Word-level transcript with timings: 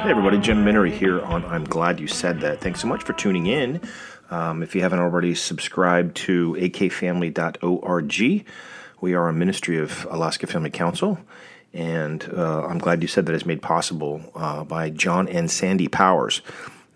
Hey 0.00 0.10
everybody, 0.10 0.38
Jim 0.38 0.64
Minnery 0.64 0.90
here 0.90 1.20
on 1.20 1.44
I'm 1.44 1.62
Glad 1.62 2.00
You 2.00 2.08
Said 2.08 2.40
That. 2.40 2.60
Thanks 2.60 2.80
so 2.80 2.88
much 2.88 3.04
for 3.04 3.12
tuning 3.12 3.46
in. 3.46 3.80
Um, 4.28 4.64
if 4.64 4.74
you 4.74 4.80
haven't 4.80 4.98
already 4.98 5.36
subscribed 5.36 6.16
to 6.16 6.54
akfamily.org, 6.58 8.46
we 9.00 9.14
are 9.14 9.28
a 9.28 9.32
ministry 9.32 9.78
of 9.78 10.04
Alaska 10.10 10.48
Family 10.48 10.70
Council, 10.70 11.20
and 11.72 12.28
uh, 12.36 12.66
I'm 12.66 12.78
glad 12.78 13.02
you 13.02 13.08
said 13.08 13.26
that 13.26 13.36
is 13.36 13.46
made 13.46 13.62
possible 13.62 14.20
uh, 14.34 14.64
by 14.64 14.90
John 14.90 15.28
and 15.28 15.48
Sandy 15.48 15.86
Powers. 15.86 16.42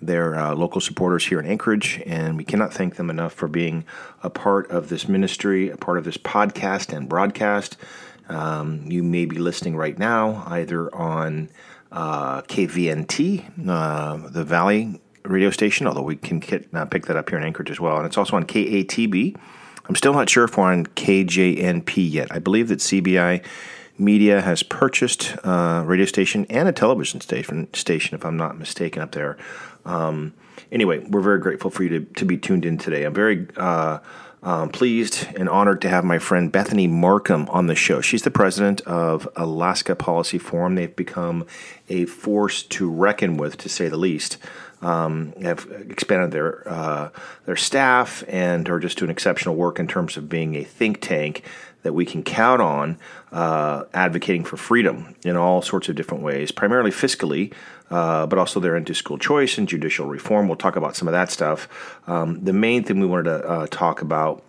They're 0.06 0.34
uh, 0.38 0.54
local 0.54 0.80
supporters 0.80 1.26
here 1.26 1.40
in 1.40 1.46
Anchorage, 1.46 2.02
and 2.06 2.36
we 2.36 2.44
cannot 2.44 2.72
thank 2.72 2.96
them 2.96 3.10
enough 3.10 3.32
for 3.32 3.48
being 3.48 3.84
a 4.22 4.30
part 4.30 4.70
of 4.70 4.88
this 4.88 5.08
ministry, 5.08 5.70
a 5.70 5.76
part 5.76 5.98
of 5.98 6.04
this 6.04 6.16
podcast 6.16 6.94
and 6.94 7.08
broadcast. 7.08 7.76
Um, 8.28 8.84
you 8.86 9.02
may 9.02 9.24
be 9.24 9.38
listening 9.38 9.76
right 9.76 9.98
now 9.98 10.44
either 10.46 10.94
on 10.94 11.50
uh, 11.92 12.42
KVNT, 12.42 13.68
uh, 13.68 14.28
the 14.28 14.44
Valley 14.44 15.00
radio 15.24 15.50
station, 15.50 15.86
although 15.86 16.02
we 16.02 16.16
can 16.16 16.40
get, 16.40 16.68
uh, 16.74 16.84
pick 16.84 17.06
that 17.06 17.16
up 17.16 17.28
here 17.28 17.38
in 17.38 17.44
Anchorage 17.44 17.70
as 17.70 17.80
well. 17.80 17.96
And 17.96 18.06
it's 18.06 18.18
also 18.18 18.36
on 18.36 18.44
KATB. 18.44 19.36
I'm 19.86 19.96
still 19.96 20.12
not 20.12 20.28
sure 20.28 20.44
if 20.44 20.56
we're 20.56 20.64
on 20.64 20.86
KJNP 20.86 22.10
yet. 22.10 22.28
I 22.30 22.38
believe 22.38 22.68
that 22.68 22.78
CBI 22.78 23.44
Media 23.96 24.40
has 24.40 24.64
purchased 24.64 25.36
a 25.44 25.84
radio 25.86 26.04
station 26.06 26.46
and 26.50 26.68
a 26.68 26.72
television 26.72 27.20
station, 27.20 27.72
station 27.74 28.16
if 28.16 28.24
I'm 28.24 28.36
not 28.36 28.58
mistaken, 28.58 29.02
up 29.02 29.12
there. 29.12 29.36
Um, 29.84 30.34
anyway, 30.72 31.00
we're 31.00 31.20
very 31.20 31.38
grateful 31.38 31.70
for 31.70 31.82
you 31.82 31.88
to, 31.88 32.00
to 32.14 32.24
be 32.24 32.36
tuned 32.36 32.64
in 32.64 32.78
today. 32.78 33.04
I'm 33.04 33.14
very 33.14 33.46
uh, 33.56 33.98
um, 34.44 34.68
pleased 34.68 35.26
and 35.36 35.48
honored 35.48 35.80
to 35.82 35.88
have 35.88 36.04
my 36.04 36.18
friend 36.18 36.52
Bethany 36.52 36.86
Marcum 36.86 37.48
on 37.48 37.66
the 37.66 37.74
show. 37.74 38.00
She's 38.00 38.22
the 38.22 38.30
president 38.30 38.82
of 38.82 39.28
Alaska 39.36 39.94
Policy 39.96 40.38
Forum. 40.38 40.74
They've 40.74 40.94
become 40.94 41.46
a 41.88 42.04
force 42.04 42.62
to 42.64 42.90
reckon 42.90 43.36
with, 43.36 43.56
to 43.58 43.68
say 43.68 43.88
the 43.88 43.96
least. 43.96 44.38
Um, 44.82 45.32
have 45.40 45.66
expanded 45.88 46.30
their 46.32 46.68
uh, 46.68 47.08
their 47.46 47.56
staff 47.56 48.22
and 48.28 48.68
are 48.68 48.78
just 48.78 48.98
doing 48.98 49.10
exceptional 49.10 49.54
work 49.54 49.78
in 49.78 49.88
terms 49.88 50.18
of 50.18 50.28
being 50.28 50.56
a 50.56 50.62
think 50.62 51.00
tank 51.00 51.42
that 51.84 51.92
we 51.92 52.04
can 52.04 52.22
count 52.22 52.60
on, 52.60 52.98
uh, 53.30 53.84
advocating 53.94 54.42
for 54.44 54.56
freedom 54.56 55.14
in 55.24 55.36
all 55.36 55.62
sorts 55.62 55.88
of 55.88 55.94
different 55.94 56.24
ways, 56.24 56.50
primarily 56.50 56.90
fiscally, 56.90 57.52
uh, 57.90 58.26
but 58.26 58.38
also 58.38 58.58
they're 58.58 58.76
into 58.76 58.94
school 58.94 59.18
choice 59.18 59.56
and 59.56 59.68
judicial 59.68 60.06
reform. 60.06 60.48
We'll 60.48 60.56
talk 60.56 60.76
about 60.76 60.96
some 60.96 61.06
of 61.06 61.12
that 61.12 61.30
stuff. 61.30 61.68
Um, 62.08 62.42
the 62.44 62.52
main 62.52 62.82
thing 62.82 63.00
we 63.00 63.06
wanted 63.06 63.24
to 63.24 63.48
uh, 63.48 63.66
talk 63.70 64.02
about 64.02 64.42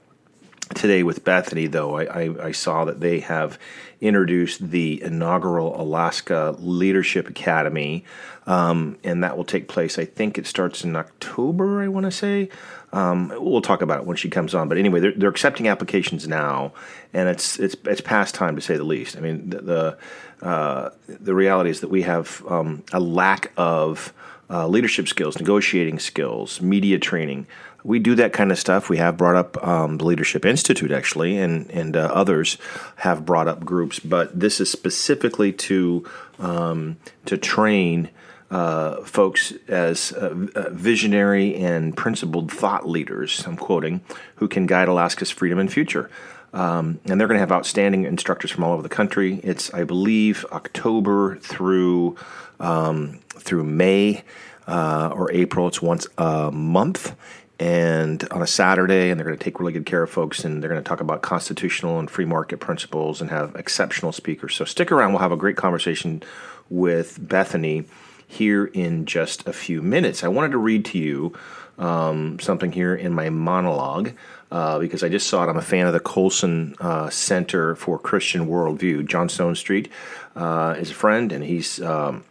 today 0.73 1.03
with 1.03 1.23
Bethany, 1.23 1.67
though, 1.67 1.97
I, 1.97 2.03
I, 2.03 2.45
I, 2.47 2.51
saw 2.51 2.85
that 2.85 2.99
they 2.99 3.19
have 3.19 3.59
introduced 4.01 4.71
the 4.71 5.01
inaugural 5.01 5.79
Alaska 5.79 6.55
Leadership 6.59 7.29
Academy, 7.29 8.03
um, 8.47 8.97
and 9.03 9.23
that 9.23 9.37
will 9.37 9.45
take 9.45 9.67
place. 9.67 9.99
I 9.99 10.05
think 10.05 10.37
it 10.37 10.47
starts 10.47 10.83
in 10.83 10.95
October. 10.95 11.81
I 11.81 11.87
want 11.87 12.05
to 12.05 12.11
say. 12.11 12.49
Um, 12.93 13.33
we'll 13.37 13.61
talk 13.61 13.81
about 13.81 13.99
it 13.99 14.05
when 14.05 14.15
she 14.15 14.29
comes 14.29 14.55
on. 14.55 14.69
But 14.69 14.77
anyway, 14.77 15.01
they're, 15.01 15.11
they're, 15.11 15.29
accepting 15.29 15.67
applications 15.67 16.27
now, 16.27 16.73
and 17.13 17.27
it's 17.27 17.59
it's 17.59 17.75
it's 17.85 18.01
past 18.01 18.33
time 18.33 18.55
to 18.55 18.61
say 18.61 18.77
the 18.77 18.83
least. 18.83 19.17
I 19.17 19.19
mean, 19.19 19.49
the 19.49 19.61
the, 19.61 20.47
uh, 20.47 20.89
the 21.07 21.35
reality 21.35 21.69
is 21.69 21.81
that 21.81 21.89
we 21.89 22.03
have 22.03 22.43
um, 22.47 22.83
a 22.93 22.99
lack 22.99 23.51
of 23.57 24.13
uh, 24.49 24.67
leadership 24.67 25.07
skills, 25.07 25.37
negotiating 25.37 25.99
skills, 25.99 26.61
media 26.61 26.99
training 26.99 27.47
we 27.85 27.99
do 27.99 28.15
that 28.15 28.33
kind 28.33 28.51
of 28.51 28.57
stuff. 28.57 28.89
We 28.89 28.97
have 28.97 29.15
brought 29.15 29.35
up 29.35 29.65
um, 29.65 29.97
the 29.99 30.05
Leadership 30.05 30.43
Institute, 30.43 30.91
actually, 30.91 31.37
and 31.37 31.69
and 31.69 31.95
uh, 31.95 32.09
others 32.11 32.57
have 32.97 33.25
brought 33.25 33.47
up 33.47 33.63
groups. 33.63 33.99
But 33.99 34.37
this 34.37 34.59
is 34.59 34.71
specifically 34.71 35.53
to 35.53 36.03
um, 36.39 36.97
to 37.25 37.37
train 37.37 38.09
uh, 38.49 39.03
folks 39.03 39.53
as 39.67 40.11
uh, 40.11 40.33
visionary 40.71 41.55
and 41.55 41.95
principled 41.95 42.51
thought 42.51 42.89
leaders. 42.89 43.45
I'm 43.45 43.55
quoting 43.55 44.01
who 44.37 44.47
can 44.47 44.65
guide 44.65 44.87
Alaska's 44.87 45.29
freedom 45.29 45.59
and 45.59 45.71
future. 45.71 46.09
Um, 46.53 47.01
and 47.05 47.19
they're 47.19 47.27
going 47.27 47.35
to 47.35 47.41
have 47.41 47.51
outstanding 47.51 48.05
instructors 48.05 48.49
from 48.49 48.63
all 48.63 48.71
over 48.71 48.81
the 48.81 48.87
country. 48.87 49.41
It's, 49.43 49.73
I 49.73 49.83
believe, 49.83 50.45
October 50.53 51.35
through 51.37 52.15
um, 52.61 53.19
through 53.37 53.65
May 53.65 54.23
uh, 54.65 55.11
or 55.13 55.29
April. 55.33 55.67
It's 55.67 55.81
once 55.81 56.07
a 56.17 56.51
month, 56.51 57.13
and 57.59 58.27
on 58.31 58.41
a 58.41 58.47
Saturday, 58.47 59.09
and 59.09 59.19
they're 59.19 59.25
going 59.25 59.37
to 59.37 59.43
take 59.43 59.59
really 59.59 59.73
good 59.73 59.85
care 59.85 60.03
of 60.03 60.09
folks, 60.09 60.43
and 60.43 60.61
they're 60.61 60.69
going 60.69 60.83
to 60.83 60.87
talk 60.87 60.99
about 60.99 61.21
constitutional 61.21 61.99
and 61.99 62.09
free 62.09 62.25
market 62.25 62.59
principles 62.59 63.21
and 63.21 63.29
have 63.29 63.55
exceptional 63.55 64.11
speakers. 64.11 64.55
So 64.55 64.65
stick 64.65 64.91
around; 64.91 65.13
we'll 65.13 65.21
have 65.21 65.31
a 65.31 65.37
great 65.37 65.57
conversation 65.57 66.23
with 66.69 67.17
Bethany 67.19 67.85
here 68.27 68.65
in 68.65 69.05
just 69.05 69.47
a 69.47 69.53
few 69.53 69.81
minutes. 69.81 70.23
I 70.23 70.27
wanted 70.27 70.51
to 70.51 70.57
read 70.57 70.85
to 70.85 70.97
you 70.97 71.33
um, 71.77 72.39
something 72.39 72.71
here 72.71 72.95
in 72.95 73.13
my 73.13 73.29
monologue 73.29 74.11
uh, 74.51 74.79
because 74.79 75.03
I 75.03 75.09
just 75.09 75.27
saw 75.27 75.43
it. 75.43 75.49
I'm 75.49 75.57
a 75.57 75.61
fan 75.61 75.87
of 75.87 75.93
the 75.93 75.99
Colson 75.99 76.75
uh, 76.79 77.09
Center 77.09 77.75
for 77.75 77.99
Christian 77.99 78.47
Worldview. 78.47 79.05
John 79.05 79.27
Stonestreet 79.27 79.89
uh, 80.35 80.75
is 80.77 80.91
a 80.91 80.93
friend, 80.93 81.31
and 81.31 81.43
he's 81.43 81.81
um, 81.81 82.23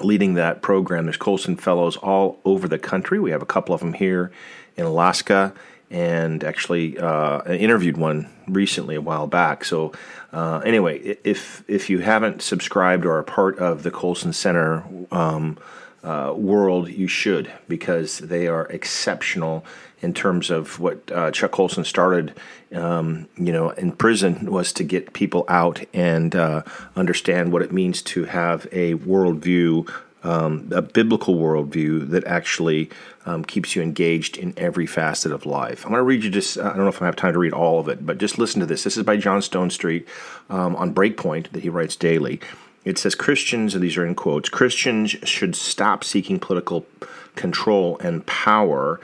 leading 0.00 0.34
that 0.34 0.62
program. 0.62 1.04
There's 1.04 1.16
Colson 1.16 1.56
Fellows 1.56 1.96
all 1.96 2.38
over 2.44 2.68
the 2.68 2.78
country. 2.78 3.18
We 3.18 3.30
have 3.30 3.42
a 3.42 3.46
couple 3.46 3.74
of 3.74 3.80
them 3.80 3.92
here 3.92 4.30
in 4.76 4.84
Alaska, 4.84 5.52
and 5.90 6.44
actually 6.44 6.98
uh, 6.98 7.42
interviewed 7.52 7.96
one 7.96 8.28
recently 8.46 8.94
a 8.94 9.00
while 9.00 9.26
back. 9.26 9.64
So 9.64 9.92
uh, 10.32 10.58
anyway, 10.64 10.98
if 11.24 11.64
if 11.68 11.88
you 11.88 12.00
haven't 12.00 12.42
subscribed 12.42 13.04
or 13.06 13.18
are 13.18 13.22
part 13.22 13.58
of 13.58 13.82
the 13.82 13.90
Colson 13.90 14.32
Center 14.32 14.84
um, 15.10 15.58
uh, 16.02 16.32
world, 16.36 16.88
you 16.88 17.08
should 17.08 17.52
because 17.68 18.18
they 18.18 18.46
are 18.46 18.66
exceptional 18.66 19.64
in 20.00 20.14
terms 20.14 20.50
of 20.50 20.78
what 20.78 21.10
uh, 21.12 21.30
Chuck 21.30 21.50
Colson 21.50 21.84
started, 21.84 22.34
um, 22.74 23.28
you 23.36 23.52
know, 23.52 23.70
in 23.70 23.92
prison 23.92 24.50
was 24.50 24.72
to 24.74 24.84
get 24.84 25.12
people 25.12 25.44
out 25.48 25.84
and 25.92 26.34
uh, 26.36 26.62
understand 26.94 27.52
what 27.52 27.62
it 27.62 27.72
means 27.72 28.02
to 28.02 28.24
have 28.24 28.66
a 28.70 28.94
worldview, 28.94 29.90
um, 30.22 30.68
a 30.72 30.82
biblical 30.82 31.36
worldview 31.36 32.08
that 32.10 32.24
actually 32.26 32.90
um, 33.26 33.44
keeps 33.44 33.74
you 33.74 33.82
engaged 33.82 34.36
in 34.36 34.54
every 34.56 34.86
facet 34.86 35.32
of 35.32 35.46
life. 35.46 35.84
I'm 35.84 35.90
going 35.90 36.00
to 36.00 36.04
read 36.04 36.22
you 36.22 36.30
just, 36.30 36.58
I 36.58 36.68
don't 36.68 36.78
know 36.78 36.88
if 36.88 37.02
I 37.02 37.06
have 37.06 37.16
time 37.16 37.32
to 37.32 37.38
read 37.38 37.52
all 37.52 37.80
of 37.80 37.88
it, 37.88 38.06
but 38.06 38.18
just 38.18 38.38
listen 38.38 38.60
to 38.60 38.66
this. 38.66 38.84
This 38.84 38.96
is 38.96 39.02
by 39.02 39.16
John 39.16 39.40
Stonestreet 39.40 40.06
um, 40.48 40.76
on 40.76 40.94
Breakpoint 40.94 41.50
that 41.50 41.62
he 41.62 41.68
writes 41.68 41.96
daily. 41.96 42.40
It 42.84 42.98
says 42.98 43.14
Christians, 43.14 43.74
and 43.74 43.82
these 43.82 43.96
are 43.96 44.06
in 44.06 44.14
quotes, 44.14 44.48
Christians 44.48 45.10
should 45.24 45.54
stop 45.56 46.04
seeking 46.04 46.38
political 46.38 46.86
control 47.34 47.98
and 47.98 48.24
power 48.24 49.00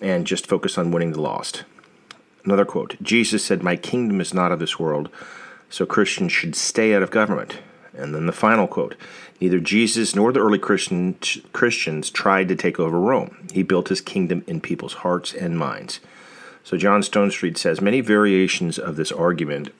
and 0.00 0.26
just 0.26 0.46
focus 0.46 0.78
on 0.78 0.90
winning 0.90 1.12
the 1.12 1.20
lost. 1.20 1.64
Another 2.44 2.64
quote 2.64 2.96
Jesus 3.02 3.44
said, 3.44 3.62
My 3.62 3.76
kingdom 3.76 4.20
is 4.20 4.34
not 4.34 4.52
of 4.52 4.58
this 4.58 4.78
world, 4.78 5.10
so 5.68 5.86
Christians 5.86 6.32
should 6.32 6.54
stay 6.54 6.94
out 6.94 7.02
of 7.02 7.10
government. 7.10 7.58
And 7.92 8.14
then 8.14 8.26
the 8.26 8.32
final 8.32 8.66
quote 8.66 8.94
Neither 9.40 9.58
Jesus 9.58 10.14
nor 10.14 10.32
the 10.32 10.40
early 10.40 10.58
Christian, 10.58 11.16
Christians 11.52 12.10
tried 12.10 12.48
to 12.48 12.56
take 12.56 12.78
over 12.78 13.00
Rome. 13.00 13.48
He 13.52 13.62
built 13.62 13.88
his 13.88 14.00
kingdom 14.00 14.44
in 14.46 14.60
people's 14.60 14.94
hearts 14.94 15.32
and 15.32 15.58
minds. 15.58 16.00
So 16.62 16.76
John 16.76 17.00
Stonestreet 17.00 17.56
says 17.56 17.80
many 17.80 18.00
variations 18.00 18.78
of 18.78 18.96
this 18.96 19.10
argument 19.10 19.70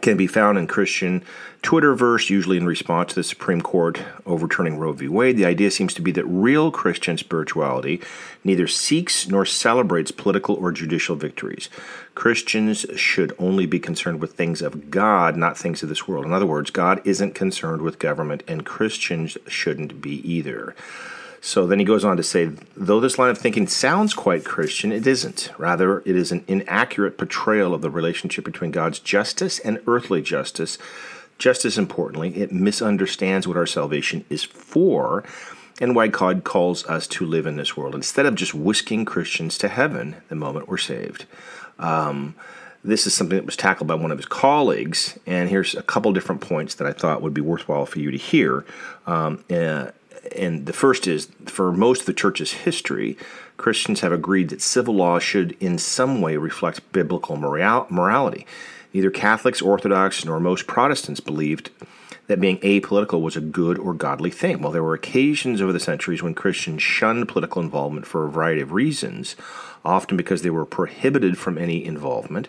can 0.00 0.16
be 0.16 0.26
found 0.26 0.58
in 0.58 0.66
Christian 0.66 1.24
Twitterverse, 1.62 2.30
usually 2.30 2.56
in 2.56 2.66
response 2.66 3.10
to 3.10 3.14
the 3.16 3.24
Supreme 3.24 3.60
Court 3.60 4.00
overturning 4.26 4.78
Roe 4.78 4.92
v. 4.92 5.08
Wade. 5.08 5.36
The 5.36 5.44
idea 5.44 5.70
seems 5.70 5.92
to 5.94 6.02
be 6.02 6.12
that 6.12 6.24
real 6.24 6.70
Christian 6.70 7.18
spirituality 7.18 8.00
neither 8.44 8.66
seeks 8.66 9.26
nor 9.28 9.44
celebrates 9.44 10.10
political 10.10 10.54
or 10.54 10.70
judicial 10.70 11.16
victories. 11.16 11.68
Christians 12.14 12.86
should 12.96 13.34
only 13.38 13.66
be 13.66 13.80
concerned 13.80 14.20
with 14.20 14.34
things 14.34 14.62
of 14.62 14.90
God, 14.90 15.36
not 15.36 15.58
things 15.58 15.82
of 15.82 15.88
this 15.88 16.06
world. 16.06 16.24
In 16.24 16.32
other 16.32 16.46
words, 16.46 16.70
God 16.70 17.00
isn't 17.04 17.34
concerned 17.34 17.82
with 17.82 17.98
government, 17.98 18.42
and 18.46 18.64
Christians 18.64 19.36
shouldn't 19.48 20.00
be 20.00 20.16
either. 20.30 20.76
So 21.40 21.66
then 21.66 21.78
he 21.78 21.84
goes 21.84 22.04
on 22.04 22.16
to 22.16 22.22
say, 22.22 22.50
though 22.76 23.00
this 23.00 23.18
line 23.18 23.30
of 23.30 23.38
thinking 23.38 23.68
sounds 23.68 24.12
quite 24.12 24.44
Christian, 24.44 24.90
it 24.90 25.06
isn't. 25.06 25.50
Rather, 25.56 26.00
it 26.00 26.16
is 26.16 26.32
an 26.32 26.44
inaccurate 26.48 27.16
portrayal 27.16 27.74
of 27.74 27.82
the 27.82 27.90
relationship 27.90 28.44
between 28.44 28.70
God's 28.70 28.98
justice 28.98 29.58
and 29.60 29.80
earthly 29.86 30.20
justice. 30.20 30.78
Just 31.38 31.64
as 31.64 31.78
importantly, 31.78 32.36
it 32.36 32.50
misunderstands 32.50 33.46
what 33.46 33.56
our 33.56 33.66
salvation 33.66 34.24
is 34.28 34.42
for 34.42 35.22
and 35.80 35.94
why 35.94 36.08
God 36.08 36.42
calls 36.42 36.84
us 36.86 37.06
to 37.06 37.24
live 37.24 37.46
in 37.46 37.56
this 37.56 37.76
world 37.76 37.94
instead 37.94 38.26
of 38.26 38.34
just 38.34 38.54
whisking 38.54 39.04
Christians 39.04 39.56
to 39.58 39.68
heaven 39.68 40.16
the 40.28 40.34
moment 40.34 40.68
we're 40.68 40.76
saved. 40.76 41.26
Um, 41.78 42.34
this 42.82 43.06
is 43.06 43.14
something 43.14 43.36
that 43.36 43.46
was 43.46 43.56
tackled 43.56 43.86
by 43.86 43.94
one 43.94 44.10
of 44.10 44.18
his 44.18 44.26
colleagues, 44.26 45.18
and 45.26 45.48
here's 45.48 45.74
a 45.74 45.82
couple 45.82 46.12
different 46.12 46.40
points 46.40 46.74
that 46.76 46.86
I 46.86 46.92
thought 46.92 47.22
would 47.22 47.34
be 47.34 47.40
worthwhile 47.40 47.86
for 47.86 47.98
you 47.98 48.10
to 48.10 48.16
hear. 48.16 48.64
Um, 49.06 49.44
uh, 49.50 49.90
and 50.36 50.66
the 50.66 50.72
first 50.72 51.06
is 51.06 51.28
for 51.46 51.72
most 51.72 52.00
of 52.00 52.06
the 52.06 52.12
church's 52.12 52.52
history, 52.52 53.16
Christians 53.56 54.00
have 54.00 54.12
agreed 54.12 54.50
that 54.50 54.62
civil 54.62 54.94
law 54.94 55.18
should 55.18 55.56
in 55.60 55.78
some 55.78 56.20
way 56.20 56.36
reflect 56.36 56.92
biblical 56.92 57.36
moral- 57.36 57.86
morality. 57.90 58.46
Neither 58.92 59.10
Catholics, 59.10 59.60
Orthodox, 59.60 60.24
nor 60.24 60.40
most 60.40 60.66
Protestants 60.66 61.20
believed 61.20 61.70
that 62.26 62.40
being 62.40 62.58
apolitical 62.58 63.20
was 63.20 63.36
a 63.36 63.40
good 63.40 63.78
or 63.78 63.94
godly 63.94 64.30
thing. 64.30 64.60
While 64.60 64.72
there 64.72 64.82
were 64.82 64.94
occasions 64.94 65.60
over 65.60 65.72
the 65.72 65.80
centuries 65.80 66.22
when 66.22 66.34
Christians 66.34 66.82
shunned 66.82 67.28
political 67.28 67.62
involvement 67.62 68.06
for 68.06 68.24
a 68.24 68.30
variety 68.30 68.60
of 68.60 68.72
reasons, 68.72 69.34
often 69.84 70.16
because 70.16 70.42
they 70.42 70.50
were 70.50 70.66
prohibited 70.66 71.38
from 71.38 71.58
any 71.58 71.84
involvement, 71.84 72.48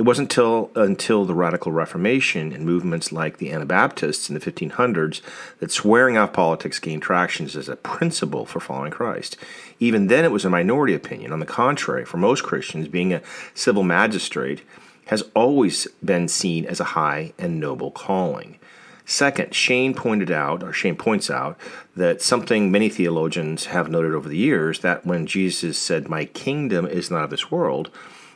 it 0.00 0.06
wasn't 0.06 0.32
until 0.32 0.70
until 0.74 1.26
the 1.26 1.34
Radical 1.34 1.72
Reformation 1.72 2.54
and 2.54 2.64
movements 2.64 3.12
like 3.12 3.36
the 3.36 3.52
Anabaptists 3.52 4.30
in 4.30 4.34
the 4.34 4.40
1500s 4.40 5.20
that 5.58 5.70
swearing 5.70 6.16
off 6.16 6.32
politics 6.32 6.78
gained 6.78 7.02
traction 7.02 7.44
as 7.44 7.68
a 7.68 7.76
principle 7.76 8.46
for 8.46 8.60
following 8.60 8.92
Christ. 8.92 9.36
Even 9.78 10.06
then, 10.06 10.24
it 10.24 10.30
was 10.30 10.46
a 10.46 10.48
minority 10.48 10.94
opinion. 10.94 11.34
On 11.34 11.40
the 11.40 11.44
contrary, 11.44 12.06
for 12.06 12.16
most 12.16 12.44
Christians, 12.44 12.88
being 12.88 13.12
a 13.12 13.20
civil 13.52 13.82
magistrate 13.82 14.62
has 15.08 15.22
always 15.34 15.86
been 16.02 16.28
seen 16.28 16.64
as 16.64 16.80
a 16.80 16.94
high 16.96 17.34
and 17.38 17.60
noble 17.60 17.90
calling. 17.90 18.58
Second, 19.04 19.52
Shane 19.52 19.92
pointed 19.92 20.30
out, 20.30 20.62
or 20.62 20.72
Shane 20.72 20.96
points 20.96 21.30
out, 21.30 21.58
that 21.94 22.22
something 22.22 22.72
many 22.72 22.88
theologians 22.88 23.66
have 23.66 23.90
noted 23.90 24.14
over 24.14 24.30
the 24.30 24.38
years 24.38 24.80
that 24.80 25.04
when 25.04 25.26
Jesus 25.26 25.76
said, 25.76 26.08
My 26.08 26.24
kingdom 26.24 26.86
is 26.86 27.10
not 27.10 27.24
of 27.24 27.30
this 27.30 27.50
world, 27.50 27.90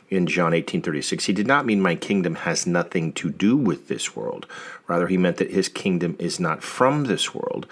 in 0.09 0.27
John 0.27 0.53
18:36, 0.53 1.25
he 1.25 1.33
did 1.33 1.47
not 1.47 1.65
mean 1.65 1.81
my 1.81 1.95
kingdom 1.95 2.35
has 2.35 2.67
nothing 2.67 3.13
to 3.13 3.29
do 3.29 3.57
with 3.57 3.87
this 3.87 4.15
world. 4.15 4.45
Rather, 4.87 5.07
he 5.07 5.17
meant 5.17 5.37
that 5.37 5.51
his 5.51 5.69
kingdom 5.69 6.15
is 6.19 6.39
not 6.39 6.63
from 6.63 7.05
this 7.05 7.33
world, 7.33 7.65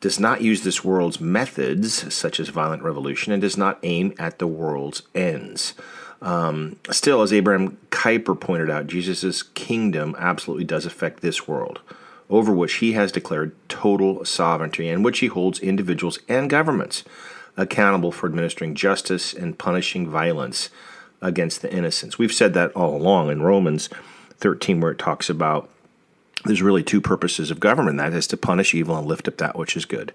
does 0.00 0.20
not 0.20 0.42
use 0.42 0.62
this 0.62 0.84
world's 0.84 1.20
methods, 1.20 2.12
such 2.12 2.38
as 2.40 2.48
violent 2.48 2.82
revolution, 2.82 3.32
and 3.32 3.40
does 3.40 3.56
not 3.56 3.78
aim 3.82 4.14
at 4.18 4.38
the 4.38 4.46
world's 4.46 5.02
ends. 5.14 5.74
Um, 6.20 6.76
still, 6.90 7.22
as 7.22 7.32
Abraham 7.32 7.78
Kuyper 7.90 8.38
pointed 8.38 8.70
out, 8.70 8.86
Jesus' 8.86 9.42
kingdom 9.42 10.14
absolutely 10.18 10.64
does 10.64 10.86
affect 10.86 11.20
this 11.20 11.48
world 11.48 11.80
over 12.32 12.52
which 12.52 12.74
he 12.74 12.92
has 12.92 13.12
declared 13.12 13.54
total 13.68 14.24
sovereignty, 14.24 14.88
and 14.88 15.04
which 15.04 15.18
he 15.18 15.26
holds 15.26 15.60
individuals 15.60 16.18
and 16.28 16.48
governments 16.48 17.04
accountable 17.56 18.10
for 18.10 18.26
administering 18.26 18.74
justice 18.74 19.34
and 19.34 19.58
punishing 19.58 20.08
violence 20.08 20.70
against 21.22 21.62
the 21.62 21.72
innocents. 21.72 22.18
We've 22.18 22.32
said 22.32 22.52
that 22.54 22.72
all 22.72 22.94
along 22.94 23.30
in 23.30 23.42
Romans 23.42 23.88
13, 24.38 24.80
where 24.80 24.92
it 24.92 24.98
talks 24.98 25.30
about 25.30 25.70
there's 26.44 26.62
really 26.62 26.82
two 26.82 27.00
purposes 27.00 27.50
of 27.50 27.60
government 27.60 27.98
that 27.98 28.12
is 28.12 28.26
to 28.28 28.36
punish 28.36 28.74
evil 28.74 28.96
and 28.96 29.06
lift 29.06 29.28
up 29.28 29.36
that 29.38 29.56
which 29.56 29.76
is 29.76 29.84
good. 29.84 30.12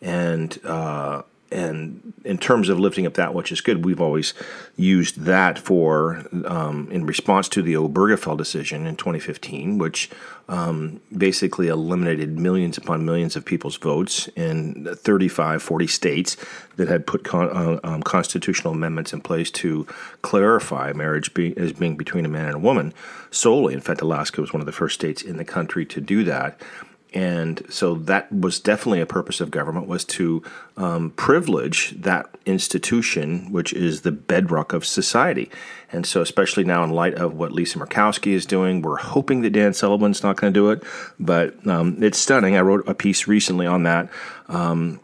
And 0.00 0.58
uh, 0.64 1.22
and 1.56 2.12
in 2.22 2.36
terms 2.36 2.68
of 2.68 2.78
lifting 2.78 3.06
up 3.06 3.14
that 3.14 3.32
which 3.32 3.50
is 3.50 3.62
good, 3.62 3.82
we've 3.82 4.00
always 4.00 4.34
used 4.76 5.20
that 5.20 5.58
for 5.58 6.22
um, 6.44 6.86
in 6.92 7.06
response 7.06 7.48
to 7.48 7.62
the 7.62 7.72
Obergefell 7.72 8.36
decision 8.36 8.86
in 8.86 8.94
2015, 8.94 9.78
which 9.78 10.10
um, 10.50 11.00
basically 11.16 11.68
eliminated 11.68 12.38
millions 12.38 12.76
upon 12.76 13.06
millions 13.06 13.36
of 13.36 13.44
people's 13.46 13.78
votes 13.78 14.28
in 14.36 14.86
35, 14.96 15.62
40 15.62 15.86
states 15.86 16.36
that 16.76 16.88
had 16.88 17.06
put 17.06 17.24
con- 17.24 17.48
uh, 17.48 17.80
um, 17.82 18.02
constitutional 18.02 18.74
amendments 18.74 19.14
in 19.14 19.22
place 19.22 19.50
to 19.52 19.86
clarify 20.20 20.92
marriage 20.92 21.32
be- 21.32 21.56
as 21.56 21.72
being 21.72 21.96
between 21.96 22.26
a 22.26 22.28
man 22.28 22.44
and 22.44 22.56
a 22.56 22.58
woman 22.58 22.92
solely. 23.30 23.72
In 23.72 23.80
fact, 23.80 24.02
Alaska 24.02 24.42
was 24.42 24.52
one 24.52 24.60
of 24.60 24.66
the 24.66 24.72
first 24.72 24.94
states 24.94 25.22
in 25.22 25.38
the 25.38 25.44
country 25.44 25.86
to 25.86 26.02
do 26.02 26.22
that 26.24 26.60
and 27.14 27.64
so 27.68 27.94
that 27.94 28.30
was 28.32 28.60
definitely 28.60 29.00
a 29.00 29.06
purpose 29.06 29.40
of 29.40 29.50
government 29.50 29.86
was 29.86 30.04
to 30.04 30.42
um, 30.76 31.10
privilege 31.10 31.90
that 31.92 32.28
institution 32.44 33.50
which 33.50 33.72
is 33.72 34.02
the 34.02 34.12
bedrock 34.12 34.72
of 34.72 34.84
society 34.84 35.50
and 35.92 36.04
so 36.06 36.20
especially 36.20 36.64
now 36.64 36.82
in 36.84 36.90
light 36.90 37.14
of 37.14 37.34
what 37.34 37.52
lisa 37.52 37.78
murkowski 37.78 38.32
is 38.32 38.44
doing 38.44 38.82
we're 38.82 38.96
hoping 38.96 39.42
that 39.42 39.50
dan 39.50 39.72
sullivan's 39.72 40.22
not 40.22 40.36
going 40.36 40.52
to 40.52 40.58
do 40.58 40.70
it 40.70 40.82
but 41.18 41.66
um, 41.66 42.02
it's 42.02 42.18
stunning 42.18 42.56
i 42.56 42.60
wrote 42.60 42.86
a 42.88 42.94
piece 42.94 43.26
recently 43.26 43.66
on 43.66 43.84
that 43.84 44.08
um, 44.48 45.00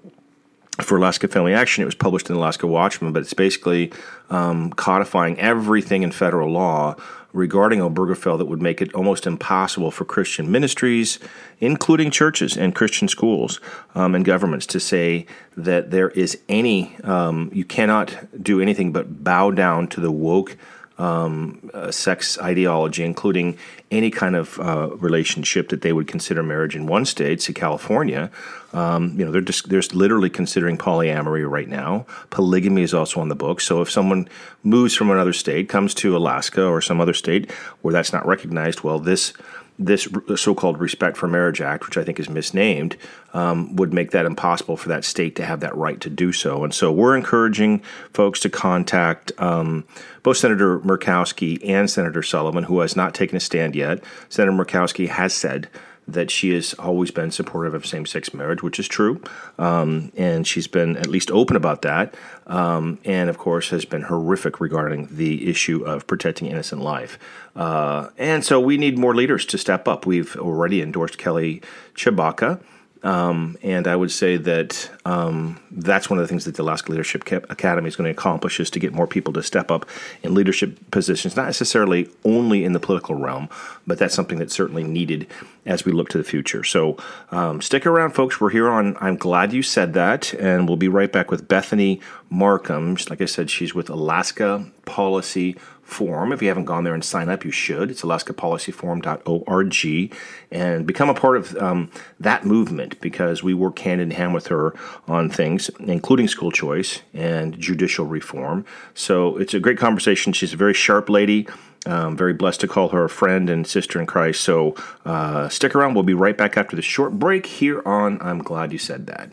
for 0.80 0.96
Alaska 0.96 1.28
Family 1.28 1.52
Action. 1.52 1.82
It 1.82 1.84
was 1.84 1.94
published 1.94 2.30
in 2.30 2.36
Alaska 2.36 2.66
Watchman, 2.66 3.12
but 3.12 3.20
it's 3.20 3.34
basically 3.34 3.92
um, 4.30 4.72
codifying 4.72 5.38
everything 5.38 6.02
in 6.02 6.12
federal 6.12 6.50
law 6.50 6.96
regarding 7.32 7.80
Obergefell 7.80 8.38
that 8.38 8.44
would 8.46 8.62
make 8.62 8.82
it 8.82 8.92
almost 8.94 9.26
impossible 9.26 9.90
for 9.90 10.04
Christian 10.04 10.50
ministries, 10.50 11.18
including 11.60 12.10
churches 12.10 12.56
and 12.56 12.74
Christian 12.74 13.08
schools 13.08 13.60
um, 13.94 14.14
and 14.14 14.24
governments, 14.24 14.66
to 14.66 14.80
say 14.80 15.26
that 15.56 15.90
there 15.90 16.10
is 16.10 16.38
any, 16.48 16.96
um, 17.04 17.50
you 17.52 17.64
cannot 17.64 18.42
do 18.42 18.60
anything 18.60 18.92
but 18.92 19.24
bow 19.24 19.50
down 19.50 19.88
to 19.88 20.00
the 20.00 20.12
woke 20.12 20.56
um, 21.02 21.70
uh, 21.74 21.90
sex 21.90 22.38
ideology, 22.38 23.02
including 23.02 23.58
any 23.90 24.08
kind 24.08 24.36
of 24.36 24.60
uh, 24.60 24.90
relationship 24.96 25.68
that 25.70 25.82
they 25.82 25.92
would 25.92 26.06
consider 26.06 26.44
marriage 26.44 26.76
in 26.76 26.86
one 26.86 27.04
state, 27.04 27.42
say 27.42 27.52
California. 27.52 28.30
Um, 28.72 29.18
you 29.18 29.24
know, 29.24 29.32
they're 29.32 29.40
just 29.40 29.68
they're 29.68 29.82
literally 29.92 30.30
considering 30.30 30.78
polyamory 30.78 31.48
right 31.50 31.68
now. 31.68 32.06
Polygamy 32.30 32.82
is 32.82 32.94
also 32.94 33.20
on 33.20 33.28
the 33.28 33.34
book. 33.34 33.60
So 33.60 33.82
if 33.82 33.90
someone 33.90 34.28
moves 34.62 34.94
from 34.94 35.10
another 35.10 35.32
state, 35.32 35.68
comes 35.68 35.92
to 35.94 36.16
Alaska 36.16 36.64
or 36.64 36.80
some 36.80 37.00
other 37.00 37.14
state 37.14 37.50
where 37.82 37.92
that's 37.92 38.12
not 38.12 38.24
recognized, 38.24 38.82
well, 38.82 39.00
this 39.00 39.32
this 39.78 40.06
so-called 40.36 40.78
Respect 40.78 41.16
for 41.16 41.28
Marriage 41.28 41.60
Act, 41.60 41.86
which 41.86 41.96
I 41.96 42.04
think 42.04 42.20
is 42.20 42.28
misnamed, 42.28 42.96
um, 43.32 43.74
would 43.76 43.92
make 43.92 44.10
that 44.10 44.26
impossible 44.26 44.76
for 44.76 44.88
that 44.88 45.04
state 45.04 45.34
to 45.36 45.44
have 45.44 45.60
that 45.60 45.76
right 45.76 46.00
to 46.00 46.10
do 46.10 46.32
so. 46.32 46.62
And 46.62 46.74
so 46.74 46.92
we're 46.92 47.16
encouraging 47.16 47.80
folks 48.12 48.40
to 48.40 48.50
contact 48.50 49.32
um, 49.38 49.84
both 50.22 50.36
Senator 50.36 50.78
Murkowski 50.80 51.60
and 51.66 51.90
Senator 51.90 52.22
Sullivan, 52.22 52.64
who 52.64 52.80
has 52.80 52.96
not 52.96 53.14
taken 53.14 53.36
a 53.36 53.40
stand 53.40 53.74
yet. 53.74 54.04
Senator 54.28 54.52
Murkowski 54.52 55.08
has 55.08 55.32
said 55.32 55.68
that 56.08 56.30
she 56.30 56.52
has 56.52 56.74
always 56.74 57.10
been 57.10 57.30
supportive 57.30 57.74
of 57.74 57.86
same 57.86 58.06
sex 58.06 58.34
marriage, 58.34 58.62
which 58.62 58.78
is 58.78 58.88
true. 58.88 59.22
Um, 59.58 60.12
and 60.16 60.46
she's 60.46 60.66
been 60.66 60.96
at 60.96 61.06
least 61.06 61.30
open 61.30 61.56
about 61.56 61.82
that. 61.82 62.14
Um, 62.46 62.98
and 63.04 63.30
of 63.30 63.38
course, 63.38 63.70
has 63.70 63.84
been 63.84 64.02
horrific 64.02 64.60
regarding 64.60 65.08
the 65.10 65.48
issue 65.48 65.84
of 65.84 66.06
protecting 66.06 66.48
innocent 66.48 66.82
life. 66.82 67.18
Uh, 67.54 68.08
and 68.18 68.44
so 68.44 68.60
we 68.60 68.76
need 68.76 68.98
more 68.98 69.14
leaders 69.14 69.46
to 69.46 69.58
step 69.58 69.86
up. 69.86 70.04
We've 70.06 70.36
already 70.36 70.82
endorsed 70.82 71.18
Kelly 71.18 71.62
Tshibaka. 71.94 72.60
Um, 73.02 73.56
and 73.62 73.88
I 73.88 73.96
would 73.96 74.12
say 74.12 74.36
that 74.36 74.90
um, 75.04 75.60
that's 75.70 76.08
one 76.08 76.18
of 76.18 76.22
the 76.22 76.28
things 76.28 76.44
that 76.44 76.54
the 76.54 76.62
Alaska 76.62 76.90
Leadership 76.92 77.28
Academy 77.50 77.88
is 77.88 77.96
going 77.96 78.04
to 78.04 78.10
accomplish 78.10 78.60
is 78.60 78.70
to 78.70 78.78
get 78.78 78.92
more 78.92 79.06
people 79.06 79.32
to 79.32 79.42
step 79.42 79.70
up 79.70 79.88
in 80.22 80.34
leadership 80.34 80.78
positions, 80.90 81.36
not 81.36 81.46
necessarily 81.46 82.08
only 82.24 82.64
in 82.64 82.72
the 82.72 82.80
political 82.80 83.14
realm, 83.14 83.48
but 83.86 83.98
that's 83.98 84.14
something 84.14 84.38
that's 84.38 84.54
certainly 84.54 84.84
needed 84.84 85.26
as 85.66 85.84
we 85.84 85.92
look 85.92 86.08
to 86.10 86.18
the 86.18 86.24
future. 86.24 86.62
So 86.62 86.96
um, 87.30 87.60
stick 87.60 87.86
around, 87.86 88.12
folks. 88.12 88.40
We're 88.40 88.50
here 88.50 88.68
on 88.68 88.96
I'm 89.00 89.16
Glad 89.16 89.52
You 89.52 89.62
Said 89.62 89.94
That, 89.94 90.32
and 90.34 90.68
we'll 90.68 90.76
be 90.76 90.88
right 90.88 91.10
back 91.10 91.30
with 91.30 91.48
Bethany 91.48 92.00
Marcum. 92.30 93.08
Like 93.10 93.20
I 93.20 93.26
said, 93.26 93.50
she's 93.50 93.74
with 93.74 93.90
Alaska 93.90 94.66
Policy 94.84 95.56
Forum. 95.82 96.32
If 96.32 96.40
you 96.40 96.48
haven't 96.48 96.64
gone 96.64 96.84
there 96.84 96.94
and 96.94 97.04
sign 97.04 97.28
up, 97.28 97.44
you 97.44 97.50
should. 97.50 97.90
It's 97.90 98.02
alaskapolicyforum.org 98.02 100.12
and 100.50 100.86
become 100.86 101.08
a 101.08 101.14
part 101.14 101.36
of 101.36 101.56
um, 101.56 101.90
that 102.18 102.46
movement 102.46 103.00
because 103.00 103.42
we 103.42 103.52
work 103.52 103.78
hand 103.80 104.00
in 104.00 104.12
hand 104.12 104.34
with 104.34 104.46
her 104.46 104.74
on 105.06 105.28
things, 105.28 105.68
including 105.80 106.28
school 106.28 106.50
choice 106.50 107.02
and 107.12 107.58
judicial 107.58 108.06
reform. 108.06 108.64
So 108.94 109.36
it's 109.36 109.54
a 109.54 109.60
great 109.60 109.78
conversation. 109.78 110.32
She's 110.32 110.54
a 110.54 110.56
very 110.56 110.74
sharp 110.74 111.08
lady. 111.08 111.46
Um, 111.84 112.16
very 112.16 112.32
blessed 112.32 112.60
to 112.60 112.68
call 112.68 112.90
her 112.90 113.04
a 113.04 113.10
friend 113.10 113.50
and 113.50 113.66
sister 113.66 114.00
in 114.00 114.06
Christ. 114.06 114.42
So 114.42 114.76
uh, 115.04 115.48
stick 115.48 115.74
around. 115.74 115.94
We'll 115.94 116.04
be 116.04 116.14
right 116.14 116.38
back 116.38 116.56
after 116.56 116.76
the 116.76 116.82
short 116.82 117.18
break 117.18 117.46
here 117.46 117.82
on 117.84 118.22
I'm 118.22 118.38
Glad 118.38 118.72
You 118.72 118.78
Said 118.78 119.08
That. 119.08 119.32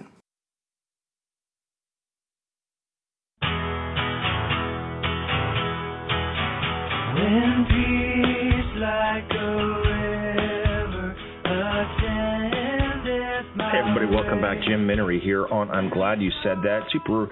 Welcome 14.12 14.42
back. 14.42 14.58
Jim 14.68 14.88
Minnery 14.88 15.20
here 15.24 15.48
on 15.48 15.70
I'm 15.70 15.90
Glad 15.90 16.22
You 16.22 16.30
Said 16.44 16.58
That. 16.64 16.82
Super 16.92 17.30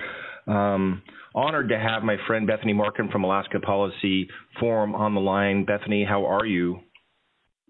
um, 0.48 1.02
honored 1.34 1.70
to 1.70 1.78
have 1.78 2.04
my 2.04 2.18
friend 2.28 2.46
Bethany 2.48 2.74
Marcum 2.74 3.12
from 3.12 3.24
Alaska 3.24 3.60
Policy 3.60 4.28
Forum 4.60 4.96
on 4.96 5.14
the 5.14 5.22
line. 5.22 5.66
Bethany, 5.66 6.06
how 6.08 6.26
are 6.26 6.46
you? 6.46 6.80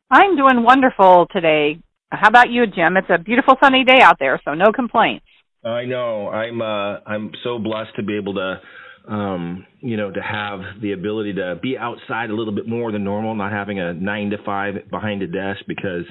I'm 0.10 0.36
doing 0.36 0.64
wonderful 0.64 1.28
today. 1.32 1.80
How 2.12 2.30
about 2.30 2.50
you, 2.50 2.68
Jim? 2.68 2.98
It's 2.98 3.10
a 3.10 3.18
beautiful 3.18 3.56
sunny 3.62 3.84
day 3.84 4.00
out 4.02 4.18
there, 4.20 4.42
so 4.44 4.54
no 4.54 4.72
complaints. 4.72 5.26
I 5.64 5.86
know. 5.86 6.30
I'm 6.30 6.62
uh, 6.62 7.00
I'm 7.06 7.32
so 7.44 7.60
blessed 7.60 7.96
to 7.98 8.04
be 8.04 8.18
able 8.18 8.36
to 8.36 8.62
um, 9.08 9.66
you 9.82 9.98
know, 9.98 10.12
to 10.12 10.22
have 10.22 10.60
the 10.82 10.92
ability 10.92 11.34
to 11.34 11.58
be 11.62 11.78
outside 11.78 12.30
a 12.30 12.36
little 12.36 12.54
bit 12.54 12.68
more 12.68 12.92
than 12.92 13.04
normal, 13.04 13.36
not 13.36 13.52
having 13.52 13.80
a 13.80 13.94
nine 13.94 14.30
to 14.32 14.38
five 14.46 14.76
behind 14.90 15.22
a 15.22 15.28
desk 15.28 15.62
because 15.68 16.06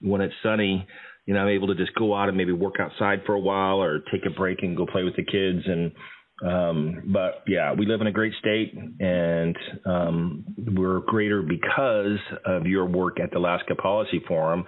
when 0.00 0.20
it's 0.20 0.34
sunny, 0.42 0.86
you 1.26 1.34
know, 1.34 1.40
I'm 1.40 1.48
able 1.48 1.68
to 1.68 1.74
just 1.74 1.94
go 1.94 2.14
out 2.14 2.28
and 2.28 2.36
maybe 2.36 2.52
work 2.52 2.76
outside 2.80 3.20
for 3.26 3.34
a 3.34 3.40
while 3.40 3.82
or 3.82 4.00
take 4.12 4.24
a 4.26 4.30
break 4.30 4.62
and 4.62 4.76
go 4.76 4.86
play 4.86 5.04
with 5.04 5.16
the 5.16 5.24
kids 5.24 5.66
and 5.66 5.92
Um, 6.40 7.10
but 7.12 7.42
yeah, 7.48 7.74
we 7.74 7.84
live 7.84 8.00
in 8.00 8.06
a 8.06 8.12
great 8.12 8.32
state, 8.38 8.72
and 9.00 9.56
um, 9.84 10.44
we're 10.56 11.00
greater 11.00 11.42
because 11.42 12.20
of 12.46 12.64
your 12.64 12.86
work 12.86 13.18
at 13.18 13.32
the 13.32 13.38
Alaska 13.38 13.74
Policy 13.74 14.20
Forum. 14.28 14.64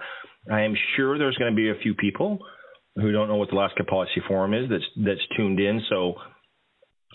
I 0.51 0.61
am 0.63 0.75
sure 0.95 1.17
there's 1.17 1.37
going 1.37 1.51
to 1.51 1.55
be 1.55 1.69
a 1.69 1.81
few 1.81 1.95
people 1.95 2.39
who 2.95 3.13
don't 3.13 3.29
know 3.29 3.37
what 3.37 3.49
the 3.49 3.55
Alaska 3.55 3.85
Policy 3.85 4.21
Forum 4.27 4.53
is 4.53 4.69
that's 4.69 4.83
that's 5.05 5.25
tuned 5.37 5.59
in. 5.61 5.81
So 5.89 6.15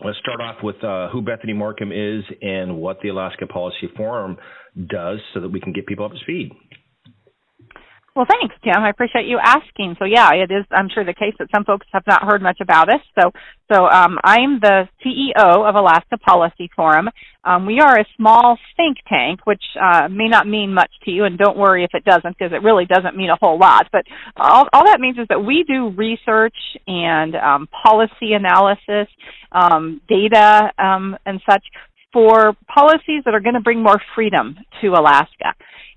let's 0.05 0.19
start 0.19 0.41
off 0.41 0.57
with 0.62 0.83
uh, 0.85 1.09
who 1.11 1.23
Bethany 1.23 1.55
Marcum 1.55 1.91
is 1.93 2.25
and 2.43 2.76
what 2.76 3.00
the 3.03 3.09
Alaska 3.09 3.47
Policy 3.47 3.88
Forum 3.97 4.37
does, 4.88 5.19
so 5.35 5.41
that 5.41 5.49
we 5.49 5.61
can 5.61 5.73
get 5.73 5.87
people 5.87 6.05
up 6.05 6.12
to 6.12 6.19
speed. 6.19 6.53
Well, 8.16 8.26
thanks, 8.26 8.54
Jim. 8.64 8.78
I 8.78 8.88
appreciate 8.88 9.26
you 9.26 9.38
asking. 9.38 9.96
So, 9.99 10.06
yeah, 10.06 10.30
it 10.32 10.50
is. 10.50 10.64
I'm 10.70 10.88
sure 10.88 11.04
the 11.04 11.12
case 11.12 11.35
that 11.38 11.49
some 11.54 11.64
folks 11.64 11.87
have 11.92 12.04
not 12.06 12.23
heard 12.23 12.40
much 12.40 12.62
about 12.62 12.88
us. 12.88 13.02
So, 13.20 13.30
so 13.70 13.85
um, 13.88 14.16
I'm 14.25 14.58
the 14.58 14.88
CEO 15.04 15.37
of 15.68 15.75
Alaska 15.75 16.16
Policy 16.16 16.70
Forum. 16.75 17.11
Um, 17.44 17.66
we 17.66 17.78
are 17.78 17.99
a 17.99 18.06
small 18.16 18.58
think 18.75 18.96
tank, 19.06 19.40
which 19.44 19.62
uh, 19.78 20.08
may 20.08 20.28
not 20.28 20.49
mean 20.49 20.73
much 20.73 20.90
to 21.04 21.11
you, 21.11 21.25
and 21.25 21.37
don't 21.37 21.58
worry 21.58 21.85
if 21.85 21.90
it 21.92 22.06
doesn't, 22.06 22.38
because 22.38 22.54
it 22.54 22.62
really 22.62 22.87
doesn't 22.87 23.18
mean 23.18 23.28
a 23.28 23.37
whole 23.37 23.58
lot. 23.58 23.87
But 23.92 24.06
all, 24.38 24.66
all 24.73 24.87
that 24.87 24.99
means 24.99 25.18
is 25.18 25.26
that 25.28 25.44
we 25.44 25.62
do 25.68 25.90
research 25.90 26.56
and 26.87 27.37
um, 27.37 27.68
policy 27.85 28.32
analysis, 28.32 29.12
um, 29.52 30.00
data, 30.08 30.73
um, 30.78 31.18
and 31.26 31.42
such 31.49 31.64
for 32.14 32.56
policies 32.75 33.20
that 33.26 33.35
are 33.35 33.40
going 33.40 33.56
to 33.56 33.61
bring 33.61 33.82
more 33.82 34.00
freedom 34.14 34.56
to 34.80 34.88
Alaska. 34.88 35.52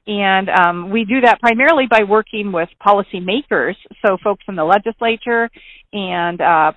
And 0.09 0.49
um, 0.49 0.89
we 0.89 1.05
do 1.05 1.21
that 1.21 1.39
primarily 1.39 1.85
by 1.87 2.01
working 2.01 2.51
with 2.51 2.67
policymakers, 2.83 3.75
so 4.03 4.17
folks 4.23 4.43
in 4.47 4.55
the 4.55 4.63
legislature 4.63 5.51
and 5.93 6.41
uh, 6.41 6.71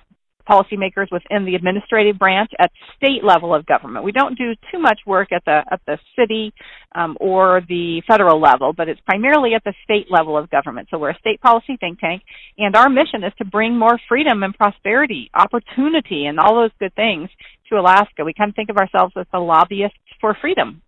policymakers 0.47 1.07
within 1.11 1.43
the 1.43 1.55
administrative 1.55 2.19
branch 2.19 2.51
at 2.59 2.69
state 2.95 3.23
level 3.23 3.55
of 3.55 3.65
government. 3.65 4.05
We 4.05 4.11
don't 4.11 4.37
do 4.37 4.53
too 4.71 4.77
much 4.77 4.99
work 5.07 5.31
at 5.31 5.43
the 5.45 5.63
at 5.71 5.81
the 5.87 5.97
city 6.15 6.53
um, 6.93 7.17
or 7.19 7.61
the 7.67 8.03
federal 8.07 8.39
level, 8.39 8.71
but 8.71 8.87
it's 8.87 9.01
primarily 9.01 9.55
at 9.55 9.63
the 9.63 9.73
state 9.83 10.11
level 10.11 10.37
of 10.37 10.51
government. 10.51 10.89
So 10.91 10.99
we're 10.99 11.09
a 11.09 11.17
state 11.17 11.41
policy 11.41 11.75
think 11.79 11.99
tank, 11.99 12.21
and 12.59 12.75
our 12.75 12.87
mission 12.87 13.23
is 13.23 13.33
to 13.39 13.45
bring 13.45 13.79
more 13.79 13.99
freedom 14.07 14.43
and 14.43 14.53
prosperity, 14.53 15.31
opportunity, 15.33 16.27
and 16.27 16.39
all 16.39 16.53
those 16.53 16.71
good 16.77 16.93
things 16.93 17.31
to 17.69 17.79
Alaska. 17.79 18.23
We 18.23 18.35
kind 18.35 18.49
of 18.49 18.55
think 18.55 18.69
of 18.69 18.77
ourselves 18.77 19.13
as 19.17 19.25
the 19.33 19.39
lobbyists 19.39 19.97
for 20.21 20.37
freedom. 20.39 20.83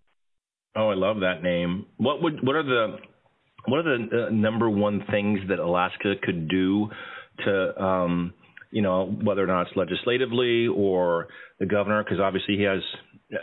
Oh, 0.76 0.90
I 0.90 0.96
love 0.96 1.22
that 1.22 1.42
name. 1.42 1.86
What 1.98 2.22
would 2.22 2.46
what 2.46 2.56
are 2.56 2.64
the 2.64 2.98
what 3.68 3.86
are 3.86 3.98
the 3.98 4.28
uh, 4.28 4.30
number 4.30 4.70
one 4.70 5.04
things 5.10 5.40
that 5.50 5.60
Alaska 5.60 6.16
could 6.22 6.50
do 6.50 6.90
to 7.46 7.84
um, 7.84 8.34
you 8.72 8.82
know 8.82 9.06
whether 9.06 9.44
or 9.44 9.48
not 9.48 9.68
it's 9.68 9.76
legislatively 9.76 10.68
or 10.68 11.28
the 11.60 11.66
governor 11.66 12.04
because 12.04 12.20
obviously 12.20 12.58
he 12.58 12.64
has 12.64 12.82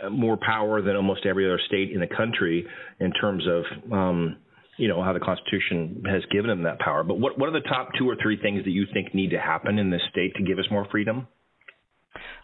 uh, 0.03 0.09
more 0.09 0.37
power 0.37 0.81
than 0.81 0.95
almost 0.95 1.25
every 1.25 1.45
other 1.45 1.59
state 1.67 1.91
in 1.91 1.99
the 1.99 2.15
country 2.15 2.65
in 2.99 3.11
terms 3.13 3.43
of 3.47 3.91
um, 3.91 4.37
you 4.77 4.87
know 4.87 5.03
how 5.03 5.13
the 5.13 5.19
Constitution 5.19 6.03
has 6.05 6.21
given 6.31 6.51
him 6.51 6.63
that 6.63 6.79
power. 6.79 7.03
But 7.03 7.19
what 7.19 7.39
what 7.39 7.49
are 7.49 7.59
the 7.59 7.67
top 7.67 7.89
two 7.97 8.07
or 8.07 8.15
three 8.21 8.39
things 8.39 8.63
that 8.63 8.71
you 8.71 8.85
think 8.93 9.15
need 9.15 9.31
to 9.31 9.39
happen 9.39 9.79
in 9.79 9.89
this 9.89 10.01
state 10.11 10.35
to 10.35 10.43
give 10.43 10.59
us 10.59 10.65
more 10.69 10.87
freedom? 10.91 11.27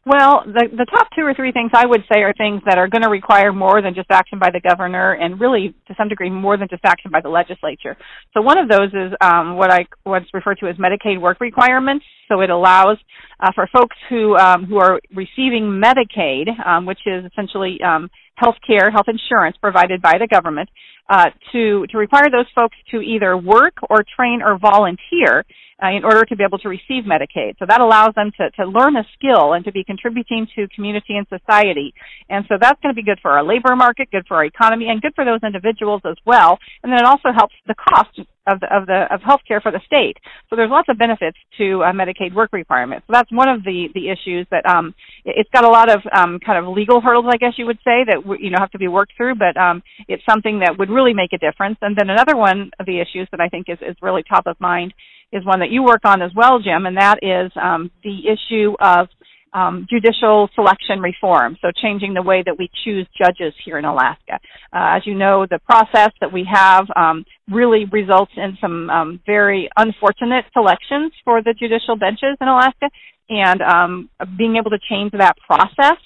Well, 0.05 0.43
the 0.45 0.67
the 0.71 0.85
top 0.85 1.07
two 1.15 1.23
or 1.23 1.33
three 1.33 1.51
things 1.51 1.71
I 1.73 1.85
would 1.85 2.03
say 2.11 2.21
are 2.21 2.33
things 2.33 2.61
that 2.65 2.77
are 2.77 2.87
going 2.87 3.03
to 3.03 3.09
require 3.09 3.51
more 3.51 3.81
than 3.81 3.93
just 3.93 4.09
action 4.09 4.39
by 4.39 4.49
the 4.49 4.59
governor, 4.59 5.13
and 5.13 5.39
really 5.39 5.75
to 5.87 5.95
some 5.97 6.07
degree 6.07 6.29
more 6.29 6.57
than 6.57 6.67
just 6.69 6.83
action 6.85 7.11
by 7.11 7.21
the 7.21 7.29
legislature. 7.29 7.95
So 8.33 8.41
one 8.41 8.57
of 8.57 8.69
those 8.69 8.89
is 8.93 9.13
um, 9.21 9.55
what 9.55 9.71
I 9.71 9.85
what's 10.03 10.33
referred 10.33 10.59
to 10.59 10.67
as 10.67 10.77
Medicaid 10.77 11.19
work 11.21 11.39
requirements. 11.39 12.05
So 12.29 12.41
it 12.41 12.49
allows 12.49 12.97
uh, 13.39 13.51
for 13.53 13.67
folks 13.73 13.97
who 14.09 14.37
um, 14.37 14.65
who 14.65 14.77
are 14.77 15.01
receiving 15.13 15.81
Medicaid, 15.83 16.47
um, 16.65 16.85
which 16.85 16.99
is 17.05 17.25
essentially 17.25 17.79
um, 17.83 18.09
health 18.35 18.55
care, 18.65 18.89
health 18.91 19.07
insurance 19.07 19.57
provided 19.57 20.01
by 20.01 20.17
the 20.19 20.27
government, 20.27 20.69
uh, 21.09 21.25
to 21.51 21.85
to 21.87 21.97
require 21.97 22.29
those 22.31 22.47
folks 22.53 22.77
to 22.91 23.01
either 23.01 23.35
work 23.35 23.73
or 23.89 24.05
train 24.15 24.41
or 24.41 24.57
volunteer 24.57 25.43
uh, 25.81 25.89
in 25.95 26.03
order 26.03 26.25
to 26.25 26.35
be 26.35 26.43
able 26.43 26.57
to 26.59 26.69
receive 26.69 27.03
Medicaid. 27.05 27.57
So 27.57 27.65
that 27.67 27.81
allows 27.81 28.13
them 28.15 28.31
to, 28.37 28.51
to 28.51 28.69
learn 28.69 28.95
a 28.95 29.03
skill 29.15 29.53
and 29.53 29.63
to 29.65 29.71
be 29.71 29.83
contributing 29.83 30.47
to 30.55 30.67
community 30.75 31.15
and 31.15 31.25
society. 31.27 31.93
And 32.29 32.45
so 32.49 32.55
that's 32.59 32.79
going 32.81 32.93
to 32.93 32.99
be 32.99 33.03
good 33.03 33.19
for 33.21 33.31
our 33.31 33.43
labor 33.43 33.75
market, 33.75 34.11
good 34.11 34.25
for 34.27 34.37
our 34.37 34.45
economy, 34.45 34.87
and 34.89 35.01
good 35.01 35.15
for 35.15 35.25
those 35.25 35.39
individuals 35.43 36.01
as 36.05 36.17
well. 36.25 36.59
And 36.83 36.91
then 36.91 36.99
it 36.99 37.05
also 37.05 37.29
helps 37.35 37.55
the 37.65 37.75
cost 37.75 38.19
of 38.49 38.59
the 38.59 38.67
of 38.75 38.85
the 38.87 39.05
of 39.13 39.21
healthcare 39.21 39.61
for 39.61 39.71
the 39.71 39.81
state. 39.85 40.17
So 40.49 40.55
there's 40.55 40.69
lots 40.69 40.89
of 40.89 40.97
benefits 40.97 41.37
to 41.57 41.83
uh, 41.83 41.91
Medicaid 41.91 42.33
work 42.33 42.51
requirements. 42.53 43.05
So 43.07 43.13
that's 43.13 43.31
one 43.31 43.49
of 43.49 43.63
the 43.63 43.87
the 43.93 44.09
issues 44.09 44.47
that 44.51 44.65
um, 44.65 44.93
it's 45.25 45.49
got 45.51 45.63
a 45.63 45.69
lot 45.69 45.89
of 45.89 46.01
um, 46.15 46.39
kind 46.45 46.57
of 46.57 46.73
legal 46.73 47.01
hurdles, 47.01 47.25
I 47.29 47.37
guess 47.37 47.53
you 47.57 47.65
would 47.65 47.79
say, 47.85 48.03
that 48.07 48.23
you 48.39 48.49
know 48.49 48.57
have 48.59 48.71
to 48.71 48.79
be 48.79 48.87
worked 48.87 49.13
through. 49.15 49.35
But 49.35 49.57
um, 49.57 49.83
it's 50.07 50.23
something 50.29 50.59
that 50.59 50.77
would 50.77 50.89
really 50.89 51.13
make 51.13 51.33
a 51.33 51.37
difference. 51.37 51.77
And 51.81 51.95
then 51.95 52.09
another 52.09 52.35
one 52.35 52.71
of 52.79 52.85
the 52.85 52.99
issues 52.99 53.27
that 53.31 53.39
I 53.39 53.49
think 53.49 53.67
is 53.69 53.77
is 53.81 53.95
really 54.01 54.23
top 54.23 54.47
of 54.47 54.59
mind 54.59 54.93
is 55.31 55.45
one 55.45 55.59
that 55.59 55.69
you 55.69 55.83
work 55.83 56.01
on 56.05 56.21
as 56.21 56.31
well, 56.35 56.59
Jim, 56.59 56.85
and 56.85 56.97
that 56.97 57.19
is 57.21 57.51
um, 57.61 57.91
the 58.03 58.25
issue 58.25 58.73
of 58.79 59.07
um, 59.53 59.87
judicial 59.89 60.49
selection 60.55 60.99
reform, 60.99 61.57
so 61.61 61.69
changing 61.81 62.13
the 62.13 62.21
way 62.21 62.43
that 62.45 62.57
we 62.57 62.69
choose 62.83 63.07
judges 63.17 63.53
here 63.65 63.77
in 63.77 63.85
Alaska. 63.85 64.39
Uh, 64.73 64.97
as 64.97 65.01
you 65.05 65.15
know, 65.15 65.45
the 65.49 65.59
process 65.59 66.11
that 66.21 66.31
we 66.31 66.47
have 66.51 66.85
um, 66.95 67.25
really 67.49 67.85
results 67.85 68.31
in 68.37 68.57
some 68.61 68.89
um, 68.89 69.19
very 69.25 69.69
unfortunate 69.77 70.45
selections 70.53 71.11
for 71.23 71.41
the 71.41 71.53
judicial 71.57 71.95
benches 71.95 72.37
in 72.39 72.47
Alaska, 72.47 72.89
and 73.29 73.61
um, 73.61 74.09
being 74.37 74.55
able 74.55 74.71
to 74.71 74.79
change 74.89 75.11
that 75.13 75.35
process 75.45 75.97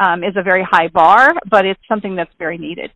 um, 0.00 0.22
is 0.22 0.34
a 0.36 0.42
very 0.42 0.66
high 0.68 0.88
bar, 0.88 1.32
but 1.50 1.64
it's 1.64 1.80
something 1.88 2.16
that's 2.16 2.32
very 2.38 2.58
needed. 2.58 2.90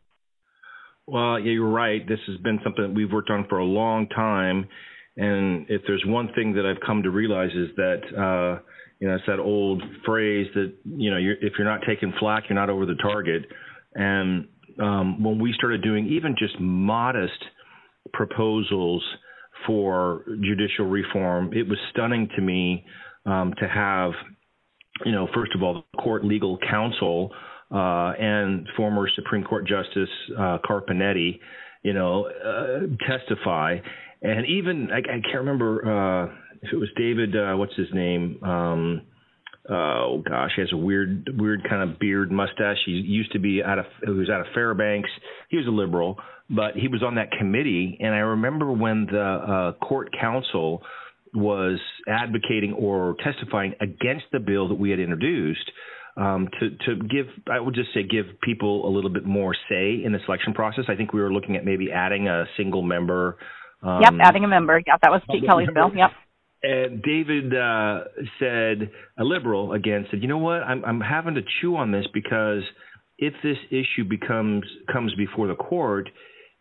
Well, 1.06 1.38
yeah, 1.38 1.52
you're 1.52 1.68
right. 1.68 2.06
This 2.06 2.20
has 2.28 2.38
been 2.38 2.60
something 2.62 2.82
that 2.82 2.94
we've 2.94 3.10
worked 3.10 3.30
on 3.30 3.46
for 3.48 3.58
a 3.58 3.64
long 3.64 4.08
time 4.08 4.68
and 5.16 5.66
if 5.68 5.82
there's 5.86 6.04
one 6.06 6.32
thing 6.34 6.54
that 6.54 6.64
I've 6.64 6.80
come 6.84 7.02
to 7.02 7.10
realize 7.10 7.50
is 7.50 7.68
that, 7.76 8.00
uh, 8.16 8.62
you 9.02 9.08
know, 9.08 9.16
it's 9.16 9.24
that 9.26 9.40
old 9.40 9.82
phrase 10.06 10.46
that, 10.54 10.72
you 10.84 11.10
know, 11.10 11.16
you're, 11.16 11.34
if 11.40 11.54
you're 11.58 11.66
not 11.66 11.80
taking 11.84 12.12
flack, 12.20 12.44
you're 12.48 12.54
not 12.54 12.70
over 12.70 12.86
the 12.86 12.94
target. 13.02 13.42
And 13.96 14.46
um, 14.80 15.24
when 15.24 15.40
we 15.40 15.52
started 15.54 15.82
doing 15.82 16.06
even 16.06 16.36
just 16.38 16.54
modest 16.60 17.42
proposals 18.12 19.02
for 19.66 20.24
judicial 20.40 20.86
reform, 20.86 21.52
it 21.52 21.68
was 21.68 21.78
stunning 21.90 22.28
to 22.36 22.42
me 22.42 22.84
um, 23.26 23.52
to 23.58 23.66
have, 23.66 24.12
you 25.04 25.10
know, 25.10 25.26
first 25.34 25.50
of 25.56 25.64
all, 25.64 25.82
the 25.82 25.98
court 25.98 26.24
legal 26.24 26.56
counsel 26.70 27.32
uh, 27.72 28.12
and 28.20 28.68
former 28.76 29.08
Supreme 29.16 29.42
Court 29.42 29.66
Justice 29.66 30.10
uh, 30.38 30.58
Carpeneti, 30.64 31.40
you 31.82 31.92
know, 31.92 32.26
uh, 32.28 32.86
testify 33.04 33.78
and 34.22 34.46
even 34.46 34.88
I, 34.92 34.98
I 34.98 35.20
can't 35.20 35.44
remember 35.44 35.82
uh, 35.84 36.34
if 36.62 36.72
it 36.72 36.76
was 36.76 36.88
David. 36.96 37.36
Uh, 37.36 37.56
what's 37.56 37.74
his 37.74 37.88
name? 37.92 38.38
Um, 38.42 39.02
oh 39.68 40.22
gosh, 40.28 40.52
he 40.54 40.62
has 40.62 40.72
a 40.72 40.76
weird, 40.76 41.28
weird 41.38 41.66
kind 41.68 41.88
of 41.88 41.98
beard, 41.98 42.30
mustache. 42.30 42.78
He 42.86 42.92
used 42.92 43.32
to 43.32 43.38
be 43.38 43.62
out 43.62 43.78
of, 43.78 43.86
he 44.04 44.10
was 44.10 44.30
out 44.30 44.40
of 44.40 44.46
Fairbanks. 44.54 45.10
He 45.48 45.56
was 45.56 45.66
a 45.66 45.70
liberal, 45.70 46.18
but 46.48 46.74
he 46.74 46.88
was 46.88 47.02
on 47.02 47.16
that 47.16 47.32
committee. 47.32 47.98
And 48.00 48.14
I 48.14 48.18
remember 48.18 48.72
when 48.72 49.06
the 49.06 49.20
uh, 49.20 49.84
court 49.84 50.10
counsel 50.18 50.82
was 51.34 51.80
advocating 52.08 52.74
or 52.74 53.16
testifying 53.24 53.74
against 53.80 54.26
the 54.32 54.38
bill 54.38 54.68
that 54.68 54.74
we 54.78 54.90
had 54.90 55.00
introduced. 55.00 55.70
Um, 56.14 56.48
to 56.60 56.68
to 56.84 57.02
give, 57.08 57.26
I 57.50 57.58
would 57.58 57.74
just 57.74 57.88
say, 57.94 58.02
give 58.02 58.26
people 58.42 58.86
a 58.86 58.90
little 58.90 59.08
bit 59.08 59.24
more 59.24 59.54
say 59.70 60.02
in 60.04 60.12
the 60.12 60.18
selection 60.26 60.52
process. 60.52 60.84
I 60.88 60.94
think 60.94 61.14
we 61.14 61.22
were 61.22 61.32
looking 61.32 61.56
at 61.56 61.64
maybe 61.64 61.90
adding 61.90 62.28
a 62.28 62.44
single 62.58 62.82
member 62.82 63.38
um, 63.82 64.00
yep, 64.00 64.12
adding 64.22 64.44
a 64.44 64.48
member. 64.48 64.80
Yep, 64.86 65.00
that 65.02 65.10
was 65.10 65.22
Pete 65.30 65.44
Kelly's 65.44 65.68
bill. 65.74 65.90
Yep. 65.94 66.10
And 66.62 67.02
David 67.02 67.52
uh, 67.56 68.04
said, 68.38 68.90
a 69.18 69.24
liberal 69.24 69.72
again 69.72 70.06
said, 70.10 70.22
you 70.22 70.28
know 70.28 70.38
what? 70.38 70.62
I'm 70.62 70.84
I'm 70.84 71.00
having 71.00 71.34
to 71.34 71.42
chew 71.60 71.76
on 71.76 71.90
this 71.90 72.06
because 72.14 72.62
if 73.18 73.34
this 73.42 73.56
issue 73.70 74.04
becomes 74.08 74.64
comes 74.92 75.12
before 75.16 75.48
the 75.48 75.56
court, 75.56 76.08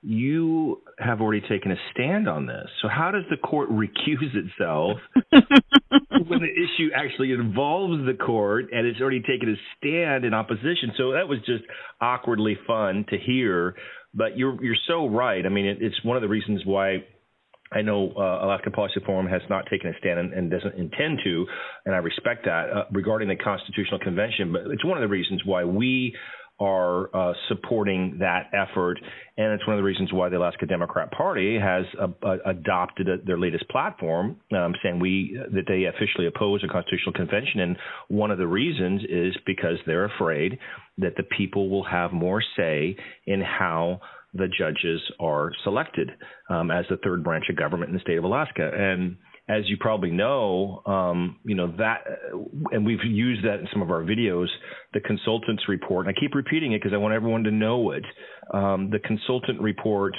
you 0.01 0.81
have 0.97 1.21
already 1.21 1.41
taken 1.47 1.71
a 1.71 1.75
stand 1.93 2.27
on 2.27 2.47
this. 2.47 2.67
So 2.81 2.87
how 2.87 3.11
does 3.11 3.23
the 3.29 3.37
court 3.37 3.69
recuse 3.71 4.33
itself 4.33 4.97
when 5.29 6.39
the 6.39 6.51
issue 6.51 6.89
actually 6.95 7.33
involves 7.33 8.03
the 8.05 8.13
court 8.13 8.65
and 8.71 8.87
it's 8.87 8.99
already 8.99 9.21
taken 9.21 9.49
a 9.49 9.55
stand 9.77 10.25
in 10.25 10.33
opposition? 10.33 10.93
So 10.97 11.11
that 11.11 11.27
was 11.27 11.37
just 11.45 11.63
awkwardly 12.01 12.57
fun 12.65 13.05
to 13.09 13.17
hear. 13.17 13.75
But 14.15 14.35
you're 14.35 14.61
you're 14.63 14.75
so 14.87 15.07
right. 15.07 15.45
I 15.45 15.49
mean, 15.49 15.65
it, 15.65 15.77
it's 15.79 16.03
one 16.03 16.17
of 16.17 16.21
the 16.21 16.27
reasons 16.27 16.63
why 16.65 17.03
I 17.71 17.81
know 17.81 18.11
uh, 18.17 18.45
Alaska 18.45 18.69
Policy 18.71 18.99
Forum 19.05 19.27
has 19.27 19.41
not 19.49 19.65
taken 19.69 19.89
a 19.89 19.97
stand 19.99 20.19
and, 20.19 20.33
and 20.33 20.51
doesn't 20.51 20.75
intend 20.75 21.19
to, 21.23 21.45
and 21.85 21.95
I 21.95 21.99
respect 21.99 22.45
that 22.45 22.69
uh, 22.69 22.83
regarding 22.91 23.29
the 23.29 23.37
Constitutional 23.37 23.99
Convention. 23.99 24.51
But 24.51 24.71
it's 24.71 24.83
one 24.83 24.97
of 24.97 25.01
the 25.01 25.07
reasons 25.07 25.41
why 25.45 25.63
we 25.63 26.13
are 26.59 27.09
uh, 27.15 27.33
supporting 27.47 28.17
that 28.19 28.51
effort, 28.53 28.99
and 29.37 29.51
it's 29.53 29.65
one 29.65 29.75
of 29.75 29.79
the 29.79 29.83
reasons 29.83 30.13
why 30.13 30.29
the 30.29 30.37
Alaska 30.37 30.67
Democrat 30.67 31.09
Party 31.11 31.57
has 31.59 31.85
uh, 31.99 32.35
adopted 32.45 33.09
a, 33.09 33.17
their 33.25 33.39
latest 33.39 33.67
platform, 33.69 34.37
um, 34.55 34.75
saying 34.83 34.99
we 34.99 35.35
that 35.53 35.63
they 35.67 35.85
officially 35.85 36.27
oppose 36.27 36.63
a 36.63 36.67
constitutional 36.67 37.13
convention. 37.13 37.61
And 37.61 37.77
one 38.09 38.29
of 38.29 38.37
the 38.37 38.45
reasons 38.45 39.01
is 39.09 39.35
because 39.47 39.77
they're 39.87 40.05
afraid 40.05 40.59
that 40.99 41.15
the 41.17 41.23
people 41.35 41.69
will 41.69 41.85
have 41.85 42.13
more 42.13 42.43
say 42.55 42.95
in 43.25 43.41
how 43.41 44.01
the 44.33 44.47
judges 44.47 45.01
are 45.19 45.51
selected 45.63 46.09
um, 46.49 46.71
as 46.71 46.85
the 46.89 46.97
third 46.97 47.23
branch 47.23 47.45
of 47.49 47.55
government 47.55 47.89
in 47.89 47.95
the 47.95 48.01
state 48.01 48.17
of 48.17 48.23
Alaska. 48.23 48.69
And 48.73 49.17
as 49.49 49.67
you 49.67 49.77
probably 49.79 50.11
know, 50.11 50.81
um, 50.85 51.39
you 51.43 51.55
know 51.55 51.73
that, 51.77 52.03
and 52.71 52.85
we've 52.85 53.03
used 53.03 53.43
that 53.43 53.59
in 53.59 53.67
some 53.73 53.81
of 53.81 53.91
our 53.91 54.03
videos. 54.03 54.47
The 54.93 55.01
consultants 55.01 55.63
report, 55.67 56.07
and 56.07 56.15
I 56.15 56.19
keep 56.19 56.35
repeating 56.35 56.73
it 56.73 56.81
because 56.81 56.93
I 56.93 56.97
want 56.97 57.13
everyone 57.13 57.43
to 57.43 57.51
know 57.51 57.91
it. 57.91 58.05
Um, 58.53 58.89
the 58.89 58.99
consultant 58.99 59.61
report 59.61 60.15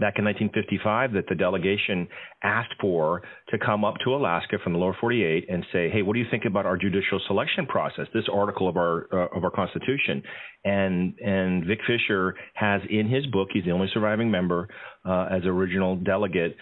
back 0.00 0.18
in 0.18 0.24
1955 0.24 1.12
that 1.12 1.24
the 1.28 1.34
delegation 1.34 2.06
asked 2.42 2.74
for 2.80 3.22
to 3.48 3.58
come 3.58 3.84
up 3.84 3.94
to 4.04 4.14
Alaska 4.14 4.58
from 4.62 4.72
the 4.72 4.78
lower 4.78 4.96
48 5.00 5.46
and 5.48 5.64
say, 5.72 5.88
"Hey, 5.90 6.02
what 6.02 6.14
do 6.14 6.20
you 6.20 6.26
think 6.30 6.44
about 6.44 6.66
our 6.66 6.76
judicial 6.76 7.20
selection 7.26 7.66
process? 7.66 8.06
This 8.14 8.28
article 8.32 8.68
of 8.68 8.76
our 8.76 9.08
uh, 9.12 9.36
of 9.36 9.44
our 9.44 9.50
Constitution." 9.50 10.22
And 10.64 11.14
and 11.18 11.64
Vic 11.64 11.80
Fisher 11.86 12.34
has 12.54 12.82
in 12.90 13.08
his 13.08 13.26
book, 13.26 13.48
he's 13.52 13.64
the 13.64 13.72
only 13.72 13.88
surviving 13.92 14.30
member 14.30 14.68
uh, 15.04 15.28
as 15.30 15.44
original 15.44 15.96
delegate, 15.96 16.56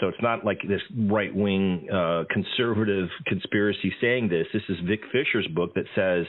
so 0.00 0.08
it's 0.08 0.22
not 0.22 0.44
like 0.44 0.58
this 0.68 0.82
right 1.08 1.34
wing 1.34 1.88
uh, 1.90 2.24
conservative 2.30 3.08
conspiracy 3.26 3.92
saying 4.00 4.28
this. 4.28 4.46
This 4.52 4.62
is 4.68 4.76
Vic 4.86 5.00
Fisher's 5.12 5.46
book 5.54 5.70
that 5.74 5.86
says, 5.94 6.26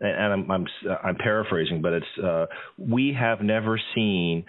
and 0.00 0.32
I'm 0.32 0.50
I'm, 0.50 0.66
I'm 1.02 1.16
paraphrasing, 1.16 1.80
but 1.80 1.94
it's 1.94 2.18
uh, 2.22 2.46
we 2.76 3.16
have 3.18 3.40
never 3.40 3.80
seen 3.94 4.44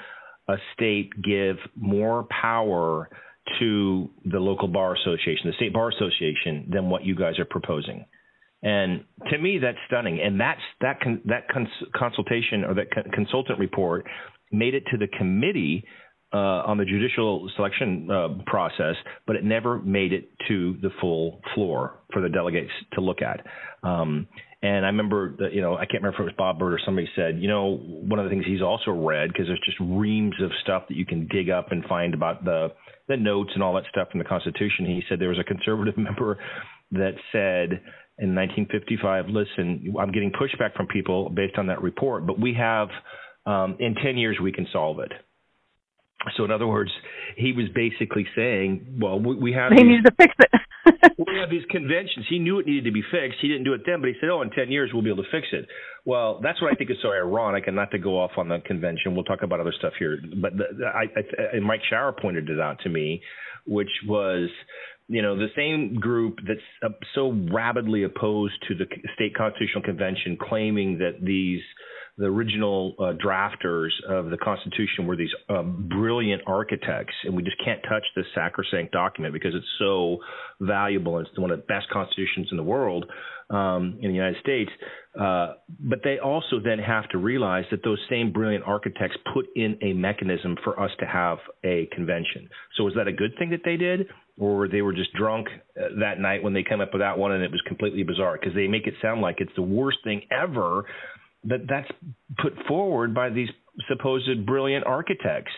a 0.49 0.57
state 0.73 1.11
give 1.23 1.57
more 1.75 2.27
power 2.41 3.09
to 3.59 4.09
the 4.25 4.39
local 4.39 4.67
bar 4.67 4.95
association, 4.95 5.45
the 5.45 5.53
state 5.53 5.73
bar 5.73 5.89
association, 5.89 6.69
than 6.71 6.89
what 6.89 7.03
you 7.03 7.15
guys 7.15 7.39
are 7.39 7.45
proposing. 7.45 8.05
And 8.61 9.05
to 9.31 9.37
me, 9.37 9.59
that's 9.59 9.77
stunning. 9.87 10.19
And 10.21 10.39
that's 10.39 10.59
that 10.81 10.99
con, 11.01 11.21
that 11.25 11.47
cons, 11.49 11.69
consultation 11.95 12.63
or 12.65 12.73
that 12.75 12.87
consultant 13.13 13.57
report 13.59 14.05
made 14.51 14.73
it 14.73 14.83
to 14.91 14.97
the 14.97 15.07
committee 15.07 15.85
uh, 16.33 16.37
on 16.67 16.77
the 16.77 16.85
judicial 16.85 17.49
selection 17.55 18.09
uh, 18.11 18.27
process, 18.45 18.95
but 19.25 19.35
it 19.35 19.43
never 19.43 19.79
made 19.79 20.13
it 20.13 20.29
to 20.47 20.77
the 20.81 20.89
full 21.01 21.41
floor 21.55 22.01
for 22.11 22.21
the 22.21 22.29
delegates 22.29 22.71
to 22.93 23.01
look 23.01 23.19
at. 23.21 23.45
Um, 23.87 24.27
and 24.61 24.85
I 24.85 24.89
remember 24.89 25.35
that, 25.39 25.53
you 25.53 25.61
know, 25.61 25.75
I 25.75 25.85
can't 25.85 26.03
remember 26.03 26.15
if 26.15 26.19
it 26.19 26.23
was 26.23 26.33
Bob 26.37 26.59
Bird 26.59 26.73
or 26.73 26.79
somebody 26.83 27.07
said, 27.15 27.39
you 27.39 27.47
know, 27.47 27.77
one 27.77 28.19
of 28.19 28.25
the 28.25 28.29
things 28.29 28.43
he's 28.45 28.61
also 28.61 28.91
read, 28.91 29.29
because 29.29 29.47
there's 29.47 29.61
just 29.63 29.77
reams 29.79 30.35
of 30.43 30.51
stuff 30.63 30.83
that 30.89 30.95
you 30.95 31.05
can 31.05 31.27
dig 31.31 31.49
up 31.49 31.71
and 31.71 31.85
find 31.85 32.13
about 32.13 32.43
the, 32.43 32.73
the 33.07 33.15
notes 33.15 33.51
and 33.53 33.63
all 33.63 33.73
that 33.75 33.85
stuff 33.89 34.09
in 34.13 34.19
the 34.19 34.25
Constitution. 34.25 34.85
He 34.85 35.01
said 35.07 35.19
there 35.19 35.29
was 35.29 35.39
a 35.39 35.45
conservative 35.45 35.97
member 35.97 36.39
that 36.91 37.13
said 37.31 37.81
in 38.17 38.35
1955, 38.35 39.27
listen, 39.27 39.95
I'm 39.97 40.11
getting 40.11 40.31
pushback 40.31 40.75
from 40.75 40.87
people 40.87 41.29
based 41.29 41.57
on 41.57 41.67
that 41.67 41.81
report, 41.81 42.27
but 42.27 42.37
we 42.37 42.53
have, 42.55 42.89
um, 43.45 43.77
in 43.79 43.95
10 43.95 44.17
years, 44.17 44.37
we 44.43 44.51
can 44.51 44.67
solve 44.73 44.99
it. 44.99 45.13
So 46.35 46.43
in 46.43 46.51
other 46.51 46.67
words, 46.67 46.91
he 47.37 47.53
was 47.53 47.67
basically 47.73 48.27
saying, 48.35 48.97
well, 49.01 49.21
we, 49.21 49.35
we 49.35 49.53
have. 49.53 49.71
He 49.71 49.83
needed 49.83 50.03
to 50.03 50.11
fix 50.17 50.35
it. 50.37 50.51
We 50.85 51.37
have 51.39 51.49
these 51.49 51.65
conventions. 51.69 52.25
He 52.29 52.39
knew 52.39 52.59
it 52.59 52.65
needed 52.65 52.85
to 52.85 52.91
be 52.91 53.03
fixed. 53.11 53.39
He 53.41 53.47
didn't 53.47 53.63
do 53.63 53.73
it 53.73 53.81
then, 53.85 54.01
but 54.01 54.07
he 54.07 54.15
said, 54.19 54.29
oh, 54.29 54.41
in 54.41 54.49
10 54.49 54.71
years 54.71 54.91
we'll 54.93 55.03
be 55.03 55.09
able 55.09 55.23
to 55.23 55.29
fix 55.31 55.47
it. 55.51 55.67
Well, 56.05 56.39
that's 56.41 56.61
what 56.61 56.71
I 56.71 56.75
think 56.75 56.89
is 56.89 56.97
so 57.01 57.11
ironic, 57.11 57.67
and 57.67 57.75
not 57.75 57.91
to 57.91 57.99
go 57.99 58.19
off 58.19 58.31
on 58.37 58.47
the 58.47 58.59
convention. 58.65 59.13
We'll 59.13 59.25
talk 59.25 59.43
about 59.43 59.59
other 59.59 59.73
stuff 59.77 59.93
here. 59.99 60.19
But 60.41 60.53
the, 60.57 60.85
I, 60.85 61.03
I, 61.03 61.55
and 61.57 61.65
Mike 61.65 61.81
Shower 61.89 62.13
pointed 62.13 62.49
it 62.49 62.59
out 62.59 62.79
to 62.83 62.89
me, 62.89 63.21
which 63.65 63.89
was 64.07 64.49
you 65.09 65.23
know, 65.23 65.35
the 65.35 65.47
same 65.55 65.99
group 65.99 66.37
that's 66.47 66.93
so 67.15 67.35
rabidly 67.51 68.03
opposed 68.03 68.53
to 68.67 68.75
the 68.75 68.85
state 69.15 69.35
constitutional 69.35 69.81
convention, 69.81 70.37
claiming 70.39 70.99
that 70.99 71.17
these 71.21 71.61
the 72.19 72.25
original 72.25 72.93
uh, 72.99 73.13
drafters 73.13 73.91
of 74.09 74.29
the 74.29 74.37
Constitution 74.37 75.07
were 75.07 75.15
these 75.15 75.31
uh, 75.47 75.63
brilliant 75.63 76.41
architects, 76.45 77.13
and 77.23 77.33
we 77.33 77.41
just 77.41 77.55
can't 77.63 77.81
touch 77.83 78.03
this 78.13 78.25
sacrosanct 78.35 78.91
document 78.91 79.33
because 79.33 79.55
it's 79.55 79.65
so 79.79 80.17
valuable 80.59 81.17
and 81.17 81.25
it's 81.25 81.39
one 81.39 81.49
of 81.49 81.59
the 81.59 81.65
best 81.65 81.87
constitutions 81.91 82.49
in 82.51 82.57
the 82.57 82.63
world 82.63 83.05
um, 83.49 83.97
in 84.01 84.09
the 84.09 84.15
United 84.15 84.35
States. 84.41 84.69
Uh, 85.17 85.53
but 85.79 85.99
they 86.03 86.19
also 86.19 86.59
then 86.61 86.77
have 86.77 87.07
to 87.09 87.17
realize 87.17 87.63
that 87.71 87.85
those 87.85 87.99
same 88.09 88.33
brilliant 88.33 88.65
architects 88.65 89.15
put 89.33 89.45
in 89.55 89.77
a 89.81 89.93
mechanism 89.93 90.57
for 90.61 90.77
us 90.77 90.91
to 90.99 91.05
have 91.05 91.37
a 91.63 91.87
convention. 91.95 92.49
So 92.77 92.83
was 92.83 92.95
that 92.97 93.07
a 93.07 93.13
good 93.13 93.31
thing 93.39 93.49
that 93.51 93.61
they 93.63 93.77
did? 93.77 94.07
Or 94.37 94.67
they 94.67 94.81
were 94.81 94.93
just 94.93 95.13
drunk 95.13 95.47
uh, 95.77 95.99
that 96.01 96.19
night 96.19 96.43
when 96.43 96.53
they 96.53 96.63
came 96.63 96.81
up 96.81 96.89
with 96.91 97.01
that 97.01 97.17
one 97.17 97.31
and 97.31 97.43
it 97.43 97.51
was 97.51 97.61
completely 97.65 98.03
bizarre 98.03 98.37
because 98.39 98.55
they 98.55 98.67
make 98.67 98.87
it 98.87 98.93
sound 99.01 99.21
like 99.21 99.37
it's 99.39 99.51
the 99.55 99.61
worst 99.61 99.99
thing 100.03 100.21
ever 100.31 100.85
that 101.45 101.61
that's 101.67 101.89
put 102.41 102.53
forward 102.67 103.13
by 103.13 103.29
these 103.29 103.49
supposed 103.87 104.45
brilliant 104.45 104.85
architects. 104.85 105.51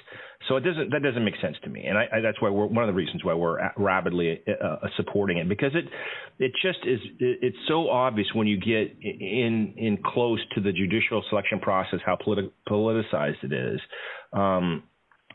So 0.48 0.58
it 0.58 0.62
doesn't 0.62 0.92
that 0.92 1.04
doesn't 1.04 1.24
make 1.24 1.36
sense 1.42 1.56
to 1.64 1.70
me, 1.70 1.86
and 1.86 1.98
I, 1.98 2.08
I, 2.14 2.20
that's 2.22 2.42
why 2.42 2.50
we're 2.50 2.66
one 2.66 2.84
of 2.84 2.88
the 2.88 2.94
reasons 2.94 3.24
why 3.24 3.34
we're 3.36 3.60
rapidly 3.78 4.42
uh, 4.48 4.66
uh, 4.66 4.88
supporting 4.98 5.38
it 5.38 5.48
because 5.48 5.72
it 5.76 5.86
it 6.40 6.52
just 6.64 6.80
is 6.84 7.00
it, 7.20 7.40
it's 7.42 7.58
so 7.68 7.90
obvious 7.90 8.28
when 8.34 8.48
you 8.48 8.58
get 8.58 8.98
in 9.02 9.74
in 9.78 10.00
close 10.04 10.40
to 10.56 10.62
the 10.62 10.72
judicial 10.72 11.24
selection 11.30 11.60
process 11.60 12.00
how 12.04 12.16
politi- 12.16 12.52
politicized 12.68 13.44
it 13.44 13.54
is. 13.54 13.80
Um, 14.34 14.84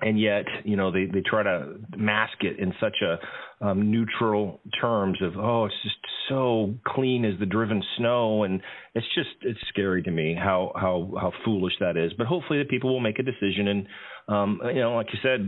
and 0.03 0.21
yet 0.21 0.45
you 0.65 0.77
know 0.77 0.91
they 0.91 1.07
they 1.07 1.23
try 1.23 1.43
to 1.43 1.77
mask 1.97 2.39
it 2.41 2.59
in 2.59 2.73
such 2.81 2.97
a 3.03 3.65
um, 3.65 3.91
neutral 3.91 4.61
terms 4.81 5.21
of 5.23 5.37
oh 5.37 5.67
it's 5.67 5.75
just 5.83 5.97
so 6.29 6.75
clean 6.87 7.25
as 7.25 7.39
the 7.39 7.47
driven 7.47 7.83
snow. 7.97 8.45
And 8.45 8.61
it's 8.95 9.07
just 9.15 9.31
it's 9.43 9.59
scary 9.69 10.03
to 10.03 10.11
me 10.11 10.35
how 10.35 10.73
how 10.75 11.13
how 11.21 11.33
foolish 11.45 11.75
that 11.81 11.97
is. 11.97 12.13
But 12.17 12.27
hopefully 12.27 12.59
the 12.59 12.65
people 12.65 12.93
will 12.93 13.01
make 13.01 13.19
a 13.19 13.23
decision. 13.23 13.69
And 13.69 13.87
um, 14.29 14.61
you 14.65 14.81
know 14.81 14.95
like 14.95 15.09
you 15.13 15.19
said 15.23 15.41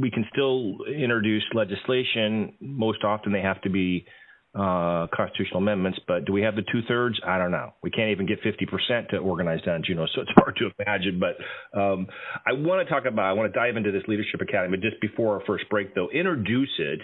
we 0.00 0.10
can 0.10 0.24
still 0.32 0.76
introduce 0.86 1.44
legislation. 1.54 2.54
Most 2.60 3.04
often 3.04 3.32
they 3.32 3.40
have 3.40 3.60
to 3.62 3.70
be 3.70 4.04
uh, 4.54 5.06
constitutional 5.14 5.58
amendments, 5.58 5.98
but 6.06 6.26
do 6.26 6.32
we 6.32 6.42
have 6.42 6.56
the 6.56 6.62
two 6.62 6.82
thirds? 6.86 7.18
I 7.26 7.38
don't 7.38 7.50
know. 7.50 7.72
We 7.82 7.90
can't 7.90 8.10
even 8.10 8.26
get 8.26 8.42
50% 8.42 9.08
to 9.10 9.16
organize 9.16 9.62
down 9.62 9.82
Juneau, 9.84 10.06
so 10.14 10.20
it's 10.20 10.30
hard 10.36 10.56
to 10.56 10.70
imagine. 10.78 11.20
But 11.20 11.78
um, 11.78 12.06
I 12.46 12.52
want 12.52 12.86
to 12.86 12.92
talk 12.92 13.04
about, 13.06 13.24
I 13.24 13.32
want 13.32 13.52
to 13.52 13.58
dive 13.58 13.76
into 13.76 13.92
this 13.92 14.02
Leadership 14.08 14.40
Academy 14.40 14.76
but 14.76 14.82
just 14.82 15.00
before 15.00 15.34
our 15.38 15.46
first 15.46 15.68
break, 15.70 15.94
though. 15.94 16.10
Introduce 16.10 16.72
it, 16.78 17.00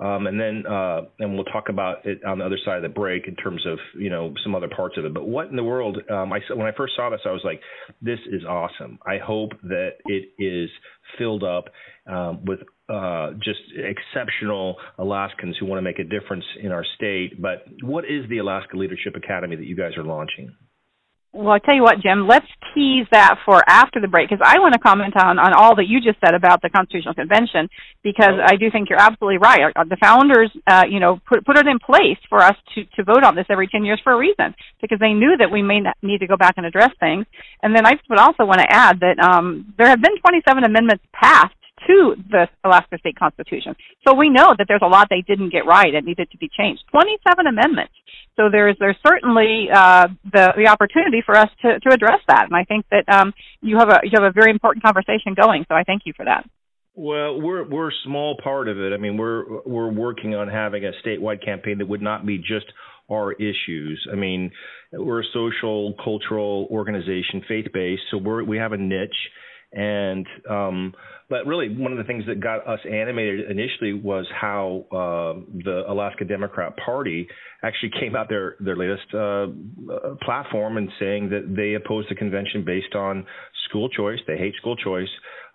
um, 0.00 0.26
and 0.26 0.38
then 0.38 0.64
uh, 0.66 1.02
and 1.18 1.34
we'll 1.34 1.44
talk 1.44 1.68
about 1.68 2.04
it 2.06 2.24
on 2.24 2.38
the 2.38 2.44
other 2.44 2.58
side 2.64 2.76
of 2.76 2.82
the 2.82 2.88
break 2.88 3.28
in 3.28 3.36
terms 3.36 3.64
of 3.66 3.78
you 3.96 4.10
know 4.10 4.34
some 4.42 4.54
other 4.54 4.68
parts 4.68 4.96
of 4.98 5.04
it. 5.04 5.14
But 5.14 5.28
what 5.28 5.48
in 5.48 5.56
the 5.56 5.64
world? 5.64 5.98
Um, 6.10 6.32
I 6.32 6.40
when 6.54 6.66
I 6.66 6.72
first 6.76 6.94
saw 6.96 7.10
this, 7.10 7.20
I 7.24 7.30
was 7.30 7.42
like, 7.44 7.60
this 8.00 8.18
is 8.30 8.44
awesome. 8.44 8.98
I 9.06 9.18
hope 9.18 9.50
that 9.62 9.90
it 10.06 10.30
is 10.42 10.70
filled 11.18 11.44
up 11.44 11.66
um, 12.06 12.44
with 12.44 12.60
uh, 12.92 13.32
just 13.42 13.60
exceptional 13.74 14.76
Alaskans 14.98 15.56
who 15.58 15.66
want 15.66 15.78
to 15.78 15.82
make 15.82 15.98
a 15.98 16.04
difference 16.04 16.44
in 16.62 16.72
our 16.72 16.84
state. 16.96 17.40
But 17.40 17.64
what 17.82 18.04
is 18.04 18.28
the 18.28 18.38
Alaska 18.38 18.76
Leadership 18.76 19.14
Academy 19.16 19.56
that 19.56 19.66
you 19.66 19.76
guys 19.76 19.96
are 19.96 20.04
launching? 20.04 20.54
Well, 21.34 21.56
I 21.56 21.60
tell 21.64 21.74
you 21.74 21.82
what, 21.82 21.96
Jim, 22.02 22.28
let's 22.28 22.46
tease 22.74 23.06
that 23.10 23.36
for 23.46 23.62
after 23.66 24.02
the 24.02 24.08
break 24.08 24.28
because 24.28 24.44
I 24.44 24.60
want 24.60 24.74
to 24.74 24.78
comment 24.78 25.16
on, 25.16 25.38
on 25.38 25.54
all 25.54 25.74
that 25.76 25.88
you 25.88 25.98
just 25.98 26.20
said 26.20 26.34
about 26.34 26.60
the 26.60 26.68
Constitutional 26.68 27.14
Convention 27.14 27.72
because 28.04 28.36
I 28.44 28.56
do 28.56 28.70
think 28.70 28.90
you're 28.90 29.00
absolutely 29.00 29.38
right. 29.38 29.72
The 29.72 29.96
founders, 29.96 30.52
uh, 30.66 30.84
you 30.86 31.00
know, 31.00 31.20
put, 31.26 31.46
put 31.46 31.56
it 31.56 31.66
in 31.66 31.78
place 31.78 32.20
for 32.28 32.44
us 32.44 32.52
to, 32.74 32.84
to 32.96 33.04
vote 33.04 33.24
on 33.24 33.34
this 33.34 33.46
every 33.48 33.66
10 33.66 33.82
years 33.86 33.98
for 34.04 34.12
a 34.12 34.18
reason 34.18 34.52
because 34.82 34.98
they 35.00 35.14
knew 35.14 35.34
that 35.38 35.50
we 35.50 35.62
may 35.62 35.80
need 36.02 36.18
to 36.18 36.26
go 36.26 36.36
back 36.36 36.54
and 36.58 36.66
address 36.66 36.90
things. 37.00 37.24
And 37.62 37.74
then 37.74 37.86
I 37.86 37.92
would 38.10 38.20
also 38.20 38.44
want 38.44 38.60
to 38.60 38.68
add 38.68 39.00
that 39.00 39.16
um, 39.18 39.72
there 39.78 39.88
have 39.88 40.02
been 40.02 40.20
27 40.20 40.64
amendments 40.64 41.04
passed 41.14 41.56
to 41.86 42.14
the 42.30 42.48
Alaska 42.64 42.98
State 42.98 43.18
Constitution. 43.18 43.74
So 44.06 44.14
we 44.14 44.28
know 44.28 44.54
that 44.56 44.66
there's 44.68 44.82
a 44.82 44.88
lot 44.88 45.08
they 45.10 45.22
didn't 45.22 45.50
get 45.50 45.66
right 45.66 45.94
and 45.94 46.06
needed 46.06 46.30
to 46.30 46.38
be 46.38 46.48
changed. 46.48 46.82
27 46.90 47.46
amendments. 47.46 47.94
So 48.36 48.48
there's 48.50 48.76
there's 48.78 48.96
certainly 49.06 49.68
uh, 49.72 50.08
the 50.24 50.52
the 50.56 50.66
opportunity 50.68 51.22
for 51.24 51.36
us 51.36 51.50
to 51.62 51.78
to 51.80 51.92
address 51.92 52.20
that, 52.28 52.46
and 52.46 52.56
I 52.56 52.64
think 52.64 52.86
that 52.90 53.04
um, 53.08 53.34
you 53.60 53.78
have 53.78 53.90
a 53.90 54.00
you 54.04 54.12
have 54.14 54.24
a 54.24 54.32
very 54.32 54.50
important 54.50 54.82
conversation 54.84 55.34
going. 55.34 55.66
So 55.68 55.74
I 55.74 55.82
thank 55.84 56.02
you 56.06 56.14
for 56.16 56.24
that. 56.24 56.48
Well, 56.94 57.40
we're 57.40 57.68
we're 57.68 57.88
a 57.88 57.98
small 58.04 58.36
part 58.42 58.68
of 58.68 58.78
it. 58.78 58.92
I 58.92 58.96
mean, 58.96 59.16
we're 59.16 59.44
we're 59.66 59.92
working 59.92 60.34
on 60.34 60.48
having 60.48 60.84
a 60.84 60.92
statewide 61.06 61.44
campaign 61.44 61.78
that 61.78 61.88
would 61.88 62.02
not 62.02 62.24
be 62.24 62.38
just 62.38 62.66
our 63.10 63.32
issues. 63.32 64.06
I 64.10 64.16
mean, 64.16 64.50
we're 64.92 65.20
a 65.20 65.32
social, 65.32 65.94
cultural 66.02 66.68
organization, 66.70 67.42
faith 67.46 67.66
based, 67.72 68.02
so 68.10 68.18
we're 68.18 68.44
we 68.44 68.58
have 68.58 68.72
a 68.72 68.78
niche 68.78 69.10
And 69.72 70.26
um, 70.48 70.94
but 71.30 71.46
really, 71.46 71.74
one 71.74 71.92
of 71.92 71.98
the 71.98 72.04
things 72.04 72.24
that 72.26 72.40
got 72.40 72.66
us 72.68 72.80
animated 72.84 73.50
initially 73.50 73.94
was 73.94 74.26
how 74.38 74.84
uh, 74.92 75.40
the 75.64 75.84
Alaska 75.88 76.26
Democrat 76.26 76.76
Party 76.84 77.26
actually 77.62 77.90
came 77.98 78.14
out 78.14 78.28
their 78.28 78.56
their 78.60 78.76
latest 78.76 79.06
uh, 79.14 79.18
uh, 79.18 80.14
platform 80.22 80.76
and 80.76 80.90
saying 81.00 81.30
that 81.30 81.54
they 81.56 81.72
oppose 81.74 82.04
the 82.10 82.14
convention 82.14 82.64
based 82.66 82.94
on 82.94 83.24
school 83.68 83.88
choice. 83.88 84.18
They 84.26 84.36
hate 84.36 84.54
school 84.56 84.76
choice. 84.76 85.08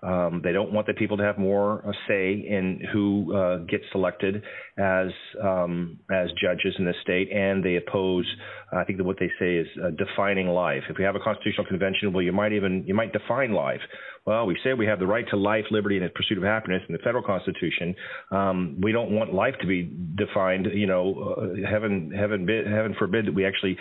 Um, 0.03 0.41
they 0.43 0.51
don't 0.51 0.71
want 0.71 0.85
the 0.85 0.93
people 0.93 1.17
to 1.17 1.23
have 1.23 1.39
more 1.39 1.83
uh, 1.87 1.91
say 2.07 2.33
in 2.33 2.81
who 2.93 3.35
uh, 3.35 3.57
gets 3.65 3.83
selected 3.91 4.43
as 4.77 5.07
um, 5.43 5.97
as 6.11 6.29
judges 6.39 6.75
in 6.77 6.85
the 6.85 6.93
state, 7.01 7.31
and 7.31 7.63
they 7.63 7.77
oppose. 7.77 8.25
I 8.71 8.83
think 8.83 8.99
that 8.99 9.05
what 9.05 9.17
they 9.19 9.31
say 9.39 9.55
is 9.55 9.67
uh, 9.83 9.89
defining 9.91 10.49
life. 10.49 10.83
If 10.89 10.97
we 10.99 11.03
have 11.03 11.15
a 11.15 11.19
constitutional 11.19 11.65
convention, 11.65 12.13
well, 12.13 12.21
you 12.21 12.31
might 12.31 12.53
even 12.53 12.83
you 12.85 12.93
might 12.93 13.11
define 13.11 13.53
life. 13.53 13.81
Well, 14.27 14.45
we 14.45 14.57
say 14.61 14.73
we 14.73 14.85
have 14.85 14.99
the 14.99 15.07
right 15.07 15.23
to 15.29 15.37
life, 15.37 15.63
liberty, 15.71 15.95
and 15.95 16.05
the 16.05 16.09
pursuit 16.09 16.37
of 16.37 16.43
happiness 16.43 16.81
in 16.87 16.93
the 16.93 16.99
federal 16.99 17.23
constitution. 17.23 17.95
Um, 18.29 18.77
we 18.83 18.91
don't 18.91 19.11
want 19.11 19.33
life 19.33 19.55
to 19.61 19.67
be 19.67 19.89
defined. 20.15 20.67
You 20.73 20.85
know, 20.85 21.37
uh, 21.37 21.67
heaven, 21.67 22.11
heaven, 22.13 22.45
heaven 22.45 22.93
forbid 22.99 23.25
that 23.27 23.33
we 23.33 23.45
actually 23.45 23.77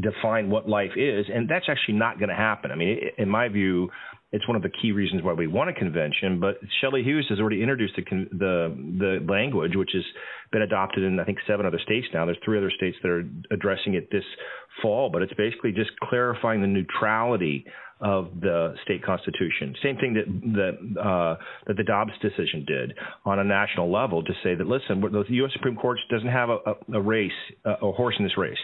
define 0.00 0.48
what 0.50 0.68
life 0.68 0.92
is, 0.96 1.26
and 1.32 1.48
that's 1.48 1.66
actually 1.68 1.94
not 1.94 2.18
going 2.18 2.30
to 2.30 2.34
happen. 2.34 2.70
I 2.72 2.76
mean, 2.76 2.98
in 3.18 3.28
my 3.28 3.48
view, 3.48 3.90
it's 4.32 4.46
one 4.46 4.56
of 4.56 4.62
the 4.62 4.70
key 4.70 4.92
reasons 4.92 5.22
why 5.22 5.32
we 5.32 5.46
want 5.46 5.70
a 5.70 5.72
convention. 5.72 6.38
But 6.40 6.58
Shelley 6.80 7.02
Hughes 7.02 7.26
has 7.30 7.40
already 7.40 7.62
introduced 7.62 7.94
the 7.96 8.28
the, 8.30 8.74
the 8.98 9.32
language, 9.32 9.72
which 9.74 9.90
has 9.94 10.04
been 10.52 10.62
adopted 10.62 11.02
in 11.02 11.18
I 11.18 11.24
think 11.24 11.38
seven 11.46 11.66
other 11.66 11.80
states 11.82 12.06
now. 12.14 12.24
There's 12.26 12.38
three 12.44 12.58
other 12.58 12.70
states 12.76 12.96
that 13.02 13.08
are 13.08 13.24
addressing 13.50 13.94
it 13.94 14.10
this 14.10 14.24
fall, 14.82 15.10
but 15.10 15.22
it's 15.22 15.34
basically 15.34 15.72
just 15.72 15.90
clarifying 16.02 16.60
the 16.60 16.68
neutrality 16.68 17.64
of 18.00 18.40
the 18.40 18.74
state 18.84 19.04
constitution. 19.04 19.74
Same 19.82 19.96
thing 19.96 20.14
that 20.14 20.26
that 20.54 21.00
uh, 21.00 21.36
that 21.66 21.76
the 21.76 21.84
Dobbs 21.84 22.12
decision 22.22 22.64
did 22.66 22.94
on 23.24 23.40
a 23.40 23.44
national 23.44 23.92
level 23.92 24.22
to 24.22 24.32
say 24.42 24.54
that 24.54 24.66
listen, 24.66 25.00
the 25.00 25.24
U.S. 25.28 25.52
Supreme 25.52 25.76
Court 25.76 25.98
doesn't 26.10 26.28
have 26.28 26.50
a, 26.50 26.58
a, 26.66 26.98
a 26.98 27.00
race, 27.00 27.32
a 27.64 27.92
horse 27.92 28.14
in 28.18 28.24
this 28.24 28.38
race. 28.38 28.58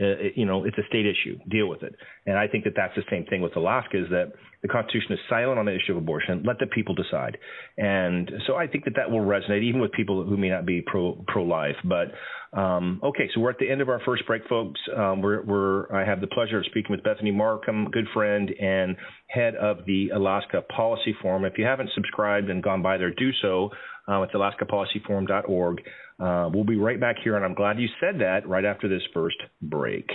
Uh, 0.00 0.30
you 0.34 0.46
know, 0.46 0.64
it's 0.64 0.78
a 0.78 0.86
state 0.88 1.06
issue. 1.06 1.38
Deal 1.48 1.68
with 1.68 1.82
it. 1.82 1.94
And 2.26 2.38
I 2.38 2.46
think 2.46 2.64
that 2.64 2.74
that's 2.76 2.94
the 2.94 3.02
same 3.10 3.24
thing 3.26 3.42
with 3.42 3.56
Alaska 3.56 3.98
is 3.98 4.08
that 4.10 4.32
the 4.62 4.68
Constitution 4.68 5.12
is 5.12 5.18
silent 5.28 5.58
on 5.58 5.66
the 5.66 5.74
issue 5.74 5.92
of 5.92 5.98
abortion. 5.98 6.42
Let 6.44 6.58
the 6.58 6.66
people 6.66 6.94
decide. 6.94 7.38
And 7.76 8.30
so 8.46 8.56
I 8.56 8.66
think 8.66 8.84
that 8.84 8.94
that 8.96 9.10
will 9.10 9.20
resonate 9.20 9.62
even 9.62 9.80
with 9.80 9.92
people 9.92 10.24
who 10.24 10.36
may 10.36 10.50
not 10.50 10.66
be 10.66 10.82
pro 10.86 11.22
pro 11.26 11.44
life. 11.44 11.76
But 11.84 12.12
um, 12.58 13.00
okay, 13.02 13.28
so 13.34 13.40
we're 13.40 13.50
at 13.50 13.58
the 13.58 13.70
end 13.70 13.80
of 13.80 13.88
our 13.88 14.00
first 14.04 14.26
break, 14.26 14.42
folks. 14.48 14.80
Um, 14.96 15.20
we're, 15.20 15.42
we're 15.42 15.92
I 15.94 16.04
have 16.04 16.20
the 16.20 16.26
pleasure 16.28 16.58
of 16.58 16.64
speaking 16.66 16.90
with 16.90 17.02
Bethany 17.02 17.30
Marcum, 17.30 17.90
good 17.90 18.06
friend 18.14 18.50
and 18.60 18.96
head 19.26 19.54
of 19.56 19.78
the 19.86 20.10
Alaska 20.10 20.62
Policy 20.74 21.14
Forum. 21.20 21.44
If 21.44 21.58
you 21.58 21.64
haven't 21.64 21.90
subscribed 21.94 22.50
and 22.50 22.62
gone 22.62 22.82
by 22.82 22.96
there, 22.98 23.12
do 23.12 23.30
so. 23.42 23.70
Uh, 24.08 24.22
it's 24.22 24.32
alaskapolicyforum.org. 24.32 25.82
Uh, 26.18 26.48
we'll 26.52 26.64
be 26.64 26.76
right 26.76 26.98
back 26.98 27.16
here, 27.22 27.36
and 27.36 27.44
I'm 27.44 27.54
glad 27.54 27.78
you 27.78 27.88
said 28.00 28.20
that 28.20 28.48
right 28.48 28.64
after 28.64 28.88
this 28.88 29.02
first 29.12 29.36
break. 29.60 30.08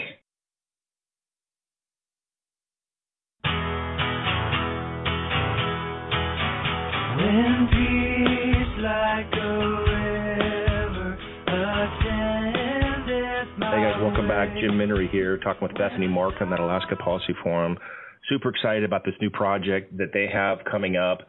When 7.15 7.67
peace 7.71 8.83
like 8.83 9.33
a 9.33 9.57
river 9.87 11.17
Hey 13.59 13.81
guys, 13.81 14.01
welcome 14.01 14.27
back. 14.27 14.49
Jim 14.59 14.71
Minnery 14.71 15.09
here, 15.11 15.37
talking 15.37 15.67
with 15.67 15.77
Bethany 15.77 16.07
Marcum 16.07 16.51
at 16.51 16.59
Alaska 16.59 16.95
Policy 16.95 17.33
Forum. 17.43 17.77
Super 18.27 18.49
excited 18.49 18.83
about 18.83 19.05
this 19.05 19.13
new 19.21 19.29
project 19.29 19.95
that 19.97 20.09
they 20.13 20.27
have 20.33 20.59
coming 20.69 20.95
up 20.95 21.19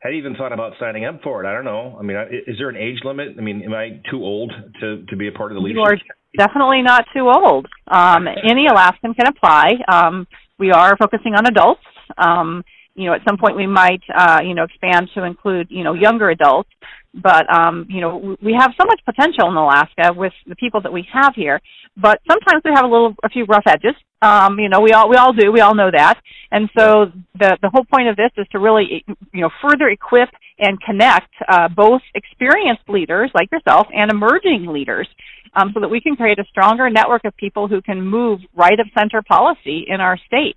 had 0.00 0.14
even 0.14 0.34
thought 0.34 0.52
about 0.52 0.72
signing 0.80 1.04
up 1.04 1.20
for 1.22 1.44
it. 1.44 1.48
I 1.48 1.52
don't 1.52 1.64
know. 1.64 1.96
I 1.98 2.02
mean, 2.02 2.16
is 2.46 2.56
there 2.58 2.68
an 2.68 2.76
age 2.76 2.98
limit? 3.04 3.36
I 3.38 3.42
mean, 3.42 3.62
am 3.62 3.74
I 3.74 4.00
too 4.10 4.22
old 4.22 4.52
to 4.80 5.04
to 5.08 5.16
be 5.16 5.28
a 5.28 5.32
part 5.32 5.52
of 5.52 5.56
the 5.56 5.60
leadership? 5.60 6.06
You 6.32 6.42
are 6.42 6.46
definitely 6.46 6.82
not 6.82 7.04
too 7.14 7.28
old. 7.28 7.66
Um, 7.86 8.26
any 8.26 8.66
Alaskan 8.66 9.14
can 9.14 9.26
apply. 9.26 9.68
Um, 9.90 10.26
we 10.58 10.72
are 10.72 10.96
focusing 10.96 11.34
on 11.34 11.46
adults. 11.46 11.82
Um, 12.16 12.64
you 12.94 13.06
know, 13.06 13.14
at 13.14 13.20
some 13.28 13.38
point 13.38 13.56
we 13.56 13.66
might, 13.66 14.02
uh, 14.14 14.40
you 14.44 14.54
know, 14.54 14.64
expand 14.64 15.08
to 15.14 15.24
include, 15.24 15.68
you 15.70 15.84
know, 15.84 15.94
younger 15.94 16.30
adults. 16.30 16.70
But, 17.14 17.52
um, 17.52 17.86
you 17.88 18.00
know, 18.00 18.36
we 18.42 18.56
have 18.58 18.72
so 18.80 18.86
much 18.86 19.00
potential 19.04 19.48
in 19.48 19.56
Alaska 19.56 20.12
with 20.14 20.32
the 20.46 20.54
people 20.56 20.80
that 20.82 20.92
we 20.92 21.06
have 21.12 21.34
here. 21.34 21.60
But 21.96 22.20
sometimes 22.28 22.62
we 22.64 22.70
have 22.74 22.84
a 22.84 22.88
little, 22.88 23.14
a 23.24 23.28
few 23.28 23.44
rough 23.44 23.64
edges. 23.66 23.94
Um, 24.22 24.58
you 24.58 24.68
know, 24.68 24.80
we 24.80 24.92
all 24.92 25.08
we 25.08 25.16
all 25.16 25.32
do. 25.32 25.50
We 25.50 25.60
all 25.60 25.74
know 25.74 25.90
that. 25.90 26.20
And 26.50 26.68
so 26.76 27.06
the 27.38 27.56
the 27.62 27.70
whole 27.70 27.84
point 27.84 28.08
of 28.08 28.16
this 28.16 28.30
is 28.36 28.46
to 28.52 28.58
really, 28.58 29.04
you 29.32 29.40
know, 29.40 29.50
further 29.62 29.88
equip 29.88 30.28
and 30.58 30.80
connect 30.82 31.32
uh, 31.48 31.68
both 31.68 32.02
experienced 32.14 32.82
leaders 32.88 33.30
like 33.34 33.50
yourself 33.50 33.86
and 33.94 34.10
emerging 34.10 34.66
leaders, 34.66 35.08
um, 35.54 35.70
so 35.72 35.80
that 35.80 35.88
we 35.88 36.00
can 36.00 36.16
create 36.16 36.38
a 36.38 36.44
stronger 36.50 36.90
network 36.90 37.24
of 37.24 37.34
people 37.36 37.66
who 37.66 37.80
can 37.80 38.02
move 38.02 38.40
right 38.54 38.78
of 38.78 38.86
center 38.98 39.22
policy 39.22 39.86
in 39.88 40.00
our 40.00 40.18
state. 40.26 40.56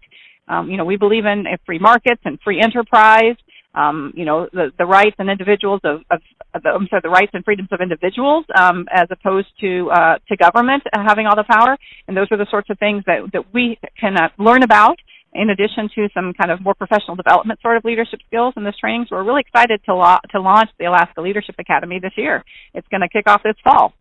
Um, 0.49 0.69
you 0.69 0.75
know, 0.75 0.85
we 0.85 0.97
believe 0.97 1.25
in 1.25 1.45
free 1.65 1.79
markets 1.79 2.21
and 2.25 2.39
free 2.43 2.59
enterprise. 2.61 3.35
Um, 3.75 4.13
you 4.15 4.25
know, 4.25 4.47
the, 4.53 4.71
the 4.77 4.85
rights 4.85 5.15
and 5.17 5.29
individuals 5.29 5.81
of, 5.83 6.01
of, 6.11 6.21
of 6.53 6.61
the, 6.61 6.69
I'm 6.69 6.87
sorry, 6.89 7.01
the 7.01 7.09
rights 7.09 7.31
and 7.33 7.43
freedoms 7.43 7.69
of 7.71 7.81
individuals, 7.81 8.45
um, 8.55 8.85
as 8.91 9.07
opposed 9.09 9.47
to 9.61 9.89
uh, 9.89 10.15
to 10.27 10.37
government 10.37 10.83
having 10.93 11.25
all 11.25 11.35
the 11.35 11.45
power. 11.49 11.77
And 12.07 12.15
those 12.15 12.27
are 12.31 12.37
the 12.37 12.47
sorts 12.51 12.69
of 12.69 12.77
things 12.77 13.03
that 13.07 13.31
that 13.33 13.53
we 13.53 13.79
can 13.99 14.15
uh, 14.17 14.29
learn 14.37 14.63
about. 14.63 14.97
In 15.35 15.49
addition 15.49 15.89
to 15.95 16.09
some 16.13 16.33
kind 16.39 16.51
of 16.51 16.61
more 16.61 16.75
professional 16.75 17.15
development 17.15 17.59
sort 17.63 17.75
of 17.75 17.83
leadership 17.83 18.19
skills 18.27 18.53
in 18.55 18.63
this 18.63 18.75
training, 18.79 19.07
so 19.09 19.15
we're 19.15 19.23
really 19.23 19.41
excited 19.41 19.81
to, 19.87 20.19
to 20.29 20.39
launch 20.39 20.69
the 20.77 20.85
Alaska 20.85 21.21
Leadership 21.21 21.55
Academy 21.57 21.97
this 21.99 22.13
year. 22.15 22.43
It's 22.75 22.87
going 22.89 23.01
to 23.01 23.09
kick 23.09 23.27
off 23.27 23.41
this 23.41 23.55
fall. 23.63 23.93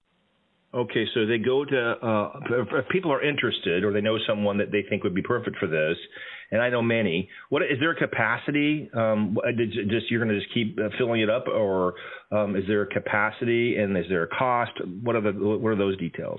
Okay, 0.75 1.05
so 1.13 1.27
they 1.27 1.37
go 1.37 1.65
to 1.65 1.79
uh, 1.79 2.41
if 2.79 2.89
people 2.89 3.13
are 3.13 3.23
interested 3.23 3.85
or 3.85 3.93
they 3.93 4.01
know 4.01 4.17
someone 4.27 4.57
that 4.59 4.73
they 4.73 4.83
think 4.89 5.05
would 5.05 5.15
be 5.15 5.21
perfect 5.21 5.57
for 5.59 5.67
this, 5.67 5.97
and 6.53 6.61
I 6.61 6.69
know 6.69 6.83
many. 6.83 7.29
What 7.49 7.63
is 7.63 7.81
there 7.81 7.91
a 7.91 7.97
capacity? 7.97 8.89
Um, 8.95 9.39
just 9.89 10.11
you're 10.11 10.23
going 10.23 10.35
to 10.35 10.41
just 10.41 10.53
keep 10.53 10.79
uh, 10.79 10.91
filling 10.99 11.23
it 11.23 11.31
up, 11.31 11.49
or 11.49 11.95
um, 12.31 12.55
is 12.55 12.65
there 12.69 12.83
a 12.83 12.87
capacity 12.87 13.77
and 13.79 13.97
is 13.97 14.05
there 14.09 14.23
a 14.23 14.29
cost? 14.29 14.73
What 15.03 15.17
are 15.17 15.23
the 15.23 15.33
what 15.33 15.71
are 15.71 15.77
those 15.77 15.99
details? 15.99 16.39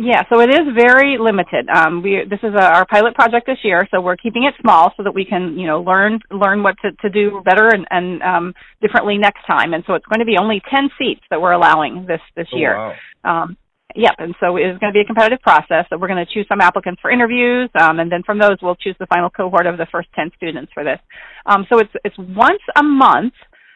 Yeah, 0.00 0.22
so 0.32 0.40
it 0.40 0.48
is 0.48 0.60
very 0.76 1.18
limited. 1.20 1.68
Um, 1.68 2.02
we 2.02 2.22
this 2.28 2.38
is 2.42 2.54
a, 2.54 2.64
our 2.64 2.86
pilot 2.86 3.14
project 3.14 3.46
this 3.46 3.58
year, 3.62 3.86
so 3.90 4.00
we're 4.00 4.16
keeping 4.16 4.44
it 4.44 4.54
small 4.62 4.92
so 4.96 5.02
that 5.02 5.14
we 5.14 5.26
can 5.26 5.58
you 5.58 5.66
know 5.66 5.82
learn 5.82 6.20
learn 6.30 6.62
what 6.62 6.76
to, 6.82 6.92
to 7.02 7.10
do 7.10 7.42
better 7.44 7.68
and, 7.68 7.86
and 7.90 8.22
um, 8.22 8.54
differently 8.80 9.18
next 9.18 9.44
time. 9.46 9.74
And 9.74 9.84
so 9.86 9.94
it's 9.94 10.06
going 10.06 10.20
to 10.20 10.24
be 10.24 10.36
only 10.40 10.62
ten 10.70 10.88
seats 10.98 11.20
that 11.30 11.42
we're 11.42 11.52
allowing 11.52 12.06
this 12.06 12.20
this 12.34 12.46
oh, 12.54 12.56
year. 12.56 12.76
Wow. 12.76 12.94
Um, 13.24 13.56
Yep, 13.96 14.14
and 14.18 14.34
so 14.38 14.56
it 14.56 14.66
is 14.66 14.78
going 14.78 14.92
to 14.92 14.96
be 14.96 15.00
a 15.00 15.04
competitive 15.04 15.40
process. 15.40 15.86
So 15.88 15.96
we're 15.96 16.08
going 16.08 16.24
to 16.24 16.32
choose 16.32 16.46
some 16.48 16.60
applicants 16.60 17.00
for 17.00 17.10
interviews, 17.10 17.70
um, 17.80 18.00
and 18.00 18.12
then 18.12 18.22
from 18.22 18.38
those 18.38 18.58
we'll 18.60 18.76
choose 18.76 18.94
the 19.00 19.06
final 19.06 19.30
cohort 19.30 19.66
of 19.66 19.78
the 19.78 19.86
first 19.90 20.08
ten 20.14 20.30
students 20.36 20.70
for 20.74 20.84
this. 20.84 20.98
Um, 21.46 21.66
so 21.70 21.78
it's 21.78 21.92
it's 22.04 22.16
once 22.18 22.60
a 22.76 22.82
month 22.82 23.32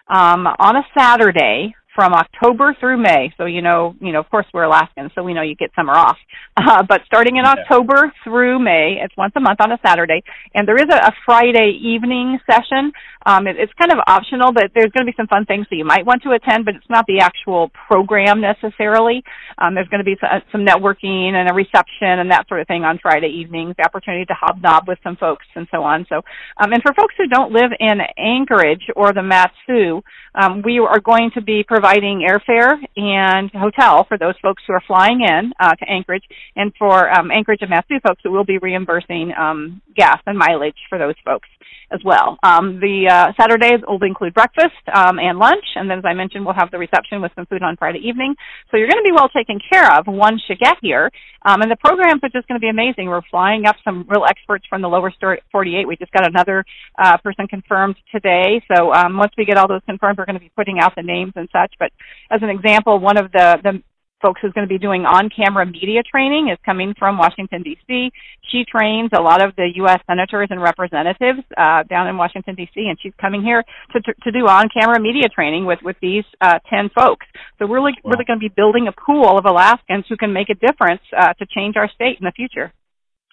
um, 0.09 0.47
on 0.47 0.77
a 0.77 0.83
Saturday 0.97 1.75
from 1.95 2.13
October 2.15 2.75
through 2.79 2.99
May. 3.03 3.33
So 3.37 3.45
you 3.45 3.63
know, 3.63 3.95
you 4.01 4.13
know, 4.13 4.21
of 4.21 4.31
course 4.31 4.47
we're 4.53 4.65
Alaskans, 4.65 5.13
so 5.15 5.23
we 5.23 5.35
know 5.35 5.43
you 5.43 5.55
get 5.55 5.71
summer 5.75 5.95
off. 5.95 6.17
Uh, 6.57 6.83
but 6.87 7.01
starting 7.07 7.37
in 7.37 7.45
October 7.45 8.13
through 8.25 8.59
May, 8.59 8.99
it's 9.03 9.17
once 9.17 9.33
a 9.37 9.41
month 9.41 9.61
on 9.61 9.73
a 9.73 9.79
Saturday, 9.85 10.23
and 10.55 10.67
there 10.67 10.77
is 10.77 10.87
a, 10.91 10.97
a 10.97 11.13
Friday 11.25 11.79
evening 11.83 12.39
session. 12.51 12.93
Um, 13.25 13.47
it, 13.47 13.57
it's 13.57 13.73
kind 13.79 13.93
of 13.93 13.99
optional, 14.07 14.53
but 14.53 14.71
there's 14.75 14.91
going 14.91 15.07
to 15.07 15.11
be 15.11 15.17
some 15.17 15.29
fun 15.29 15.45
things 15.47 15.67
that 15.71 15.77
you 15.77 15.85
might 15.85 16.05
want 16.05 16.23
to 16.23 16.33
attend, 16.33 16.65
but 16.65 16.75
it's 16.75 16.91
not 16.91 17.07
the 17.07 17.21
actual 17.21 17.71
program 17.87 18.41
necessarily. 18.41 19.23
Um, 19.59 19.75
there's 19.75 19.89
going 19.89 20.05
to 20.05 20.09
be 20.09 20.17
some 20.51 20.65
networking 20.67 21.33
and 21.35 21.51
a 21.51 21.55
reception 21.55 22.19
and 22.19 22.31
that 22.31 22.49
sort 22.49 22.61
of 22.61 22.67
thing 22.67 22.85
on 22.85 22.99
Friday 23.01 23.29
evenings, 23.29 23.75
the 23.79 23.85
opportunity 23.85 24.25
to 24.27 24.35
hobnob 24.35 24.89
with 24.89 24.99
some 25.05 25.17
folks 25.17 25.47
and 25.55 25.69
so 25.71 25.83
on. 25.83 26.07
So, 26.09 26.17
um, 26.59 26.73
and 26.73 26.83
for 26.83 26.93
folks 26.95 27.15
who 27.17 27.29
don't 27.29 27.53
live 27.53 27.71
in 27.79 28.01
Anchorage 28.19 28.91
or 28.97 29.13
the 29.13 29.23
Mat-Su, 29.23 30.03
um, 30.35 30.63
we 30.65 30.79
are 30.79 31.01
going 31.01 31.31
to 31.35 31.43
be 31.43 31.63
providing 31.67 31.82
airfare 31.83 32.75
and 32.97 33.51
hotel 33.51 34.05
for 34.09 34.19
those 34.19 34.35
folks 34.43 34.63
who 34.67 34.73
are 34.73 34.83
flying 34.87 35.21
in 35.21 35.53
uh, 35.61 35.75
to 35.75 35.89
Anchorage, 35.89 36.25
and 36.57 36.73
for 36.79 37.11
um, 37.11 37.31
Anchorage 37.31 37.61
and 37.63 37.71
Mat-Su 37.71 37.99
folks, 38.07 38.23
we 38.25 38.31
will 38.31 38.45
be 38.45 38.59
reimbursing 38.59 39.33
um, 39.39 39.83
gas 39.97 40.21
and 40.27 40.39
mileage 40.39 40.77
for 40.89 40.99
those 40.99 41.15
folks 41.25 41.49
as 41.93 42.01
well. 42.05 42.39
Um, 42.43 42.81
the 42.81 43.07
uh, 43.11 43.33
Saturdays 43.39 43.85
will 43.87 44.03
include 44.03 44.35
breakfast 44.35 44.81
um, 44.93 45.19
and 45.19 45.39
lunch, 45.39 45.65
and 45.77 45.91
then, 45.91 45.99
as 45.99 46.05
I 46.05 46.15
mentioned, 46.15 46.45
we'll 46.45 46.55
have 46.55 46.71
the 46.71 46.79
reception 46.79 47.21
with 47.21 47.33
some 47.37 47.47
food 47.47 47.63
on 47.63 47.77
Friday 47.77 48.01
evening. 48.05 48.35
So 48.71 48.77
you're 48.77 48.89
going 48.89 49.03
to 49.03 49.09
be 49.09 49.13
well 49.13 49.29
taken 49.29 49.61
care 49.61 49.93
of 49.93 50.07
once 50.07 50.41
you 50.49 50.57
get 50.57 50.77
here. 50.81 51.11
Um, 51.45 51.61
and 51.61 51.71
the 51.71 51.77
programs 51.77 52.23
are 52.23 52.31
just 52.31 52.47
going 52.49 52.59
to 52.59 52.65
be 52.65 52.71
amazing. 52.71 53.09
We're 53.09 53.23
flying 53.31 53.67
up 53.67 53.77
some 53.85 54.07
real 54.09 54.25
experts 54.25 54.65
from 54.69 54.81
the 54.81 54.89
lower 54.89 55.13
48. 55.21 55.87
We 55.87 55.97
just 55.97 56.13
got 56.13 56.27
another 56.27 56.65
uh, 56.99 57.17
person 57.19 57.47
confirmed 57.49 57.97
today. 58.13 58.63
So 58.73 58.93
um, 58.93 59.19
once 59.19 59.33
we 59.37 59.45
get 59.45 59.59
all 59.59 59.69
those 59.69 59.83
confirmed, 59.85 60.19
we're 60.19 60.27
going 60.27 60.39
to 60.39 60.41
be 60.41 60.53
putting 60.57 60.79
out 60.79 60.95
the 60.97 61.03
names 61.03 61.33
and 61.37 61.49
such. 61.53 61.72
But 61.79 61.93
as 62.31 62.41
an 62.43 62.51
example, 62.51 62.99
one 62.99 63.17
of 63.17 63.33
the, 63.33 63.59
the 63.63 63.83
folks 64.23 64.41
who's 64.41 64.53
going 64.53 64.67
to 64.67 64.73
be 64.73 64.79
doing 64.79 65.03
on-camera 65.05 65.67
media 65.67 66.01
training 66.03 66.49
is 66.49 66.59
coming 66.65 66.95
from 66.97 67.19
Washington 67.19 67.63
D.C. 67.63 68.11
She 68.51 68.65
trains 68.65 69.11
a 69.13 69.21
lot 69.21 69.45
of 69.45 69.55
the 69.57 69.69
U.S. 69.83 69.99
senators 70.07 70.49
and 70.51 70.63
representatives 70.63 71.41
uh, 71.59 71.83
down 71.83 72.07
in 72.07 72.17
Washington 72.17 72.55
D.C. 72.55 72.87
and 72.89 72.97
she's 73.03 73.13
coming 73.21 73.43
here 73.43 73.63
to 73.93 74.01
to, 74.01 74.15
to 74.23 74.31
do 74.31 74.47
on-camera 74.47 75.01
media 75.01 75.29
training 75.29 75.67
with 75.67 75.81
with 75.83 75.97
these 76.01 76.25
uh, 76.41 76.61
ten 76.71 76.89
folks. 76.95 77.27
So 77.59 77.67
we're 77.67 77.83
really 77.83 77.99
wow. 78.05 78.13
really 78.13 78.25
going 78.25 78.39
to 78.39 78.49
be 78.49 78.55
building 78.55 78.87
a 78.87 78.93
pool 78.93 79.37
of 79.37 79.45
Alaskans 79.45 80.07
who 80.09 80.17
can 80.17 80.33
make 80.33 80.49
a 80.49 80.55
difference 80.55 81.03
uh, 81.17 81.35
to 81.35 81.47
change 81.47 81.77
our 81.77 81.91
state 81.91 82.19
in 82.21 82.25
the 82.25 82.33
future. 82.33 82.73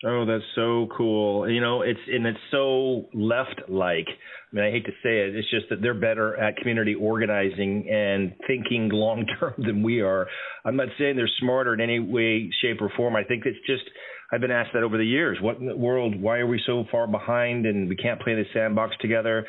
Oh, 0.06 0.26
that's 0.26 0.44
so 0.56 0.88
cool. 0.96 1.50
You 1.50 1.60
know, 1.60 1.82
it's 1.82 2.00
and 2.08 2.26
it's 2.26 2.40
so 2.52 3.08
left 3.14 3.64
like. 3.68 4.08
I 4.08 4.56
mean, 4.56 4.66
I 4.66 4.72
hate 4.72 4.86
to 4.86 4.92
say 5.04 5.28
it. 5.28 5.36
It's 5.36 5.50
just 5.52 5.66
that 5.70 5.82
they're 5.82 5.94
better 5.94 6.40
at 6.40 6.56
community 6.56 6.96
organizing 6.96 7.88
and 7.90 8.34
thinking 8.48 8.90
long 8.94 9.26
term 9.40 9.56
than 9.58 9.84
we 9.84 10.02
are. 10.02 10.28
I'm 10.64 10.78
not 10.78 10.88
saying 10.98 11.18
they're 11.18 11.30
smarter 11.40 11.74
in 11.74 11.82
any 11.82 12.00
way, 12.00 12.50
shape, 12.62 12.82
or 12.82 12.92
form. 12.96 13.16
I 13.16 13.24
think 13.26 13.46
it's 13.46 13.60
just 13.68 13.84
I've 14.32 14.42
been 14.42 14.52
asked 14.52 14.72
that 14.74 14.84
over 14.84 14.98
the 14.98 15.06
years. 15.06 15.38
What 15.42 15.58
in 15.58 15.68
the 15.68 15.76
world? 15.76 16.20
Why 16.20 16.38
are 16.38 16.48
we 16.48 16.62
so 16.66 16.86
far 16.90 17.06
behind 17.06 17.66
and 17.66 17.90
we 17.90 17.98
can't 17.98 18.22
play 18.22 18.34
in 18.34 18.40
the 18.40 18.46
sandbox 18.54 18.96
together? 19.02 19.46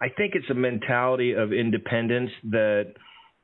I 0.00 0.08
think 0.08 0.34
it's 0.34 0.48
a 0.50 0.54
mentality 0.54 1.32
of 1.32 1.52
independence 1.52 2.30
that 2.50 2.94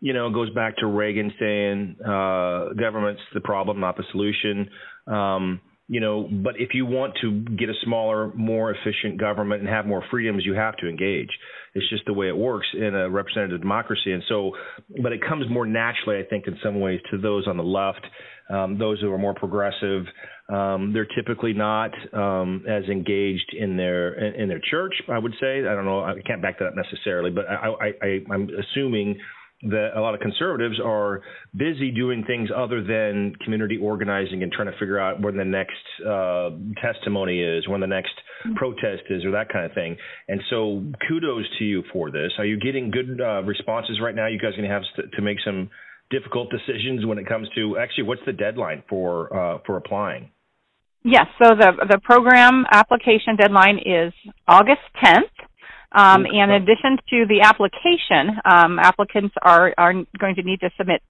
you 0.01 0.15
know 0.15 0.31
goes 0.31 0.49
back 0.55 0.79
to 0.79 0.87
Reagan 0.87 1.33
saying 1.39 1.97
uh, 2.01 2.73
government's 2.81 3.21
the 3.35 3.41
problem, 3.43 3.79
not 3.79 3.99
the 3.99 4.05
solution. 4.11 4.71
Um, 5.07 5.61
you 5.89 6.01
know, 6.01 6.29
but 6.43 6.55
if 6.59 6.71
you 6.75 6.85
want 6.85 7.15
to 7.23 7.43
get 7.57 7.69
a 7.69 7.75
smaller, 7.85 8.33
more 8.35 8.73
efficient 8.73 9.21
government 9.21 9.61
and 9.61 9.69
have 9.69 9.87
more 9.87 10.03
freedoms, 10.11 10.45
you 10.45 10.55
have 10.55 10.77
to 10.79 10.89
engage. 10.89 11.31
It's 11.75 11.89
just 11.91 12.05
the 12.07 12.13
way 12.13 12.29
it 12.29 12.37
works 12.37 12.67
in 12.75 12.95
a 12.95 13.09
representative 13.09 13.61
democracy. 13.61 14.13
And 14.13 14.23
so, 14.29 14.53
but 15.01 15.13
it 15.13 15.21
comes 15.27 15.49
more 15.49 15.67
naturally, 15.67 16.19
I 16.19 16.29
think, 16.29 16.49
in 16.49 16.59
some 16.63 16.81
ways 16.81 17.01
to 17.13 17.19
those 17.19 17.47
on 17.47 17.57
the 17.57 17.63
left, 17.63 18.05
um, 18.51 18.79
those 18.79 19.01
who 19.01 19.13
are 19.13 19.19
more 19.19 19.35
progressive. 19.35 20.07
Um, 20.49 20.93
they're 20.93 21.09
typically 21.17 21.53
not 21.53 21.91
um, 22.13 22.65
as 22.69 22.85
engaged 22.85 23.55
in 23.57 23.77
their 23.77 24.15
in, 24.15 24.43
in, 24.43 24.49
their 24.49 24.61
church. 24.71 24.95
I 25.09 25.19
would 25.19 25.35
say. 25.41 25.61
I 25.61 25.75
don't 25.75 25.85
know. 25.85 26.01
I 26.01 26.15
can't 26.27 26.41
back 26.41 26.59
that 26.61 26.67
up 26.67 26.75
necessarily, 26.77 27.31
but 27.31 27.47
I, 27.49 27.55
I, 27.55 28.07
I, 28.07 28.21
I'm 28.33 28.49
assuming 28.49 29.19
that 29.63 29.91
a 29.97 30.01
lot 30.01 30.15
of 30.15 30.21
conservatives 30.21 30.79
are 30.85 31.23
busy 31.57 31.91
doing 31.91 32.25
things 32.27 32.51
other 32.55 32.83
than 32.83 33.35
community 33.43 33.79
organizing 33.79 34.43
and 34.43 34.53
trying 34.53 34.71
to 34.71 34.79
figure 34.79 34.99
out 34.99 35.21
when 35.21 35.37
the 35.37 35.45
next 35.45 35.73
uh, 36.07 36.51
testimony 36.81 37.41
is, 37.41 37.67
when 37.67 37.81
the 37.81 37.87
next 37.87 38.13
protest 38.55 39.03
is, 39.09 39.25
or 39.25 39.31
that 39.31 39.49
kind 39.51 39.65
of 39.65 39.73
thing. 39.73 39.97
And 40.29 40.43
so, 40.51 40.85
kudos 41.09 41.47
to 41.59 41.65
you 41.65 41.83
for 41.93 42.11
this. 42.11 42.33
Are 42.39 42.45
you 42.45 42.61
getting 42.61 42.91
good 42.91 43.21
uh, 43.21 43.43
responses 43.43 43.99
right 44.03 44.15
now? 44.15 44.27
You 44.27 44.39
guys 44.39 44.53
are 44.53 44.63
going 44.63 44.69
to 44.69 44.75
have 44.75 45.13
to 45.13 45.23
make 45.23 45.39
some 45.45 45.71
difficult 46.11 46.51
decisions 46.51 47.07
when 47.07 47.19
it 47.19 47.27
comes 47.27 47.49
to 47.55 47.79
actually 47.79 48.05
what's 48.05 48.23
the 48.27 48.33
deadline 48.33 48.83
for 48.89 49.35
uh, 49.35 49.59
for 49.65 49.77
applying? 49.77 50.31
Yes, 51.03 51.27
so 51.43 51.51
the 51.55 51.73
the 51.89 51.99
program 52.03 52.65
application 52.71 53.37
deadline 53.37 53.79
is 53.79 54.13
August 54.47 54.83
10th. 55.03 55.46
Um, 55.97 56.27
and 56.27 56.51
in 56.53 56.63
addition 56.63 56.99
to 57.09 57.25
the 57.27 57.41
application, 57.43 58.37
um, 58.45 58.79
applicants 58.79 59.35
are, 59.41 59.73
are 59.79 59.95
going 60.19 60.35
to 60.35 60.43
need 60.43 60.61
to 60.61 60.71
submit 60.77 61.01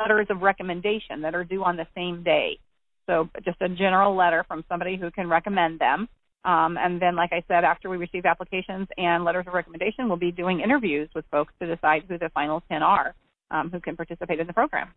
letters 0.00 0.26
of 0.30 0.42
recommendation 0.42 1.22
that 1.22 1.34
are 1.34 1.44
due 1.44 1.62
on 1.62 1.76
the 1.76 1.86
same 1.94 2.24
day. 2.24 2.58
So 3.06 3.28
just 3.44 3.60
a 3.60 3.68
general 3.68 4.16
letter 4.16 4.44
from 4.48 4.64
somebody 4.68 4.96
who 4.96 5.12
can 5.12 5.28
recommend 5.28 5.78
them. 5.78 6.08
Um, 6.44 6.76
and 6.76 7.00
then, 7.00 7.14
like 7.14 7.32
I 7.32 7.44
said, 7.46 7.62
after 7.62 7.88
we 7.88 7.96
receive 7.96 8.26
applications 8.26 8.88
and 8.98 9.24
letters 9.24 9.46
of 9.46 9.54
recommendation, 9.54 10.08
we'll 10.08 10.16
be 10.16 10.32
doing 10.32 10.58
interviews 10.58 11.08
with 11.14 11.24
folks 11.30 11.52
to 11.60 11.72
decide 11.72 12.02
who 12.08 12.18
the 12.18 12.30
final 12.34 12.62
10 12.68 12.82
are 12.82 13.14
um, 13.52 13.70
who 13.70 13.78
can 13.78 13.94
participate 13.94 14.40
in 14.40 14.48
the 14.48 14.52
program. 14.52 14.88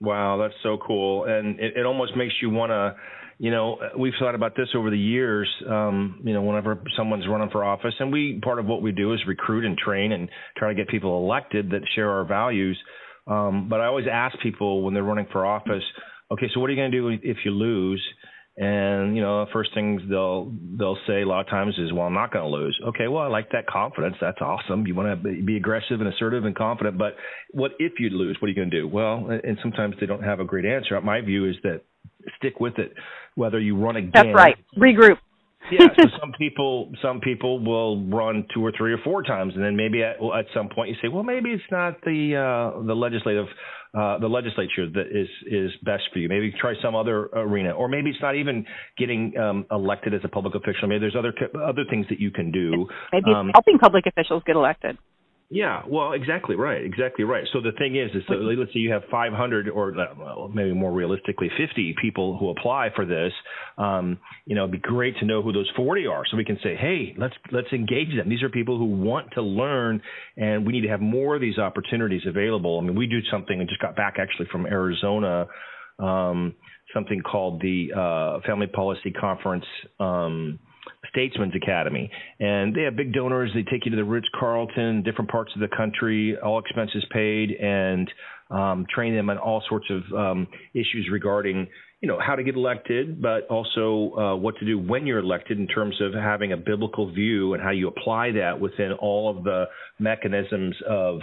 Wow, 0.00 0.38
that's 0.40 0.54
so 0.62 0.78
cool. 0.86 1.24
And 1.24 1.58
it, 1.58 1.76
it 1.76 1.86
almost 1.86 2.16
makes 2.16 2.34
you 2.40 2.50
want 2.50 2.70
to 2.70 2.96
you 3.40 3.52
know, 3.52 3.78
we've 3.96 4.14
thought 4.18 4.34
about 4.34 4.56
this 4.56 4.68
over 4.74 4.90
the 4.90 4.98
years. 4.98 5.48
Um, 5.68 6.20
you 6.24 6.34
know, 6.34 6.42
whenever 6.42 6.82
someone's 6.96 7.26
running 7.28 7.50
for 7.50 7.64
office, 7.64 7.94
and 8.00 8.12
we 8.12 8.40
part 8.42 8.58
of 8.58 8.66
what 8.66 8.82
we 8.82 8.90
do 8.90 9.14
is 9.14 9.20
recruit 9.28 9.64
and 9.64 9.78
train 9.78 10.12
and 10.12 10.28
try 10.56 10.68
to 10.68 10.74
get 10.74 10.88
people 10.88 11.22
elected 11.22 11.70
that 11.70 11.82
share 11.94 12.10
our 12.10 12.24
values. 12.24 12.76
Um, 13.28 13.68
but 13.68 13.80
I 13.80 13.86
always 13.86 14.06
ask 14.10 14.36
people 14.42 14.82
when 14.82 14.92
they're 14.92 15.04
running 15.04 15.28
for 15.30 15.46
office, 15.46 15.84
okay, 16.32 16.46
so 16.52 16.60
what 16.60 16.68
are 16.68 16.72
you 16.72 16.78
going 16.80 16.90
to 16.90 16.98
do 16.98 17.08
if 17.22 17.36
you 17.44 17.52
lose? 17.52 18.02
And 18.60 19.14
you 19.14 19.22
know, 19.22 19.46
first 19.52 19.70
things 19.72 20.02
they'll 20.10 20.52
they'll 20.76 20.98
say 21.06 21.22
a 21.22 21.26
lot 21.26 21.40
of 21.40 21.46
times 21.46 21.74
is, 21.78 21.92
"Well, 21.92 22.06
I'm 22.06 22.14
not 22.14 22.32
going 22.32 22.44
to 22.44 22.50
lose." 22.50 22.76
Okay, 22.88 23.06
well, 23.06 23.22
I 23.22 23.28
like 23.28 23.52
that 23.52 23.68
confidence. 23.68 24.16
That's 24.20 24.40
awesome. 24.40 24.84
You 24.84 24.96
want 24.96 25.22
to 25.22 25.42
be 25.42 25.56
aggressive 25.56 26.00
and 26.00 26.08
assertive 26.12 26.44
and 26.44 26.56
confident. 26.56 26.98
But 26.98 27.14
what 27.52 27.72
if 27.78 27.92
you 28.00 28.10
lose? 28.10 28.36
What 28.40 28.46
are 28.46 28.50
you 28.50 28.56
going 28.56 28.70
to 28.70 28.80
do? 28.80 28.88
Well, 28.88 29.28
and 29.30 29.58
sometimes 29.62 29.94
they 30.00 30.06
don't 30.06 30.24
have 30.24 30.40
a 30.40 30.44
great 30.44 30.64
answer. 30.64 31.00
My 31.00 31.20
view 31.20 31.48
is 31.48 31.54
that 31.62 31.82
stick 32.36 32.58
with 32.58 32.78
it, 32.78 32.94
whether 33.36 33.60
you 33.60 33.76
run 33.76 33.94
again. 33.94 34.10
That's 34.12 34.34
right. 34.34 34.56
Regroup. 34.76 35.18
Yeah. 35.70 35.86
So 35.96 36.08
some 36.20 36.32
people, 36.38 36.92
some 37.02 37.20
people 37.20 37.62
will 37.62 38.04
run 38.08 38.46
two 38.54 38.64
or 38.64 38.72
three 38.76 38.92
or 38.92 38.98
four 39.04 39.22
times, 39.22 39.54
and 39.54 39.64
then 39.64 39.76
maybe 39.76 40.02
at, 40.02 40.16
at 40.16 40.46
some 40.54 40.68
point 40.68 40.90
you 40.90 40.96
say, 41.02 41.08
well, 41.08 41.22
maybe 41.22 41.50
it's 41.50 41.62
not 41.70 42.00
the 42.02 42.36
uh, 42.36 42.82
the 42.82 42.94
legislative 42.94 43.46
uh, 43.98 44.18
the 44.18 44.28
legislature 44.28 44.88
that 44.92 45.06
is 45.10 45.28
is 45.46 45.70
best 45.82 46.02
for 46.12 46.18
you. 46.18 46.28
Maybe 46.28 46.52
try 46.60 46.74
some 46.82 46.94
other 46.94 47.26
arena, 47.32 47.70
or 47.70 47.88
maybe 47.88 48.10
it's 48.10 48.20
not 48.20 48.36
even 48.36 48.66
getting 48.98 49.32
um, 49.38 49.66
elected 49.70 50.14
as 50.14 50.20
a 50.24 50.28
public 50.28 50.54
official. 50.54 50.88
Maybe 50.88 51.00
there's 51.00 51.16
other 51.16 51.32
other 51.62 51.84
things 51.88 52.06
that 52.10 52.20
you 52.20 52.30
can 52.30 52.52
do. 52.52 52.86
Maybe 53.12 53.32
um, 53.34 53.50
helping 53.54 53.78
public 53.78 54.04
officials 54.06 54.42
get 54.46 54.56
elected. 54.56 54.98
Yeah, 55.50 55.80
well, 55.88 56.12
exactly 56.12 56.56
right, 56.56 56.84
exactly 56.84 57.24
right. 57.24 57.44
So 57.54 57.62
the 57.62 57.72
thing 57.78 57.96
is, 57.96 58.10
is 58.14 58.22
that 58.28 58.34
let's 58.34 58.70
say 58.74 58.80
you 58.80 58.92
have 58.92 59.04
500 59.10 59.70
or 59.70 59.94
well, 60.18 60.50
maybe 60.52 60.74
more 60.74 60.92
realistically 60.92 61.50
50 61.56 61.94
people 62.02 62.36
who 62.36 62.50
apply 62.50 62.90
for 62.94 63.06
this. 63.06 63.32
Um, 63.78 64.18
you 64.44 64.54
know, 64.54 64.64
it'd 64.64 64.72
be 64.72 64.78
great 64.78 65.16
to 65.20 65.24
know 65.24 65.40
who 65.40 65.52
those 65.52 65.70
40 65.74 66.06
are, 66.06 66.24
so 66.30 66.36
we 66.36 66.44
can 66.44 66.58
say, 66.62 66.76
hey, 66.76 67.14
let's 67.16 67.32
let's 67.50 67.72
engage 67.72 68.14
them. 68.14 68.28
These 68.28 68.42
are 68.42 68.50
people 68.50 68.76
who 68.76 68.84
want 68.84 69.30
to 69.34 69.42
learn, 69.42 70.02
and 70.36 70.66
we 70.66 70.72
need 70.72 70.82
to 70.82 70.88
have 70.88 71.00
more 71.00 71.36
of 71.36 71.40
these 71.40 71.56
opportunities 71.56 72.22
available. 72.26 72.78
I 72.78 72.84
mean, 72.84 72.94
we 72.94 73.06
do 73.06 73.20
something. 73.30 73.58
I 73.58 73.64
just 73.64 73.80
got 73.80 73.96
back 73.96 74.16
actually 74.18 74.48
from 74.52 74.66
Arizona. 74.66 75.46
Um, 75.98 76.56
something 76.92 77.22
called 77.22 77.62
the 77.62 77.88
uh, 77.96 78.46
Family 78.46 78.66
Policy 78.66 79.12
Conference. 79.12 79.64
Um, 79.98 80.58
Statesman's 81.10 81.54
Academy. 81.54 82.10
And 82.40 82.74
they 82.74 82.82
have 82.82 82.96
big 82.96 83.12
donors. 83.12 83.50
They 83.54 83.62
take 83.62 83.84
you 83.84 83.90
to 83.90 83.96
the 83.96 84.04
Ritz 84.04 84.26
Carlton, 84.38 85.02
different 85.02 85.30
parts 85.30 85.52
of 85.54 85.60
the 85.60 85.74
country, 85.76 86.36
all 86.38 86.58
expenses 86.58 87.04
paid, 87.12 87.52
and 87.52 88.10
um, 88.50 88.86
train 88.92 89.14
them 89.14 89.30
on 89.30 89.38
all 89.38 89.62
sorts 89.68 89.86
of 89.90 90.02
um, 90.16 90.46
issues 90.74 91.08
regarding, 91.10 91.66
you 92.00 92.08
know, 92.08 92.18
how 92.24 92.34
to 92.34 92.42
get 92.42 92.54
elected, 92.54 93.20
but 93.20 93.46
also 93.48 94.14
uh, 94.16 94.36
what 94.36 94.56
to 94.58 94.64
do 94.64 94.78
when 94.78 95.06
you're 95.06 95.18
elected 95.18 95.58
in 95.58 95.66
terms 95.66 96.00
of 96.00 96.14
having 96.14 96.52
a 96.52 96.56
biblical 96.56 97.12
view 97.12 97.54
and 97.54 97.62
how 97.62 97.70
you 97.70 97.88
apply 97.88 98.32
that 98.32 98.58
within 98.58 98.92
all 98.92 99.36
of 99.36 99.44
the 99.44 99.64
mechanisms 99.98 100.74
of 100.88 101.20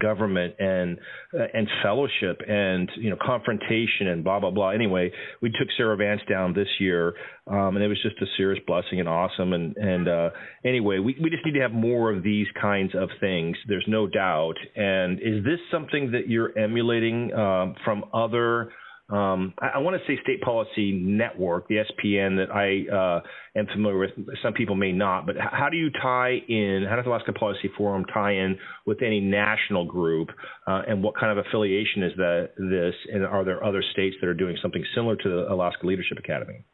government 0.00 0.54
and 0.58 0.98
uh, 1.32 1.44
and 1.52 1.68
fellowship 1.82 2.40
and 2.46 2.90
you 2.96 3.10
know 3.10 3.16
confrontation 3.20 4.08
and 4.08 4.24
blah 4.24 4.40
blah 4.40 4.50
blah. 4.50 4.70
Anyway, 4.70 5.10
we 5.40 5.50
took 5.50 5.68
Sarah 5.76 5.96
Vance 5.96 6.20
down 6.28 6.54
this 6.54 6.68
year, 6.78 7.14
um, 7.46 7.76
and 7.76 7.82
it 7.82 7.88
was 7.88 8.00
just 8.02 8.20
a 8.20 8.26
serious 8.36 8.62
blessing 8.66 9.00
and 9.00 9.08
awesome. 9.08 9.52
And 9.52 9.76
and 9.76 10.08
uh, 10.08 10.30
anyway, 10.64 10.98
we 10.98 11.16
we 11.22 11.30
just 11.30 11.44
need 11.44 11.54
to 11.54 11.60
have 11.60 11.72
more 11.72 12.12
of 12.12 12.22
these 12.22 12.46
kinds 12.60 12.94
of 12.94 13.08
things. 13.20 13.56
There's 13.68 13.86
no 13.88 14.06
doubt. 14.06 14.56
And 14.76 15.18
is 15.20 15.44
this 15.44 15.60
something 15.70 16.12
that 16.12 16.28
you're 16.28 16.56
emulating 16.58 17.32
um, 17.34 17.74
from 17.84 18.04
other 18.12 18.70
um, 19.10 19.52
I, 19.58 19.72
I 19.74 19.78
want 19.78 20.00
to 20.00 20.06
say 20.06 20.18
State 20.22 20.40
Policy 20.40 20.92
Network, 20.92 21.68
the 21.68 21.76
SPN 21.76 22.36
that 22.36 22.50
I 22.50 22.90
uh, 22.90 23.20
am 23.58 23.66
familiar 23.66 23.98
with. 23.98 24.10
Some 24.42 24.54
people 24.54 24.76
may 24.76 24.92
not, 24.92 25.26
but 25.26 25.36
how 25.38 25.68
do 25.70 25.76
you 25.76 25.90
tie 25.90 26.36
in? 26.48 26.86
How 26.88 26.96
does 26.96 27.04
the 27.04 27.10
Alaska 27.10 27.32
Policy 27.32 27.70
Forum 27.76 28.06
tie 28.12 28.32
in 28.32 28.56
with 28.86 29.02
any 29.02 29.20
national 29.20 29.84
group, 29.84 30.30
uh, 30.66 30.82
and 30.88 31.02
what 31.02 31.14
kind 31.18 31.38
of 31.38 31.44
affiliation 31.44 32.02
is 32.02 32.12
that 32.16 32.50
this? 32.56 32.94
And 33.12 33.26
are 33.26 33.44
there 33.44 33.62
other 33.62 33.82
states 33.92 34.16
that 34.20 34.26
are 34.26 34.34
doing 34.34 34.56
something 34.62 34.84
similar 34.94 35.16
to 35.16 35.28
the 35.28 35.52
Alaska 35.52 35.86
Leadership 35.86 36.18
Academy? 36.18 36.64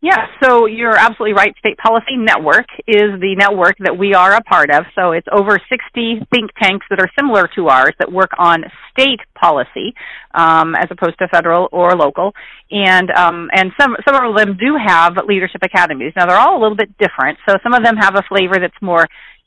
Yeah, 0.00 0.26
so 0.42 0.66
you're 0.66 0.96
absolutely 0.96 1.34
right. 1.34 1.52
State 1.58 1.76
Policy 1.76 2.16
Network 2.16 2.66
is 2.86 3.18
the 3.18 3.34
network 3.36 3.76
that 3.80 3.98
we 3.98 4.14
are 4.14 4.32
a 4.32 4.40
part 4.42 4.70
of. 4.70 4.84
So 4.94 5.10
it's 5.10 5.26
over 5.32 5.58
60 5.58 6.22
think 6.30 6.50
tanks 6.62 6.86
that 6.90 7.00
are 7.00 7.10
similar 7.18 7.48
to 7.56 7.66
ours 7.66 7.94
that 7.98 8.12
work 8.12 8.30
on 8.38 8.62
state 8.92 9.18
policy 9.40 9.94
um, 10.34 10.74
as 10.74 10.86
opposed 10.90 11.18
to 11.18 11.28
federal 11.28 11.68
or 11.72 11.96
local. 11.96 12.32
And 12.70 13.10
um, 13.10 13.48
and 13.52 13.72
some 13.80 13.96
some 14.06 14.14
of 14.14 14.36
them 14.36 14.56
do 14.56 14.76
have 14.76 15.14
leadership 15.26 15.62
academies. 15.62 16.12
Now 16.16 16.26
they're 16.26 16.38
all 16.38 16.58
a 16.58 16.62
little 16.62 16.76
bit 16.76 16.90
different. 16.98 17.38
So 17.48 17.56
some 17.62 17.74
of 17.74 17.82
them 17.84 17.96
have 17.96 18.14
a 18.16 18.22
flavor 18.28 18.56
that's 18.60 18.80
more 18.82 19.06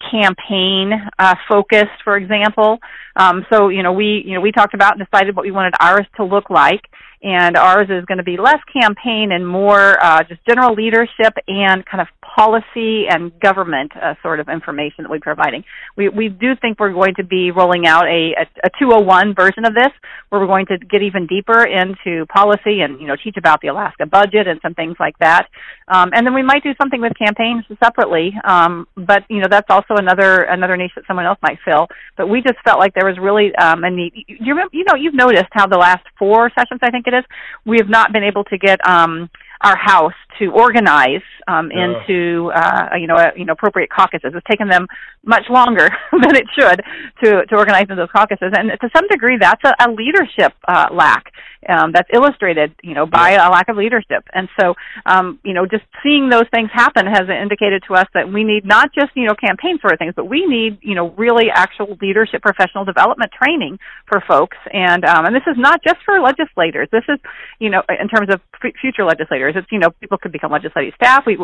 campaign 0.10 0.92
uh, 1.20 1.36
focused, 1.48 2.02
for 2.04 2.18
example. 2.18 2.80
Um, 3.16 3.46
so 3.52 3.70
you 3.70 3.84
know 3.84 3.94
we 3.94 4.24
you 4.26 4.36
know 4.36 4.42
we 4.42 4.52
talked 4.52 4.74
about 4.74 4.98
and 4.98 5.06
decided 5.06 5.36
what 5.36 5.46
we 5.46 5.52
wanted 5.52 5.74
ours 5.80 6.06
to 6.18 6.24
look 6.24 6.50
like 6.50 6.82
and 7.24 7.56
ours 7.56 7.88
is 7.90 8.04
going 8.06 8.18
to 8.18 8.24
be 8.24 8.38
less 8.38 8.60
campaign 8.74 9.32
and 9.32 9.48
more 9.48 10.04
uh, 10.04 10.24
just 10.24 10.44
general 10.48 10.74
leadership 10.74 11.34
and 11.48 11.86
kind 11.86 12.02
of 12.02 12.08
policy 12.36 13.06
and 13.10 13.38
government 13.40 13.92
uh, 13.96 14.16
sort 14.22 14.40
of 14.40 14.48
information 14.48 15.04
that 15.04 15.10
we're 15.10 15.20
providing. 15.20 15.64
We 15.98 16.10
we 16.10 16.30
do 16.30 16.56
think 16.62 16.80
we're 16.80 16.94
going 16.94 17.16
to 17.16 17.24
be 17.24 17.52
rolling 17.52 17.86
out 17.86 18.08
a, 18.08 18.34
a, 18.38 18.68
a 18.68 18.70
201 18.80 19.36
version 19.36 19.66
of 19.66 19.74
this, 19.74 19.92
where 20.30 20.40
we're 20.40 20.48
going 20.48 20.66
to 20.68 20.78
get 20.78 21.02
even 21.02 21.28
deeper 21.28 21.66
into 21.66 22.26
policy 22.28 22.82
and 22.82 23.00
you 23.00 23.08
know 23.08 23.16
teach 23.22 23.36
about 23.38 23.62
the 23.62 23.68
Alaska 23.68 24.06
budget 24.06 24.48
and 24.48 24.60
some 24.62 24.74
things 24.74 24.96
like 25.00 25.18
that. 25.20 25.48
Um, 25.88 26.12
and 26.14 26.26
then 26.26 26.34
we 26.34 26.44
might 26.44 26.64
do 26.64 26.74
something 26.82 27.02
with 27.02 27.14
campaigns 27.18 27.66
separately. 27.84 28.34
Um, 28.44 28.88
but 28.96 29.24
you 29.30 29.40
know 29.40 29.48
that's 29.50 29.70
also 29.70 29.96
another 29.96 30.44
another 30.44 30.78
niche 30.78 30.92
that 30.96 31.06
someone 31.08 31.26
else 31.26 31.40
might 31.42 31.60
fill. 31.66 31.88
But 32.18 32.28
we 32.28 32.42
just 32.42 32.60
felt 32.64 32.80
like 32.80 32.94
there 32.94 33.08
was 33.08 33.18
really 33.20 33.54
um, 33.56 33.84
a 33.84 33.92
need. 33.92 34.14
You, 34.28 34.56
you 34.72 34.84
know 34.86 34.96
you've 34.96 35.16
noticed 35.16 35.52
how 35.52 35.68
the 35.68 35.78
last 35.78 36.06
four 36.18 36.52
sessions 36.58 36.80
I 36.82 36.92
think 36.92 37.08
it 37.08 37.14
is 37.14 37.26
we 37.66 37.78
have 37.78 37.90
not 37.90 38.14
been 38.14 38.24
able 38.24 38.44
to 38.46 38.58
get 38.58 38.80
um, 38.88 39.30
our 39.64 39.78
house 39.78 40.14
to 40.40 40.52
organize 40.52 41.22
um, 41.48 41.72
into 41.72 42.52
uh, 42.54 42.90
you 42.96 43.08
know 43.08 43.16
a, 43.16 43.32
you 43.36 43.46
know 43.46 43.54
appropriate 43.54 43.90
caucuses. 43.90 44.32
It's 44.34 44.46
taken 44.50 44.68
them 44.68 44.88
much 45.24 45.44
longer 45.50 45.90
than 46.12 46.36
it 46.36 46.46
should 46.58 46.82
to 47.24 47.46
to 47.46 47.56
organize 47.56 47.84
into 47.84 47.96
those 47.96 48.12
caucuses, 48.12 48.52
and 48.58 48.72
to 48.72 48.90
some 48.96 49.08
degree, 49.08 49.38
that's 49.40 49.64
a, 49.64 49.74
a 49.88 49.92
leadership 49.92 50.54
uh, 50.68 50.88
lack 50.92 51.31
um, 51.68 51.92
that's 51.92 52.10
illustrated 52.14 52.74
you 52.84 52.94
know 52.94 53.06
by 53.06 53.32
a 53.32 53.50
lack 53.50 53.70
of 53.70 53.78
leadership. 53.78 54.24
And 54.34 54.50
so 54.60 54.76
um, 55.06 55.40
you 55.44 55.54
know 55.54 55.66
just 55.66 55.84
seeing 56.04 56.30
those 56.30 56.48
things 56.54 56.70
happen 56.74 57.06
has 57.06 57.30
indicated 57.30 57.84
to 57.88 57.96
us 57.96 58.08
that 58.14 58.32
we 58.32 58.44
need 58.44 58.66
not 58.66 58.94
just 58.94 59.12
you 59.16 59.26
know 59.26 59.36
campaign 59.36 59.80
sort 59.80 59.94
of 59.94 60.00
things, 60.00 60.14
but 60.16 60.26
we 60.26 60.46
need 60.46 60.80
you 60.82 60.96
know 60.96 61.12
really 61.12 61.50
actual 61.54 61.98
leadership 62.02 62.42
professional 62.42 62.86
development 62.86 63.32
training 63.32 63.80
for 64.08 64.22
folks. 64.28 64.58
And 64.72 65.06
um, 65.06 65.26
and 65.26 65.36
this 65.36 65.46
is 65.48 65.58
not 65.58 65.84
just 65.84 66.00
for 66.06 66.20
legislators. 66.20 66.88
This 66.92 67.06
is 67.10 67.20
you 67.60 67.70
know 67.70 67.82
in 67.90 68.08
terms 68.08 68.30
of 68.34 68.42
f- 68.64 68.74
future 68.80 69.06
legislators. 69.06 69.54
It's 69.56 69.68
you 69.72 69.80
know 69.80 69.92
people 70.00 70.18
could 70.18 70.32
become 70.32 70.52
legislative 70.52 70.94
staff, 70.96 71.24
we 71.26 71.38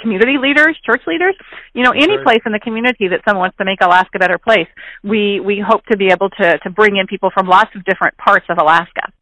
community 0.00 0.38
leaders, 0.40 0.76
church 0.84 1.02
leaders, 1.06 1.34
you 1.74 1.82
know, 1.82 1.90
any 1.90 2.18
place 2.22 2.42
in 2.46 2.52
the 2.52 2.60
community 2.60 3.08
that 3.08 3.20
someone 3.24 3.40
wants 3.40 3.56
to 3.58 3.64
make 3.64 3.80
Alaska 3.80 4.16
a 4.16 4.18
better 4.18 4.38
place. 4.38 4.68
We 5.02 5.40
we 5.40 5.62
hope 5.64 5.84
to 5.86 5.96
be 5.96 6.08
able 6.08 6.30
to 6.30 6.58
to 6.58 6.70
bring 6.70 6.96
in 6.96 7.06
people 7.06 7.30
from 7.32 7.46
lots 7.46 7.70
of 7.74 7.84
different 7.84 8.16
parts 8.16 8.46
of 8.48 8.58
Alaska. 8.58 9.12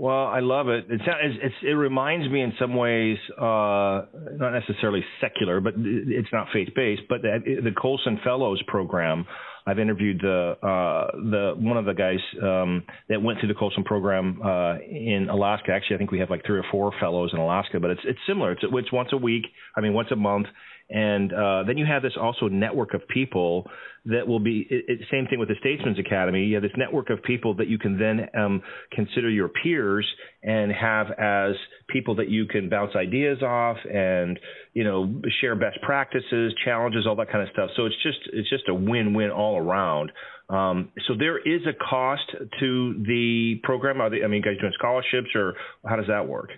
Well, 0.00 0.28
I 0.28 0.40
love 0.40 0.68
it. 0.68 0.86
It's, 0.88 1.04
it's, 1.06 1.54
it 1.62 1.72
reminds 1.72 2.26
me 2.30 2.40
in 2.40 2.54
some 2.58 2.74
ways, 2.74 3.18
uh, 3.36 4.06
not 4.32 4.52
necessarily 4.54 5.04
secular, 5.20 5.60
but 5.60 5.74
it's 5.76 6.32
not 6.32 6.46
faith 6.54 6.68
based, 6.74 7.02
but 7.06 7.20
the, 7.20 7.60
the 7.62 7.72
Colson 7.72 8.18
Fellows 8.24 8.62
program 8.66 9.26
I've 9.66 9.78
interviewed 9.78 10.20
the 10.20 10.56
uh, 10.62 11.16
the 11.16 11.52
one 11.56 11.76
of 11.76 11.84
the 11.84 11.92
guys 11.92 12.18
um, 12.42 12.82
that 13.08 13.22
went 13.22 13.40
through 13.40 13.48
the 13.48 13.54
Colson 13.54 13.84
program 13.84 14.40
uh, 14.42 14.78
in 14.78 15.28
Alaska. 15.30 15.72
Actually, 15.72 15.96
I 15.96 15.98
think 15.98 16.10
we 16.12 16.18
have 16.18 16.30
like 16.30 16.44
three 16.46 16.58
or 16.58 16.64
four 16.70 16.92
fellows 16.98 17.30
in 17.32 17.38
Alaska, 17.38 17.78
but 17.78 17.90
it's 17.90 18.00
it's 18.04 18.18
similar. 18.26 18.52
It's 18.52 18.62
it's 18.64 18.92
once 18.92 19.10
a 19.12 19.16
week. 19.16 19.44
I 19.76 19.80
mean, 19.80 19.92
once 19.92 20.08
a 20.12 20.16
month, 20.16 20.46
and 20.90 21.32
uh, 21.32 21.62
then 21.66 21.78
you 21.78 21.86
have 21.86 22.02
this 22.02 22.14
also 22.20 22.48
network 22.48 22.94
of 22.94 23.06
people 23.08 23.66
that 24.06 24.26
will 24.26 24.40
be 24.40 24.66
it, 24.70 24.84
it, 24.88 25.00
same 25.10 25.26
thing 25.26 25.38
with 25.38 25.48
the 25.48 25.54
Statesman's 25.60 25.98
Academy. 25.98 26.44
You 26.44 26.54
have 26.54 26.62
this 26.62 26.72
network 26.76 27.10
of 27.10 27.22
people 27.22 27.54
that 27.56 27.68
you 27.68 27.78
can 27.78 27.98
then 27.98 28.28
um, 28.36 28.62
consider 28.92 29.30
your 29.30 29.48
peers 29.48 30.06
and 30.42 30.72
have 30.72 31.08
as 31.18 31.54
people 31.88 32.16
that 32.16 32.28
you 32.28 32.46
can 32.46 32.68
bounce 32.68 32.96
ideas 32.96 33.42
off 33.42 33.76
and 33.92 34.38
you 34.72 34.84
know 34.84 35.20
share 35.40 35.54
best 35.54 35.80
practices, 35.82 36.52
challenges, 36.64 37.06
all 37.06 37.16
that 37.16 37.30
kind 37.30 37.46
of 37.46 37.52
stuff. 37.52 37.70
So 37.76 37.86
it's 37.86 38.02
just 38.02 38.18
it's 38.32 38.48
just 38.48 38.68
a 38.68 38.74
win-win 38.74 39.30
all 39.30 39.58
around. 39.58 40.12
Um, 40.48 40.90
so 41.06 41.14
there 41.16 41.38
is 41.38 41.62
a 41.66 41.72
cost 41.72 42.28
to 42.58 43.04
the 43.06 43.60
program. 43.62 44.00
Are 44.00 44.10
they, 44.10 44.24
I 44.24 44.26
mean, 44.26 44.42
guys 44.42 44.56
doing 44.60 44.72
scholarships 44.76 45.28
or 45.36 45.54
how 45.86 45.94
does 45.94 46.08
that 46.08 46.26
work? 46.26 46.50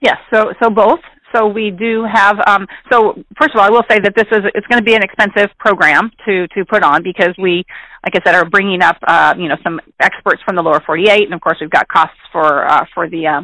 Yes, 0.00 0.16
so 0.32 0.52
so 0.62 0.70
both. 0.70 1.00
So 1.34 1.46
we 1.46 1.70
do 1.70 2.04
have. 2.04 2.36
Um, 2.46 2.66
so 2.90 3.14
first 3.38 3.54
of 3.54 3.60
all, 3.60 3.66
I 3.66 3.70
will 3.70 3.84
say 3.88 3.98
that 4.00 4.14
this 4.16 4.26
is 4.32 4.40
it's 4.54 4.66
going 4.66 4.78
to 4.78 4.84
be 4.84 4.94
an 4.94 5.02
expensive 5.02 5.50
program 5.58 6.10
to 6.26 6.48
to 6.48 6.64
put 6.64 6.82
on 6.82 7.02
because 7.02 7.34
we, 7.38 7.64
like 8.04 8.14
I 8.14 8.20
said, 8.24 8.34
are 8.34 8.48
bringing 8.48 8.82
up 8.82 8.96
uh, 9.06 9.34
you 9.38 9.48
know 9.48 9.56
some 9.62 9.80
experts 10.00 10.42
from 10.44 10.56
the 10.56 10.62
lower 10.62 10.80
48, 10.84 11.24
and 11.24 11.34
of 11.34 11.40
course 11.40 11.58
we've 11.60 11.70
got 11.70 11.88
costs 11.88 12.18
for 12.32 12.66
uh, 12.66 12.84
for 12.94 13.08
the 13.08 13.26
uh, 13.26 13.42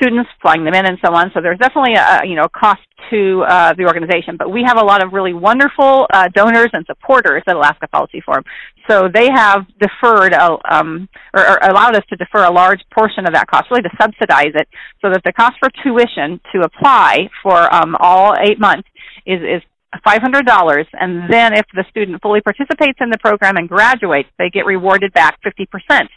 students, 0.00 0.30
flying 0.40 0.64
them 0.64 0.74
in, 0.74 0.86
and 0.86 0.98
so 1.04 1.12
on. 1.12 1.30
So 1.34 1.40
there's 1.40 1.58
definitely 1.58 1.94
a 1.94 2.22
you 2.24 2.36
know 2.36 2.48
cost 2.48 2.80
to 3.10 3.42
uh, 3.48 3.74
the 3.74 3.84
organization. 3.84 4.36
But 4.38 4.50
we 4.50 4.62
have 4.66 4.76
a 4.76 4.84
lot 4.84 5.04
of 5.04 5.12
really 5.12 5.34
wonderful 5.34 6.06
uh, 6.12 6.28
donors 6.28 6.70
and 6.72 6.86
supporters 6.86 7.42
at 7.46 7.56
Alaska 7.56 7.88
Policy 7.88 8.20
Forum. 8.20 8.44
So 8.88 9.08
they 9.12 9.28
have 9.30 9.66
deferred 9.78 10.32
uh, 10.32 10.56
um, 10.68 11.08
or, 11.34 11.46
or 11.46 11.58
allowed 11.62 11.96
us 11.96 12.04
to 12.10 12.16
defer 12.16 12.44
a 12.44 12.50
large 12.50 12.80
portion 12.92 13.26
of 13.26 13.34
that 13.34 13.46
cost, 13.46 13.70
really 13.70 13.82
to 13.82 13.90
subsidize 14.00 14.52
it, 14.54 14.68
so 15.02 15.10
that 15.10 15.22
the 15.24 15.32
cost 15.32 15.54
for 15.60 15.70
tuition 15.82 16.40
to 16.52 16.62
apply 16.62 17.28
for 17.42 17.72
um, 17.74 17.96
all 18.00 18.34
eight 18.40 18.58
months 18.58 18.88
is 19.26 19.40
is 19.40 19.62
$500 19.98 20.86
and 20.92 21.32
then 21.32 21.52
if 21.52 21.66
the 21.74 21.84
student 21.90 22.22
fully 22.22 22.40
participates 22.40 22.98
in 23.00 23.10
the 23.10 23.18
program 23.18 23.56
and 23.56 23.68
graduates 23.68 24.28
they 24.38 24.48
get 24.48 24.64
rewarded 24.64 25.12
back 25.12 25.38
50% 25.42 25.66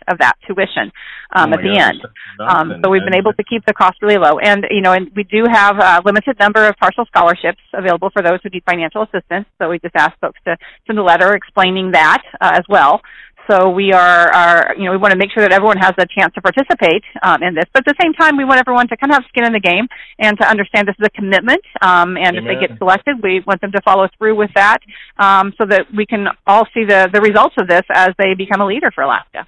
of 0.07 0.19
that 0.19 0.33
tuition 0.45 0.91
um, 1.35 1.51
oh 1.51 1.57
at 1.57 1.63
the 1.63 1.79
end. 1.79 2.01
um, 2.39 2.81
so 2.83 2.91
we've 2.91 3.03
been 3.03 3.15
able 3.15 3.33
to 3.33 3.43
keep 3.43 3.65
the 3.65 3.73
cost 3.73 3.97
really 4.01 4.17
low. 4.17 4.37
And 4.37 4.65
you 4.69 4.81
know 4.81 4.91
and 4.93 5.09
we 5.15 5.23
do 5.23 5.45
have 5.51 5.79
a 5.79 6.01
limited 6.05 6.37
number 6.39 6.67
of 6.67 6.75
partial 6.77 7.05
scholarships 7.05 7.61
available 7.73 8.11
for 8.11 8.21
those 8.21 8.39
who 8.43 8.49
need 8.49 8.63
financial 8.63 9.03
assistance 9.03 9.47
so 9.59 9.69
we 9.69 9.79
just 9.79 9.95
ask 9.95 10.17
folks 10.19 10.39
to 10.45 10.55
send 10.85 10.99
a 10.99 11.03
letter 11.03 11.33
explaining 11.33 11.91
that 11.93 12.21
uh, 12.41 12.51
as 12.53 12.63
well 12.69 13.01
so 13.49 13.69
we 13.69 13.91
are, 13.91 14.31
are, 14.33 14.75
you 14.77 14.85
know, 14.85 14.91
we 14.91 14.97
want 14.97 15.11
to 15.11 15.17
make 15.17 15.31
sure 15.33 15.43
that 15.43 15.51
everyone 15.51 15.77
has 15.77 15.93
a 15.97 16.05
chance 16.07 16.33
to 16.35 16.41
participate 16.41 17.03
um, 17.21 17.43
in 17.43 17.53
this. 17.55 17.65
But 17.73 17.87
at 17.87 17.95
the 17.95 18.01
same 18.01 18.13
time, 18.13 18.37
we 18.37 18.45
want 18.45 18.59
everyone 18.59 18.87
to 18.87 18.97
kind 18.97 19.11
of 19.11 19.15
have 19.21 19.25
skin 19.29 19.45
in 19.45 19.53
the 19.53 19.59
game 19.59 19.87
and 20.19 20.37
to 20.39 20.47
understand 20.47 20.87
this 20.87 20.95
is 20.99 21.05
a 21.05 21.09
commitment. 21.09 21.61
Um, 21.81 22.15
and 22.17 22.37
Amen. 22.37 22.37
if 22.37 22.43
they 22.45 22.67
get 22.67 22.77
selected, 22.77 23.17
we 23.21 23.43
want 23.45 23.61
them 23.61 23.71
to 23.71 23.81
follow 23.81 24.07
through 24.17 24.35
with 24.35 24.51
that 24.55 24.79
um, 25.17 25.53
so 25.57 25.65
that 25.67 25.87
we 25.95 26.05
can 26.05 26.27
all 26.47 26.67
see 26.73 26.85
the, 26.85 27.09
the 27.13 27.21
results 27.21 27.55
of 27.57 27.67
this 27.67 27.83
as 27.93 28.09
they 28.17 28.33
become 28.33 28.61
a 28.61 28.65
leader 28.65 28.91
for 28.93 29.03
Alaska. 29.03 29.47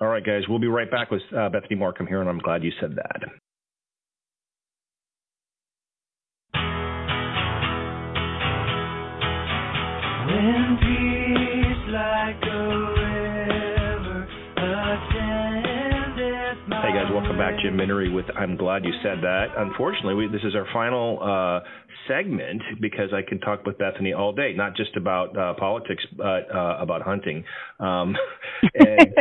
All 0.00 0.08
right, 0.08 0.24
guys. 0.24 0.42
We'll 0.48 0.58
be 0.58 0.68
right 0.68 0.90
back 0.90 1.10
with 1.10 1.22
uh, 1.36 1.48
Bethany 1.50 1.76
Marcum 1.76 2.08
here, 2.08 2.20
and 2.20 2.28
I'm 2.28 2.38
glad 2.38 2.64
you 2.64 2.72
said 2.80 2.96
that. 2.96 3.20
When 10.26 10.78
peace 10.80 11.92
like 11.92 12.40
Hey 14.90 14.96
guys, 16.92 17.06
welcome 17.12 17.38
back. 17.38 17.54
Jim 17.62 17.76
Minnery 17.76 18.12
with 18.12 18.24
I'm 18.36 18.56
Glad 18.56 18.84
You 18.84 18.90
Said 19.04 19.18
That. 19.22 19.46
Unfortunately, 19.56 20.14
we, 20.14 20.26
this 20.26 20.40
is 20.42 20.56
our 20.56 20.66
final 20.72 21.20
uh, 21.22 21.60
segment 22.08 22.60
because 22.80 23.10
I 23.14 23.22
can 23.22 23.38
talk 23.38 23.64
with 23.64 23.78
Bethany 23.78 24.14
all 24.14 24.32
day, 24.32 24.52
not 24.56 24.74
just 24.74 24.96
about 24.96 25.38
uh, 25.38 25.54
politics, 25.54 26.04
but 26.16 26.52
uh, 26.52 26.78
about 26.80 27.02
hunting. 27.02 27.44
Um, 27.78 28.16
and 28.74 29.14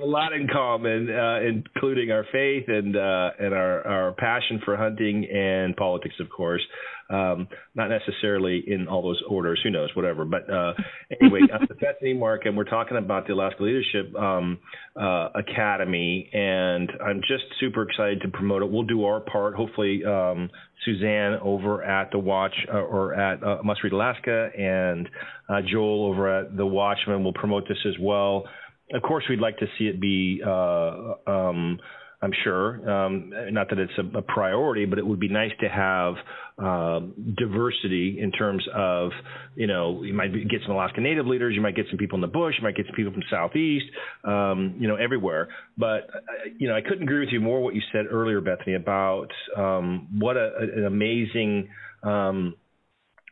have 0.00 0.08
a 0.08 0.10
lot 0.10 0.32
in 0.32 0.48
common, 0.48 1.10
uh, 1.10 1.40
including 1.40 2.10
our 2.10 2.24
faith 2.32 2.64
and 2.68 2.96
uh, 2.96 3.30
and 3.38 3.54
our, 3.54 3.86
our 3.86 4.12
passion 4.12 4.60
for 4.64 4.76
hunting 4.76 5.26
and 5.26 5.76
politics, 5.76 6.14
of 6.20 6.28
course. 6.30 6.62
Um, 7.10 7.48
not 7.74 7.88
necessarily 7.88 8.62
in 8.64 8.86
all 8.86 9.02
those 9.02 9.20
orders, 9.28 9.58
who 9.64 9.70
knows, 9.70 9.90
whatever. 9.96 10.24
But 10.24 10.48
uh, 10.48 10.74
anyway, 11.20 11.40
the 11.68 11.74
Bethany 11.74 12.14
Mark, 12.14 12.46
and 12.46 12.56
we're 12.56 12.62
talking 12.62 12.96
about 12.96 13.26
the 13.26 13.32
Alaska 13.32 13.64
Leadership 13.64 14.14
um, 14.14 14.60
uh, 14.94 15.30
Academy, 15.34 16.30
and 16.32 16.88
I'm 17.04 17.20
just 17.20 17.42
super 17.58 17.82
excited 17.82 18.20
to 18.22 18.28
promote 18.28 18.62
it. 18.62 18.70
We'll 18.70 18.84
do 18.84 19.04
our 19.06 19.18
part. 19.18 19.56
Hopefully, 19.56 20.04
um, 20.04 20.50
Suzanne 20.84 21.40
over 21.42 21.82
at 21.82 22.12
the 22.12 22.18
Watch 22.20 22.54
uh, 22.72 22.78
or 22.78 23.14
at 23.14 23.42
uh, 23.42 23.58
Must 23.64 23.82
Read 23.82 23.92
Alaska, 23.92 24.50
and 24.56 25.08
uh, 25.48 25.62
Joel 25.68 26.06
over 26.06 26.42
at 26.42 26.56
the 26.56 26.64
Watchman 26.64 27.24
will 27.24 27.32
promote 27.32 27.66
this 27.68 27.78
as 27.88 27.94
well. 28.00 28.44
Of 28.92 29.02
course, 29.02 29.24
we'd 29.28 29.40
like 29.40 29.58
to 29.58 29.66
see 29.78 29.84
it 29.84 30.00
be. 30.00 30.42
Uh, 30.44 31.14
um, 31.26 31.78
I'm 32.22 32.32
sure. 32.44 32.90
Um, 32.90 33.32
not 33.50 33.70
that 33.70 33.78
it's 33.78 33.92
a, 33.96 34.18
a, 34.18 34.22
priority, 34.22 34.84
but 34.84 34.98
it 34.98 35.06
would 35.06 35.20
be 35.20 35.28
nice 35.28 35.52
to 35.60 35.68
have 35.68 36.14
uh, 36.62 37.00
diversity 37.38 38.18
in 38.20 38.30
terms 38.30 38.62
of, 38.74 39.10
you 39.54 39.66
know, 39.66 40.02
you 40.02 40.12
might 40.12 40.32
get 40.32 40.60
some 40.66 40.72
Alaska 40.72 41.00
Native 41.00 41.26
leaders, 41.26 41.54
you 41.54 41.62
might 41.62 41.74
get 41.74 41.86
some 41.88 41.96
people 41.96 42.16
in 42.16 42.20
the 42.20 42.26
bush, 42.26 42.54
you 42.58 42.62
might 42.62 42.76
get 42.76 42.84
some 42.86 42.94
people 42.94 43.12
from 43.12 43.22
Southeast, 43.30 43.86
um, 44.24 44.76
you 44.78 44.86
know, 44.86 44.96
everywhere. 44.96 45.48
But, 45.78 46.10
uh, 46.14 46.50
you 46.58 46.68
know, 46.68 46.76
I 46.76 46.82
couldn't 46.82 47.04
agree 47.04 47.20
with 47.20 47.30
you 47.32 47.40
more 47.40 47.62
what 47.62 47.74
you 47.74 47.80
said 47.90 48.04
earlier, 48.10 48.42
Bethany, 48.42 48.74
about 48.74 49.28
um, 49.56 50.08
what 50.18 50.36
a, 50.36 50.50
an 50.76 50.84
amazing 50.84 51.70
um, 52.02 52.54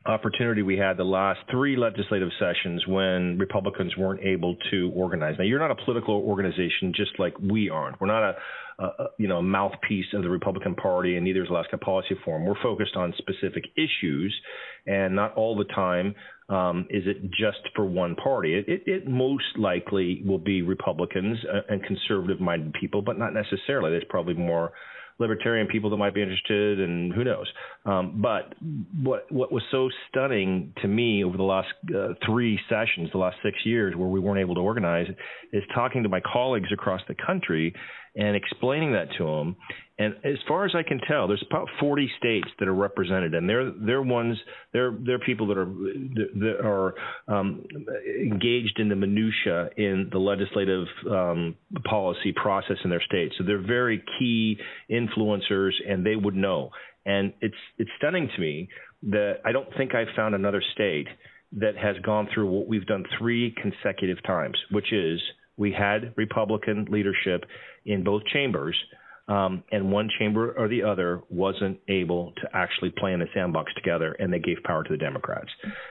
opportunity 0.08 0.62
we 0.62 0.76
had 0.76 0.96
the 0.96 1.04
last 1.04 1.40
three 1.50 1.76
legislative 1.76 2.30
sessions 2.38 2.86
when 2.86 3.38
Republicans 3.38 3.96
weren't 3.96 4.20
able 4.22 4.56
to 4.70 4.90
organize. 4.94 5.36
Now, 5.38 5.44
you're 5.44 5.58
not 5.58 5.70
a 5.70 5.84
political 5.84 6.14
organization 6.14 6.92
just 6.94 7.12
like 7.18 7.38
we 7.38 7.70
aren't. 7.70 8.00
We're 8.00 8.08
not 8.08 8.22
a 8.22 8.34
uh, 8.78 9.08
you 9.18 9.26
know, 9.26 9.38
a 9.38 9.42
mouthpiece 9.42 10.06
of 10.14 10.22
the 10.22 10.30
Republican 10.30 10.74
Party, 10.76 11.16
and 11.16 11.24
neither 11.24 11.42
is 11.42 11.50
Alaska 11.50 11.76
Policy 11.76 12.14
Forum. 12.24 12.44
We're 12.44 12.62
focused 12.62 12.94
on 12.94 13.12
specific 13.18 13.64
issues, 13.76 14.32
and 14.86 15.16
not 15.16 15.34
all 15.34 15.56
the 15.56 15.64
time 15.64 16.14
um, 16.48 16.86
is 16.88 17.02
it 17.06 17.22
just 17.30 17.58
for 17.74 17.84
one 17.84 18.14
party. 18.14 18.54
It, 18.54 18.68
it, 18.68 18.82
it 18.86 19.08
most 19.08 19.58
likely 19.58 20.22
will 20.24 20.38
be 20.38 20.62
Republicans 20.62 21.38
uh, 21.52 21.60
and 21.68 21.82
conservative-minded 21.82 22.74
people, 22.80 23.02
but 23.02 23.18
not 23.18 23.34
necessarily. 23.34 23.90
There's 23.90 24.04
probably 24.08 24.34
more 24.34 24.72
libertarian 25.18 25.66
people 25.66 25.90
that 25.90 25.96
might 25.96 26.14
be 26.14 26.22
interested, 26.22 26.80
and 26.80 27.12
who 27.12 27.24
knows. 27.24 27.46
Um, 27.84 28.20
but 28.22 28.54
what 29.02 29.30
what 29.30 29.52
was 29.52 29.62
so 29.70 29.88
stunning 30.08 30.72
to 30.82 30.88
me 30.88 31.24
over 31.24 31.36
the 31.36 31.42
last 31.42 31.68
uh, 31.94 32.14
three 32.24 32.58
sessions, 32.68 33.10
the 33.12 33.18
last 33.18 33.36
six 33.42 33.58
years, 33.64 33.94
where 33.96 34.08
we 34.08 34.20
weren't 34.20 34.40
able 34.40 34.54
to 34.54 34.60
organize, 34.60 35.06
is 35.52 35.62
talking 35.74 36.02
to 36.02 36.08
my 36.08 36.20
colleagues 36.20 36.68
across 36.72 37.00
the 37.08 37.14
country 37.26 37.74
and 38.16 38.36
explaining 38.36 38.92
that 38.92 39.08
to 39.18 39.24
them. 39.24 39.56
And 39.98 40.14
as 40.24 40.36
far 40.46 40.64
as 40.64 40.72
I 40.76 40.84
can 40.84 41.00
tell, 41.08 41.26
there's 41.26 41.44
about 41.48 41.68
40 41.80 42.08
states 42.18 42.48
that 42.58 42.68
are 42.68 42.74
represented, 42.74 43.34
and 43.34 43.48
they're 43.48 43.72
they're 43.72 44.02
ones 44.02 44.38
they're 44.72 44.96
they're 45.04 45.18
people 45.18 45.48
that 45.48 45.58
are 45.58 45.66
that 45.66 46.58
are 46.62 46.94
um, 47.26 47.64
engaged 48.06 48.78
in 48.78 48.88
the 48.88 48.94
minutia 48.94 49.70
in 49.76 50.08
the 50.12 50.18
legislative 50.18 50.86
um, 51.10 51.56
policy 51.84 52.32
process 52.32 52.76
in 52.84 52.90
their 52.90 53.02
state. 53.02 53.32
So 53.38 53.44
they're 53.44 53.58
very 53.64 54.02
key 54.20 54.56
influencers, 54.88 55.72
and 55.88 56.06
they 56.06 56.14
would 56.14 56.36
know. 56.36 56.70
And 57.04 57.32
it's 57.40 57.56
it's 57.78 57.90
stunning 57.98 58.30
to 58.36 58.40
me 58.40 58.68
that 59.04 59.40
I 59.44 59.50
don't 59.50 59.68
think 59.76 59.94
I've 59.94 60.14
found 60.14 60.36
another 60.36 60.62
state 60.74 61.08
that 61.52 61.76
has 61.76 61.96
gone 62.04 62.28
through 62.32 62.50
what 62.50 62.68
we've 62.68 62.86
done 62.86 63.04
three 63.18 63.54
consecutive 63.60 64.22
times, 64.24 64.56
which 64.70 64.92
is 64.92 65.20
we 65.58 65.72
had 65.72 66.14
Republican 66.16 66.86
leadership 66.90 67.44
in 67.84 68.02
both 68.04 68.22
chambers, 68.32 68.76
um, 69.28 69.62
and 69.70 69.92
one 69.92 70.08
chamber 70.18 70.54
or 70.56 70.68
the 70.68 70.82
other 70.82 71.20
wasn't 71.28 71.78
able 71.88 72.32
to 72.38 72.48
actually 72.54 72.90
play 72.96 73.12
in 73.12 73.20
the 73.20 73.26
sandbox 73.34 73.72
together, 73.74 74.12
and 74.18 74.32
they 74.32 74.38
gave 74.38 74.56
power 74.64 74.82
to 74.82 74.90
the 74.90 74.96
Democrats. 74.96 75.50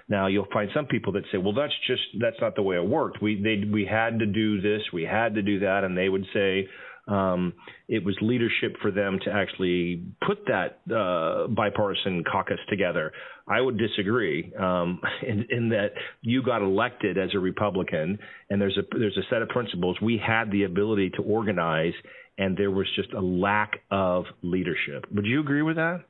Now 0.10 0.26
you'll 0.26 0.48
find 0.52 0.70
some 0.74 0.88
people 0.88 1.14
that 1.14 1.24
say, 1.32 1.38
"Well, 1.38 1.54
that's 1.54 1.74
just 1.86 2.02
that's 2.20 2.42
not 2.42 2.56
the 2.56 2.64
way 2.64 2.78
it 2.78 2.86
worked. 2.86 3.22
We 3.22 3.40
they 3.42 3.64
we 3.72 3.86
had 3.86 4.18
to 4.20 4.26
do 4.26 4.60
this, 4.60 4.82
we 4.92 5.04
had 5.04 5.36
to 5.36 5.44
do 5.44 5.60
that," 5.60 5.84
and 5.84 5.96
they 5.96 6.10
would 6.10 6.26
say. 6.34 6.68
Um, 7.08 7.54
it 7.88 8.04
was 8.04 8.18
leadership 8.22 8.76
for 8.82 8.92
them 8.92 9.20
to 9.24 9.32
actually 9.32 10.04
put 10.26 10.40
that 10.48 10.80
uh, 10.94 11.48
bipartisan 11.48 12.24
caucus 12.30 12.60
together. 12.70 13.14
I 13.48 13.62
would 13.62 13.78
disagree 13.78 14.54
um, 14.60 15.00
in, 15.28 15.46
in, 15.50 15.70
that 15.70 15.92
you 16.22 16.44
got 16.44 16.62
elected 16.62 17.18
as 17.18 17.30
a 17.34 17.40
Republican, 17.40 18.20
and 18.50 18.62
there's 18.62 18.78
a 18.78 18.98
there's 18.98 19.18
a 19.18 19.28
set 19.30 19.42
of 19.42 19.50
principles. 19.50 19.98
We 20.02 20.22
had 20.26 20.52
the 20.52 20.64
ability 20.64 21.12
to 21.12 21.22
organize 21.22 21.94
and 22.38 22.56
there 22.58 22.72
was 22.72 22.88
just 22.96 23.14
a 23.14 23.22
lack 23.22 23.82
of 23.90 24.26
leadership. 24.42 25.06
Would 25.14 25.26
you 25.26 25.40
agree 25.40 25.62
with 25.62 25.78
that? 25.78 26.04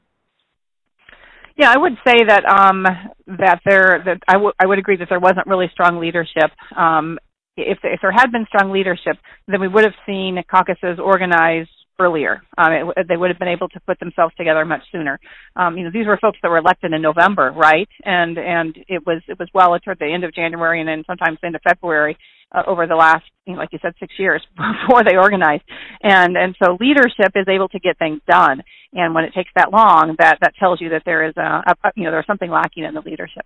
Yeah, 1.57 1.71
I 1.71 1.77
would 1.77 1.93
say 2.05 2.17
that 2.27 2.45
um, 2.45 2.85
that 3.25 3.61
there 3.65 4.03
that 4.05 4.19
I, 4.27 4.33
w- 4.33 4.51
I 4.59 4.67
would 4.67 4.77
agree 4.77 4.97
that 4.97 5.07
there 5.09 5.19
wasn't 5.19 5.47
really 5.47 5.67
strong 5.71 5.99
leadership. 5.99 6.51
Um, 6.75 7.17
if 7.58 7.80
if 7.84 7.99
there 8.01 8.12
had 8.12 8.32
been 8.32 8.45
strong 8.47 8.72
leadership, 8.72 9.18
then 9.47 9.60
we 9.60 9.68
would 9.68 9.84
have 9.84 9.95
seen 10.05 10.41
caucuses 10.49 10.99
organized 11.03 11.70
earlier. 11.99 12.41
Um, 12.58 12.72
it, 12.72 13.08
they 13.08 13.18
would 13.18 13.30
have 13.30 13.39
been 13.39 13.47
able 13.47 13.70
to 13.70 13.80
put 13.82 13.99
themselves 13.99 14.34
together 14.36 14.64
much 14.66 14.84
sooner. 14.91 15.20
Um, 15.55 15.78
you 15.78 15.84
know, 15.84 15.91
these 15.91 16.05
were 16.05 16.18
folks 16.22 16.38
that 16.41 16.49
were 16.49 16.60
elected 16.60 16.93
in 16.93 17.01
November, 17.01 17.51
right? 17.55 17.89
And 18.03 18.38
and 18.38 18.78
it 18.88 19.05
was 19.05 19.22
it 19.28 19.39
was 19.39 19.49
well 19.53 19.78
toward 19.80 19.99
the 19.99 20.12
end 20.12 20.24
of 20.24 20.34
January 20.34 20.80
and 20.80 20.88
then 20.88 21.03
sometimes 21.08 21.39
into 21.43 21.60
February 21.68 22.18
uh, 22.53 22.64
over 22.68 22.88
the 22.88 22.95
last, 22.95 23.26
you 23.45 23.53
know, 23.53 23.60
like 23.60 23.70
you 23.72 23.80
said, 23.82 23.93
six 23.99 24.14
years 24.18 24.41
before 24.55 25.03
they 25.03 25.18
organized. 25.18 25.64
And 26.03 26.38
and 26.38 26.55
so 26.64 26.78
leadership 26.80 27.34
is 27.36 27.47
able 27.47 27.70
to 27.70 27.80
get 27.80 27.97
things 27.97 28.22
done. 28.30 28.62
And 28.93 29.14
when 29.14 29.26
it 29.26 29.34
takes 29.34 29.51
that 29.55 29.72
long, 29.72 30.16
that 30.20 30.38
that 30.41 30.55
tells 30.60 30.80
you 30.82 30.89
that 30.89 31.03
there 31.05 31.28
is 31.28 31.36
a, 31.38 31.64
a 31.68 31.76
you 31.95 32.03
know 32.03 32.12
there's 32.12 32.28
something 32.28 32.49
lacking 32.49 32.84
in 32.84 32.93
the 32.93 33.01
leadership. 33.01 33.45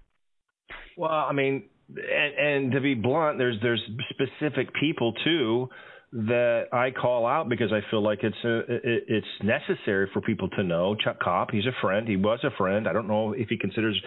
Well, 0.98 1.12
I 1.12 1.34
mean, 1.34 1.64
and, 1.98 2.48
and 2.48 2.72
to 2.74 2.82
be 2.82 2.94
blunt, 2.94 3.38
there's 3.38 3.58
there's 3.62 3.82
specific 4.10 4.70
people 4.80 5.14
too 5.24 5.70
that 6.14 6.64
I 6.74 6.92
call 6.92 7.26
out 7.26 7.48
because 7.48 7.72
I 7.72 7.80
feel 7.90 8.04
like 8.04 8.20
it's 8.22 8.36
a, 8.44 8.62
it's 8.68 9.26
necessary 9.44 10.10
for 10.12 10.22
people 10.22 10.50
to 10.50 10.64
know. 10.64 10.94
Chuck 10.96 11.20
Kopp, 11.22 11.52
he's 11.52 11.66
a 11.66 11.82
friend. 11.82 12.06
He 12.06 12.18
was 12.18 12.40
a 12.44 12.52
friend. 12.58 12.88
I 12.88 12.92
don't 12.92 13.08
know 13.08 13.32
if 13.32 13.48
he 13.48 13.58
considers 13.58 14.00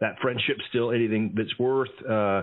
that 0.00 0.16
friendship 0.20 0.56
still 0.68 0.90
anything 0.90 1.34
that's 1.36 1.56
worth 1.60 1.90
uh, 2.08 2.42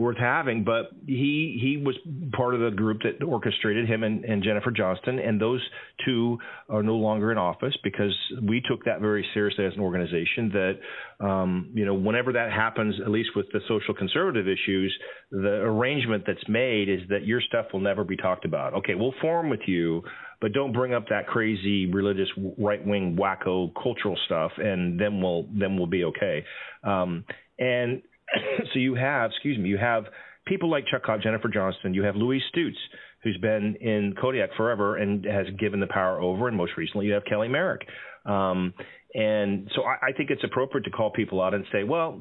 worth 0.00 0.16
having. 0.18 0.64
But 0.64 0.90
he 1.06 1.58
he 1.60 1.82
was 1.84 1.96
part 2.32 2.54
of 2.54 2.60
the 2.60 2.70
group 2.70 3.02
that 3.02 3.24
orchestrated 3.24 3.88
him 3.88 4.02
and, 4.02 4.24
and 4.24 4.42
Jennifer 4.42 4.70
Johnston, 4.70 5.18
and 5.18 5.40
those 5.40 5.62
two 6.04 6.38
are 6.68 6.82
no 6.82 6.96
longer 6.96 7.30
in 7.30 7.38
office 7.38 7.76
because 7.84 8.16
we 8.42 8.62
took 8.68 8.84
that 8.84 9.00
very 9.00 9.26
seriously 9.34 9.64
as 9.66 9.74
an 9.74 9.80
organization. 9.80 10.50
That 10.52 11.24
um, 11.24 11.70
you 11.74 11.84
know, 11.84 11.94
whenever 11.94 12.32
that 12.32 12.50
happens, 12.50 12.96
at 13.04 13.10
least 13.10 13.30
with 13.36 13.46
the 13.52 13.60
social 13.68 13.94
conservative 13.94 14.46
issues, 14.48 14.96
the 15.30 15.60
arrangement 15.62 16.24
that's 16.26 16.48
made 16.48 16.88
is 16.88 17.00
that 17.10 17.24
your 17.24 17.40
stuff 17.40 17.66
will 17.72 17.80
never 17.80 18.02
be 18.02 18.16
talked 18.16 18.44
about. 18.44 18.74
Okay, 18.74 18.94
we'll 18.94 19.14
form 19.20 19.50
with 19.50 19.60
you 19.66 20.02
but 20.40 20.52
don't 20.52 20.72
bring 20.72 20.94
up 20.94 21.08
that 21.10 21.26
crazy 21.26 21.86
religious 21.86 22.28
right 22.58 22.84
wing 22.84 23.16
wacko 23.20 23.70
cultural 23.80 24.16
stuff, 24.26 24.52
and 24.56 24.98
then 24.98 25.20
we'll 25.20 25.46
then 25.52 25.76
we'll 25.76 25.86
be 25.86 26.04
okay. 26.04 26.44
Um, 26.82 27.24
and 27.58 28.02
so 28.72 28.78
you 28.78 28.94
have, 28.94 29.30
excuse 29.30 29.58
me, 29.58 29.68
you 29.68 29.78
have 29.78 30.04
people 30.46 30.70
like 30.70 30.84
Chuck 30.86 31.04
Kopp, 31.04 31.20
Jennifer 31.20 31.48
Johnston. 31.48 31.94
You 31.94 32.02
have 32.04 32.16
Louise 32.16 32.42
Stutes, 32.54 32.78
who's 33.22 33.38
been 33.38 33.76
in 33.80 34.14
Kodiak 34.20 34.50
forever 34.56 34.96
and 34.96 35.24
has 35.24 35.46
given 35.58 35.80
the 35.80 35.86
power 35.86 36.20
over. 36.20 36.48
And 36.48 36.56
most 36.56 36.72
recently, 36.76 37.06
you 37.06 37.12
have 37.12 37.24
Kelly 37.24 37.48
Merrick. 37.48 37.82
Um, 38.26 38.74
and 39.12 39.68
so 39.74 39.82
I, 39.82 40.08
I 40.08 40.12
think 40.12 40.30
it's 40.30 40.44
appropriate 40.44 40.84
to 40.84 40.90
call 40.90 41.10
people 41.10 41.42
out 41.42 41.54
and 41.54 41.64
say, 41.72 41.82
well, 41.82 42.18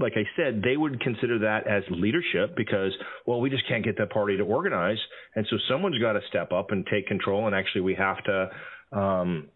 like 0.00 0.14
I 0.16 0.24
said, 0.36 0.62
they 0.64 0.76
would 0.76 1.00
consider 1.00 1.38
that 1.40 1.66
as 1.66 1.84
leadership 1.90 2.56
because, 2.56 2.92
well, 3.26 3.40
we 3.40 3.50
just 3.50 3.68
can't 3.68 3.84
get 3.84 3.96
that 3.98 4.10
party 4.10 4.36
to 4.36 4.42
organize. 4.42 4.98
And 5.36 5.46
so 5.48 5.56
someone's 5.68 6.00
got 6.00 6.14
to 6.14 6.20
step 6.28 6.52
up 6.52 6.70
and 6.70 6.86
take 6.90 7.06
control. 7.06 7.46
And 7.46 7.54
actually, 7.54 7.82
we 7.82 7.94
have 7.94 8.16
to, 8.24 8.98
um, 8.98 9.48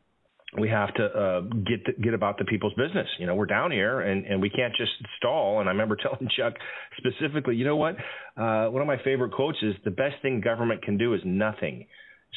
we 0.56 0.68
have 0.68 0.94
to 0.94 1.04
uh, 1.04 1.40
get 1.40 1.84
the, 1.84 1.92
get 2.02 2.14
about 2.14 2.38
the 2.38 2.44
people's 2.44 2.72
business. 2.74 3.06
You 3.18 3.26
know, 3.26 3.34
we're 3.34 3.46
down 3.46 3.70
here 3.70 4.00
and, 4.00 4.24
and 4.24 4.40
we 4.40 4.48
can't 4.48 4.74
just 4.76 4.92
stall. 5.18 5.60
And 5.60 5.68
I 5.68 5.72
remember 5.72 5.96
telling 6.02 6.28
Chuck 6.36 6.54
specifically, 6.96 7.56
you 7.56 7.64
know 7.64 7.76
what? 7.76 7.96
Uh, 8.36 8.68
one 8.68 8.80
of 8.80 8.86
my 8.86 8.96
favorite 9.04 9.32
quotes 9.32 9.58
is 9.62 9.74
the 9.84 9.90
best 9.90 10.16
thing 10.22 10.40
government 10.40 10.82
can 10.82 10.96
do 10.96 11.14
is 11.14 11.20
nothing. 11.24 11.86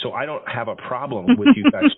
So 0.03 0.13
I 0.13 0.25
don't 0.25 0.43
have 0.47 0.67
a 0.67 0.75
problem 0.75 1.25
with 1.37 1.49
you 1.55 1.69
guys 1.71 1.89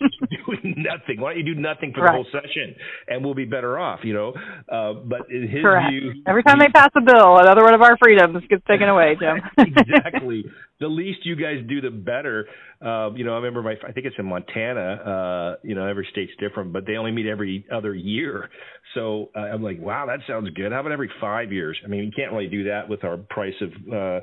doing 0.46 0.76
nothing. 0.78 1.22
Why 1.22 1.34
don't 1.34 1.46
you 1.46 1.56
do 1.56 1.60
nothing 1.60 1.94
for 1.94 2.02
right. 2.02 2.12
the 2.12 2.14
whole 2.14 2.28
session, 2.32 2.76
and 3.08 3.24
we'll 3.24 3.34
be 3.34 3.46
better 3.46 3.80
off, 3.80 4.00
you 4.04 4.14
know? 4.14 4.34
Uh, 4.72 4.94
but 5.06 5.30
in 5.30 5.44
his 5.44 5.62
Correct. 5.62 5.92
view, 5.92 6.24
every 6.28 6.44
time 6.44 6.60
they 6.60 6.68
pass 6.68 6.90
a 6.96 7.02
bill, 7.02 7.38
another 7.38 7.64
one 7.64 7.74
of 7.74 7.82
our 7.82 7.98
freedoms 7.98 8.44
gets 8.50 8.64
taken 8.68 8.90
away, 8.90 9.16
Jim. 9.20 9.40
exactly. 9.58 10.46
The 10.80 10.88
least 10.88 11.20
you 11.24 11.36
guys 11.36 11.64
do, 11.68 11.80
the 11.80 11.92
better. 11.92 12.48
Uh, 12.84 13.12
you 13.14 13.24
know, 13.24 13.34
I 13.34 13.38
remember 13.38 13.62
my, 13.62 13.76
I 13.88 13.94
think 13.94 14.06
it's 14.06 14.16
in 14.20 14.26
Montana. 14.26 14.82
Uh, 14.82 15.56
you 15.64 15.76
know, 15.76 15.88
every 15.88 16.08
state's 16.12 16.34
different, 16.40 16.74
but 16.74 16.86
they 16.86 16.98
only 16.98 17.12
meet 17.12 17.28
every 17.28 17.66
other 17.72 17.96
year. 17.96 18.50
So 18.94 19.30
uh, 19.36 19.40
I'm 19.40 19.64
like, 19.64 19.80
wow, 19.80 20.06
that 20.08 20.20
sounds 20.28 20.50
good. 20.50 20.72
How 20.72 20.82
about 20.82 20.92
every 20.92 21.10
five 21.22 21.52
years? 21.52 21.78
I 21.86 21.88
mean, 21.88 22.04
you 22.04 22.12
can't 22.16 22.32
really 22.32 22.48
do 22.48 22.66
that 22.66 22.90
with 22.90 23.04
our 23.04 23.18
price 23.18 23.54
of, 23.62 23.70
uh, 23.94 24.20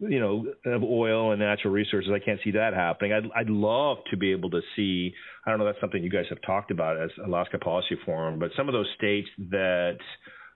you 0.00 0.20
know, 0.20 0.44
of 0.66 0.82
oil 0.82 1.32
and 1.32 1.40
natural 1.40 1.72
resources. 1.72 2.10
I 2.14 2.22
can't 2.22 2.40
see 2.44 2.52
that 2.52 2.74
happening. 2.74 3.11
I'd, 3.12 3.24
I'd 3.34 3.50
love 3.50 3.98
to 4.10 4.16
be 4.16 4.32
able 4.32 4.50
to 4.50 4.60
see. 4.76 5.12
I 5.46 5.50
don't 5.50 5.58
know. 5.58 5.66
That's 5.66 5.80
something 5.80 6.02
you 6.02 6.10
guys 6.10 6.26
have 6.30 6.40
talked 6.46 6.70
about 6.70 7.00
as 7.00 7.10
Alaska 7.24 7.58
Policy 7.58 7.96
Forum, 8.04 8.38
but 8.38 8.50
some 8.56 8.68
of 8.68 8.72
those 8.72 8.88
states 8.96 9.28
that, 9.50 9.98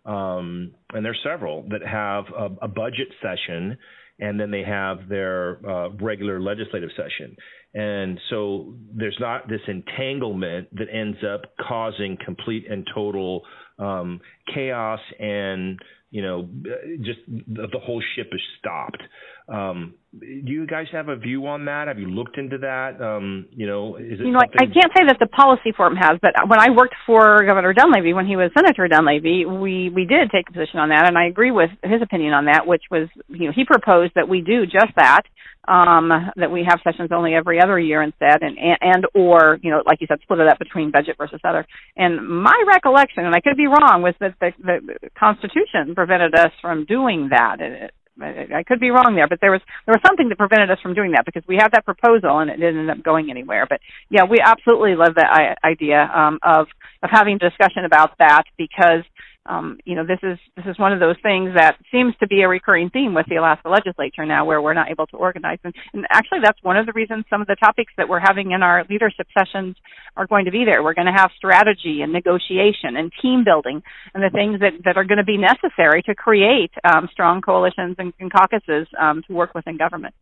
um, 0.05 0.73
and 0.93 1.05
there's 1.05 1.21
several 1.25 1.69
that 1.71 1.83
have 1.87 2.25
a, 2.37 2.65
a 2.65 2.69
budget 2.69 3.09
session 3.23 3.77
and 4.19 4.41
then 4.41 4.51
they 4.51 4.63
have 4.63 5.09
their 5.09 5.59
uh, 5.69 5.91
regular 5.91 6.41
legislative 6.41 6.91
session. 6.97 7.37
And 7.75 8.19
so 8.31 8.75
there's 8.95 9.17
not 9.21 9.49
this 9.49 9.61
entanglement 9.69 10.75
that 10.77 10.87
ends 10.91 11.19
up 11.23 11.43
causing 11.69 12.17
complete 12.25 12.65
and 12.71 12.87
total 12.95 13.43
um, 13.79 14.21
chaos 14.55 15.01
and 15.21 15.79
you 16.11 16.23
know 16.23 16.49
just 17.03 17.21
the, 17.29 17.67
the 17.73 17.79
whole 17.79 18.03
ship 18.15 18.29
is 18.33 18.41
stopped. 18.59 19.03
Um, 19.49 19.95
do 20.19 20.51
you 20.51 20.67
guys 20.67 20.87
have 20.91 21.09
a 21.09 21.15
view 21.15 21.47
on 21.47 21.67
that? 21.67 21.87
Have 21.87 22.01
you 22.01 22.09
looked 22.09 22.37
into 22.37 22.59
that? 22.59 23.01
Um, 23.01 23.47
you 23.51 23.67
know, 23.67 23.95
is 23.97 24.19
it 24.19 24.27
you 24.27 24.33
know, 24.33 24.41
something... 24.41 24.59
I, 24.59 24.65
I 24.65 24.67
can't 24.67 24.93
say 24.97 25.05
that 25.07 25.19
the 25.21 25.29
policy 25.29 25.71
forum 25.77 25.95
has, 25.95 26.19
but 26.21 26.33
when 26.49 26.59
I 26.59 26.71
worked 26.71 26.97
for 27.07 27.45
Governor 27.45 27.73
Dunleavy, 27.73 28.13
when 28.13 28.27
he 28.27 28.35
was 28.35 28.51
Senator 28.57 28.89
Dunleavy, 28.89 29.45
we 29.47 29.89
we 29.91 30.05
did 30.05 30.31
take 30.33 30.49
a 30.49 30.53
position 30.53 30.81
on 30.81 30.89
that, 30.89 31.07
and 31.07 31.17
I 31.17 31.27
agree 31.27 31.53
with 31.53 31.71
his 31.85 32.03
opinion 32.03 32.33
on 32.33 32.47
that, 32.47 32.67
which 32.67 32.83
was, 32.91 33.09
you 33.29 33.47
know, 33.47 33.53
he 33.55 33.65
proposed 33.65 34.13
that 34.17 34.29
we 34.29 34.41
do 34.41 34.67
just 34.67 34.91
that, 34.97 35.23
um, 35.69 36.11
that 36.37 36.51
we 36.51 36.67
have 36.67 36.81
sessions 36.83 37.11
only 37.13 37.35
every 37.35 37.61
other 37.61 37.79
year 37.79 38.03
instead, 38.03 38.43
and 38.43 38.59
and, 38.59 38.79
and 38.81 39.07
or 39.15 39.59
you 39.63 39.71
know, 39.71 39.83
like 39.87 40.01
you 40.01 40.09
said, 40.09 40.19
split 40.23 40.41
it 40.41 40.49
up 40.49 40.59
between 40.59 40.91
budget 40.91 41.17
versus 41.19 41.41
other. 41.45 41.65
And 41.97 42.27
my 42.27 42.57
recollection, 42.67 43.27
and 43.27 43.35
I 43.35 43.41
could 43.41 43.57
be 43.57 43.67
wrong, 43.67 44.03
was 44.03 44.15
that 44.19 44.35
the, 44.41 44.51
the 44.59 45.11
Constitution 45.19 45.95
prevented 45.97 46.35
us 46.35 46.53
from 46.61 46.85
doing 46.85 47.31
that. 47.31 47.61
It, 47.61 47.93
I, 48.21 48.63
could 48.67 48.81
be 48.81 48.91
wrong 48.91 49.15
there, 49.15 49.29
but 49.29 49.41
there 49.41 49.51
was 49.51 49.61
there 49.85 49.93
was 49.93 50.01
something 50.07 50.31
that 50.31 50.39
prevented 50.39 50.71
us 50.71 50.79
from 50.81 50.95
doing 50.95 51.13
that 51.13 51.27
because 51.27 51.43
we 51.47 51.57
had 51.57 51.73
that 51.73 51.85
proposal 51.85 52.39
and 52.39 52.51
it 52.51 52.57
didn't 52.57 52.81
end 52.81 52.91
up 52.91 53.03
going 53.03 53.31
anywhere. 53.31 53.67
But 53.69 53.81
yeah, 54.09 54.25
we 54.25 54.39
absolutely 54.43 54.95
love 54.97 55.17
that 55.17 55.59
idea 55.63 56.09
um, 56.15 56.39
of 56.43 56.69
of 57.03 57.11
having 57.13 57.37
discussion 57.37 57.85
about 57.85 58.17
that 58.19 58.45
because 58.57 59.05
um, 59.49 59.79
you 59.85 59.95
know, 59.95 60.05
this 60.07 60.19
is 60.23 60.39
this 60.57 60.67
is 60.67 60.79
one 60.79 60.93
of 60.93 61.01
those 61.01 61.17
things 61.23 61.51
that 61.57 61.77
seems 61.91 62.15
to 62.21 62.27
be 62.27 62.43
a 62.43 62.49
recurring 62.49 62.91
theme 62.91 63.15
with 63.15 63.27
the 63.29 63.37
Alaska 63.37 63.69
legislature 63.69 64.27
now, 64.27 64.45
where 64.45 64.61
we're 64.61 64.75
not 64.75 64.91
able 64.91 65.07
to 65.09 65.17
organize. 65.17 65.59
And, 65.65 65.75
and 65.93 66.07
actually, 66.11 66.41
that's 66.43 66.63
one 66.63 66.77
of 66.77 66.87
the 66.87 66.93
reasons 66.93 67.25
some 67.31 67.41
of 67.41 67.47
the 67.47 67.57
topics 67.57 67.93
that 67.97 68.09
we're 68.09 68.21
having 68.21 68.53
in 68.53 68.63
our 68.63 68.85
leadership 68.89 69.27
sessions 69.37 69.77
are 70.17 70.27
going 70.27 70.45
to 70.45 70.51
be 70.51 70.65
there. 70.65 70.83
We're 70.83 70.95
going 70.95 71.07
to 71.07 71.17
have 71.17 71.31
strategy 71.37 72.01
and 72.03 72.13
negotiation 72.13 72.97
and 72.97 73.13
team 73.23 73.45
building 73.45 73.83
and 74.15 74.23
the 74.23 74.31
things 74.31 74.61
that 74.61 74.73
that 74.85 74.97
are 74.97 75.05
going 75.05 75.19
to 75.19 75.25
be 75.25 75.39
necessary 75.39 76.03
to 76.03 76.15
create 76.15 76.73
um, 76.85 77.09
strong 77.13 77.41
coalitions 77.41 77.97
and, 77.99 78.13
and 78.21 78.33
caucuses 78.33 78.87
um, 79.01 79.23
to 79.27 79.33
work 79.33 79.55
within 79.55 79.77
government. 79.77 80.15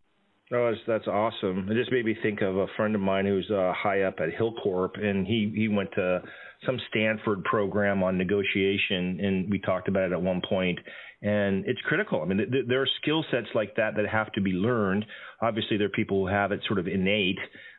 Oh, 0.53 0.70
that's, 0.70 0.82
that's 0.86 1.07
awesome. 1.07 1.68
It 1.70 1.74
just 1.74 1.90
made 1.90 2.05
me 2.05 2.14
think 2.22 2.42
of 2.42 2.57
a 2.57 2.66
friend 2.76 2.95
of 2.95 3.01
mine 3.01 3.24
who's 3.24 3.51
uh, 3.51 3.72
high 3.74 4.03
up 4.03 4.16
at 4.18 4.28
Hilcorp, 4.38 5.03
and 5.03 5.26
he 5.26 5.51
he 5.55 5.68
went 5.68 5.90
to 5.92 6.20
some 6.66 6.78
Stanford 6.90 7.45
program 7.45 8.03
on 8.03 8.18
negotiation, 8.18 9.20
and 9.20 9.51
we 9.51 9.59
talked 9.59 9.88
about 9.88 10.05
it 10.05 10.12
at 10.12 10.20
one 10.20 10.42
point. 10.47 10.78
And 11.22 11.64
it's 11.66 11.80
critical. 11.86 12.20
I 12.20 12.26
mean, 12.26 12.38
th- 12.51 12.66
there 12.68 12.82
are 12.82 12.88
skill 13.01 13.24
sets 13.30 13.47
like 13.55 13.74
that 13.76 13.97
that 13.97 14.07
have 14.07 14.30
to 14.32 14.42
be 14.42 14.51
learned. 14.51 15.07
Obviously, 15.40 15.78
there 15.78 15.86
are 15.86 15.90
people 15.90 16.20
who 16.20 16.26
have 16.26 16.53
it 16.53 16.61
sort 16.66 16.78
of 16.78 16.86
innate, 16.86 17.38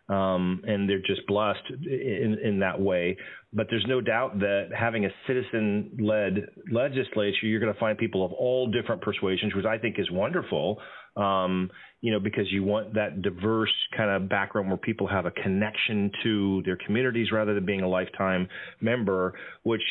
um, 0.09 0.63
and 0.65 0.89
they're 0.89 0.97
just 1.05 1.27
blessed 1.27 1.63
in, 1.69 2.37
in 2.43 2.59
that 2.59 2.81
way. 2.81 3.17
But 3.53 3.67
there's 3.69 3.85
no 3.87 4.01
doubt 4.01 4.39
that 4.39 4.69
having 4.77 5.05
a 5.05 5.09
citizen-led 5.27 6.47
legislature, 6.71 7.45
you're 7.45 7.59
going 7.59 7.73
to 7.73 7.79
find 7.79 7.95
people 7.97 8.25
of 8.25 8.33
all 8.33 8.71
different 8.71 9.03
persuasions, 9.03 9.53
which 9.53 9.65
I 9.65 9.77
think 9.77 9.99
is 9.99 10.09
wonderful 10.09 10.79
um, 11.15 11.69
you 12.05 12.11
know, 12.11 12.19
because 12.19 12.45
you 12.51 12.61
want 12.61 12.93
that 12.93 13.23
diverse 13.23 13.73
kind 13.97 14.11
of 14.11 14.29
background 14.29 14.67
where 14.67 14.77
people 14.77 15.07
have 15.07 15.25
a 15.25 15.31
connection 15.31 16.11
to 16.21 16.61
their 16.63 16.77
communities 16.85 17.31
rather 17.31 17.55
than 17.55 17.65
being 17.65 17.81
a 17.81 17.87
lifetime 17.89 18.47
member, 18.79 19.33
which 19.63 19.81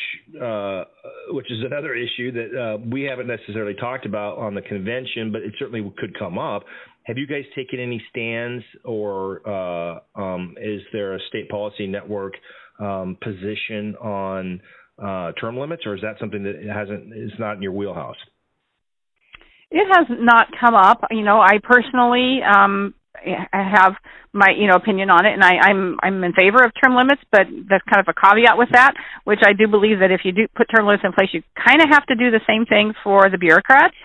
uh, 0.41 0.85
which 1.31 1.51
is 1.51 1.59
another 1.65 1.93
issue 1.93 2.31
that 2.31 2.57
uh, 2.57 2.77
we 2.89 3.01
haven't 3.01 3.27
necessarily 3.27 3.73
talked 3.73 4.05
about 4.05 4.37
on 4.37 4.55
the 4.55 4.61
convention, 4.61 5.33
but 5.33 5.41
it 5.41 5.55
certainly 5.59 5.93
could 5.97 6.17
come 6.17 6.39
up. 6.39 6.63
Have 7.03 7.17
you 7.17 7.27
guys 7.27 7.43
taken 7.53 7.81
any 7.81 8.01
stands, 8.11 8.63
or 8.85 9.41
uh, 9.45 9.99
um, 10.17 10.55
is 10.57 10.79
there 10.93 11.15
a 11.15 11.19
state 11.27 11.49
policy 11.49 11.85
network 11.85 12.35
um, 12.79 13.17
position 13.21 13.93
on 13.97 14.61
uh, 15.03 15.33
term 15.33 15.57
limits, 15.57 15.83
or 15.85 15.95
is 15.95 16.01
that 16.01 16.15
something 16.21 16.43
that 16.43 16.63
hasn't 16.73 17.13
is 17.13 17.33
not 17.39 17.57
in 17.57 17.61
your 17.61 17.73
wheelhouse? 17.73 18.15
It 19.71 19.87
has 19.91 20.07
not 20.09 20.47
come 20.59 20.75
up. 20.75 21.01
You 21.11 21.23
know, 21.23 21.39
I 21.39 21.59
personally 21.63 22.39
um 22.43 22.93
I 23.25 23.63
have 23.75 23.93
my 24.33 24.51
you 24.55 24.67
know 24.67 24.75
opinion 24.75 25.09
on 25.09 25.25
it, 25.25 25.33
and 25.33 25.43
I, 25.43 25.57
I'm 25.69 25.97
I'm 26.03 26.23
in 26.23 26.33
favor 26.33 26.63
of 26.63 26.71
term 26.81 26.95
limits, 26.95 27.21
but 27.31 27.47
that's 27.69 27.83
kind 27.85 27.99
of 27.99 28.07
a 28.07 28.13
caveat 28.13 28.57
with 28.57 28.69
that, 28.73 28.93
which 29.23 29.39
I 29.45 29.53
do 29.53 29.67
believe 29.67 29.99
that 29.99 30.11
if 30.11 30.21
you 30.23 30.31
do 30.31 30.47
put 30.55 30.67
term 30.67 30.85
limits 30.85 31.03
in 31.03 31.13
place, 31.13 31.29
you 31.31 31.41
kind 31.55 31.81
of 31.81 31.89
have 31.89 32.05
to 32.07 32.15
do 32.15 32.31
the 32.31 32.41
same 32.47 32.65
thing 32.65 32.93
for 33.03 33.29
the 33.29 33.37
bureaucrats, 33.37 33.95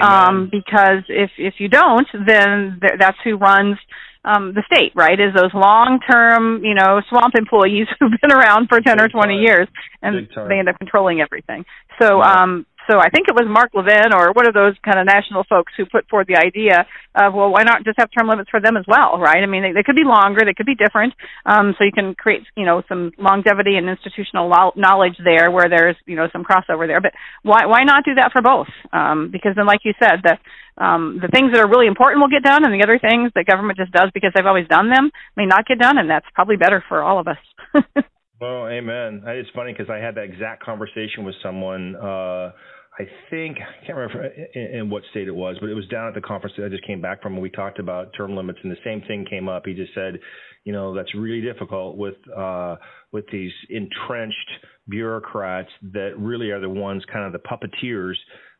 um, 0.00 0.48
because 0.50 1.04
if 1.08 1.30
if 1.38 1.54
you 1.58 1.68
don't, 1.68 2.08
then 2.12 2.80
th- 2.80 2.98
that's 2.98 3.18
who 3.22 3.36
runs 3.36 3.76
um, 4.24 4.54
the 4.54 4.62
state, 4.72 4.92
right? 4.94 5.20
Is 5.20 5.34
those 5.36 5.52
long-term, 5.52 6.64
you 6.64 6.74
know, 6.74 7.02
swamp 7.10 7.34
employees 7.36 7.86
who've 8.00 8.10
been 8.20 8.32
around 8.32 8.68
for 8.68 8.80
ten 8.80 8.96
Big 8.96 9.04
or 9.04 9.08
twenty 9.08 9.36
time. 9.36 9.44
years, 9.44 9.68
and 10.02 10.28
they 10.48 10.58
end 10.58 10.68
up 10.68 10.78
controlling 10.78 11.20
everything. 11.20 11.64
So, 12.00 12.18
yeah. 12.18 12.42
um, 12.42 12.66
so 12.90 12.98
I 12.98 13.08
think 13.08 13.28
it 13.28 13.34
was 13.34 13.48
Mark 13.48 13.72
Levin 13.72 14.12
or 14.12 14.32
one 14.32 14.46
of 14.46 14.54
those 14.54 14.74
kind 14.84 14.98
of 14.98 15.06
national 15.06 15.44
folks 15.48 15.72
who 15.76 15.86
put 15.86 16.08
forward 16.08 16.28
the 16.28 16.40
idea 16.40 16.86
of, 17.14 17.32
well, 17.32 17.50
why 17.50 17.62
not 17.62 17.84
just 17.84 17.98
have 17.98 18.10
term 18.12 18.28
limits 18.28 18.50
for 18.50 18.60
them 18.60 18.76
as 18.76 18.84
well, 18.86 19.18
right? 19.18 19.42
I 19.42 19.46
mean, 19.46 19.62
they, 19.62 19.72
they 19.72 19.82
could 19.82 19.96
be 19.96 20.04
longer, 20.04 20.42
they 20.44 20.54
could 20.54 20.66
be 20.66 20.74
different, 20.74 21.14
um, 21.46 21.74
so 21.78 21.84
you 21.84 21.92
can 21.92 22.14
create, 22.14 22.42
you 22.56 22.66
know, 22.66 22.82
some 22.88 23.12
longevity 23.18 23.76
and 23.76 23.88
institutional 23.88 24.50
knowledge 24.76 25.16
there 25.22 25.50
where 25.50 25.68
there's, 25.68 25.96
you 26.06 26.16
know, 26.16 26.28
some 26.32 26.44
crossover 26.44 26.86
there. 26.86 27.00
But 27.00 27.12
why 27.42 27.66
why 27.66 27.84
not 27.84 28.04
do 28.04 28.14
that 28.16 28.32
for 28.32 28.42
both? 28.42 28.68
Um, 28.92 29.30
because 29.32 29.52
then, 29.56 29.66
like 29.66 29.80
you 29.84 29.92
said, 29.98 30.20
the 30.22 30.36
um, 30.76 31.20
the 31.22 31.28
things 31.28 31.52
that 31.52 31.62
are 31.62 31.70
really 31.70 31.86
important 31.86 32.20
will 32.20 32.30
get 32.30 32.42
done, 32.42 32.64
and 32.64 32.74
the 32.74 32.82
other 32.82 32.98
things 32.98 33.30
that 33.34 33.46
government 33.46 33.78
just 33.78 33.92
does 33.92 34.10
because 34.12 34.32
they've 34.34 34.46
always 34.46 34.66
done 34.66 34.90
them 34.90 35.10
may 35.36 35.46
not 35.46 35.66
get 35.66 35.78
done, 35.78 35.98
and 35.98 36.10
that's 36.10 36.26
probably 36.34 36.56
better 36.56 36.82
for 36.88 37.02
all 37.02 37.20
of 37.20 37.28
us. 37.28 37.38
well, 38.40 38.66
amen. 38.66 39.22
It's 39.26 39.50
funny 39.54 39.72
because 39.72 39.88
I 39.88 39.98
had 39.98 40.16
that 40.16 40.24
exact 40.24 40.64
conversation 40.64 41.22
with 41.24 41.34
someone. 41.42 41.94
Uh, 41.94 42.50
I 42.98 43.08
think 43.28 43.58
I 43.58 43.84
can't 43.86 43.98
remember 43.98 44.24
in, 44.54 44.62
in, 44.76 44.90
what 44.90 45.02
state 45.10 45.26
it 45.26 45.34
was, 45.34 45.56
but 45.60 45.68
it 45.68 45.74
was 45.74 45.86
down 45.88 46.06
at 46.06 46.14
the 46.14 46.20
conference 46.20 46.54
that 46.56 46.66
I 46.66 46.68
just 46.68 46.86
came 46.86 47.00
back 47.00 47.22
from. 47.22 47.32
And 47.34 47.42
we 47.42 47.50
talked 47.50 47.80
about 47.80 48.12
term 48.16 48.36
limits, 48.36 48.60
and 48.62 48.70
the 48.70 48.76
same 48.84 49.02
thing 49.08 49.26
came 49.28 49.48
up. 49.48 49.64
He 49.66 49.74
just 49.74 49.92
said, 49.94 50.20
you 50.62 50.72
know, 50.72 50.94
that's 50.94 51.12
really 51.14 51.40
difficult 51.40 51.96
with 51.96 52.14
uh, 52.36 52.76
with 53.10 53.24
these 53.32 53.52
entrenched 53.68 54.50
bureaucrats 54.88 55.70
that 55.92 56.12
really 56.16 56.50
are 56.50 56.60
the 56.60 56.68
ones 56.68 57.02
kind 57.12 57.24
of 57.24 57.32
the 57.32 57.48
puppeteers 57.48 58.14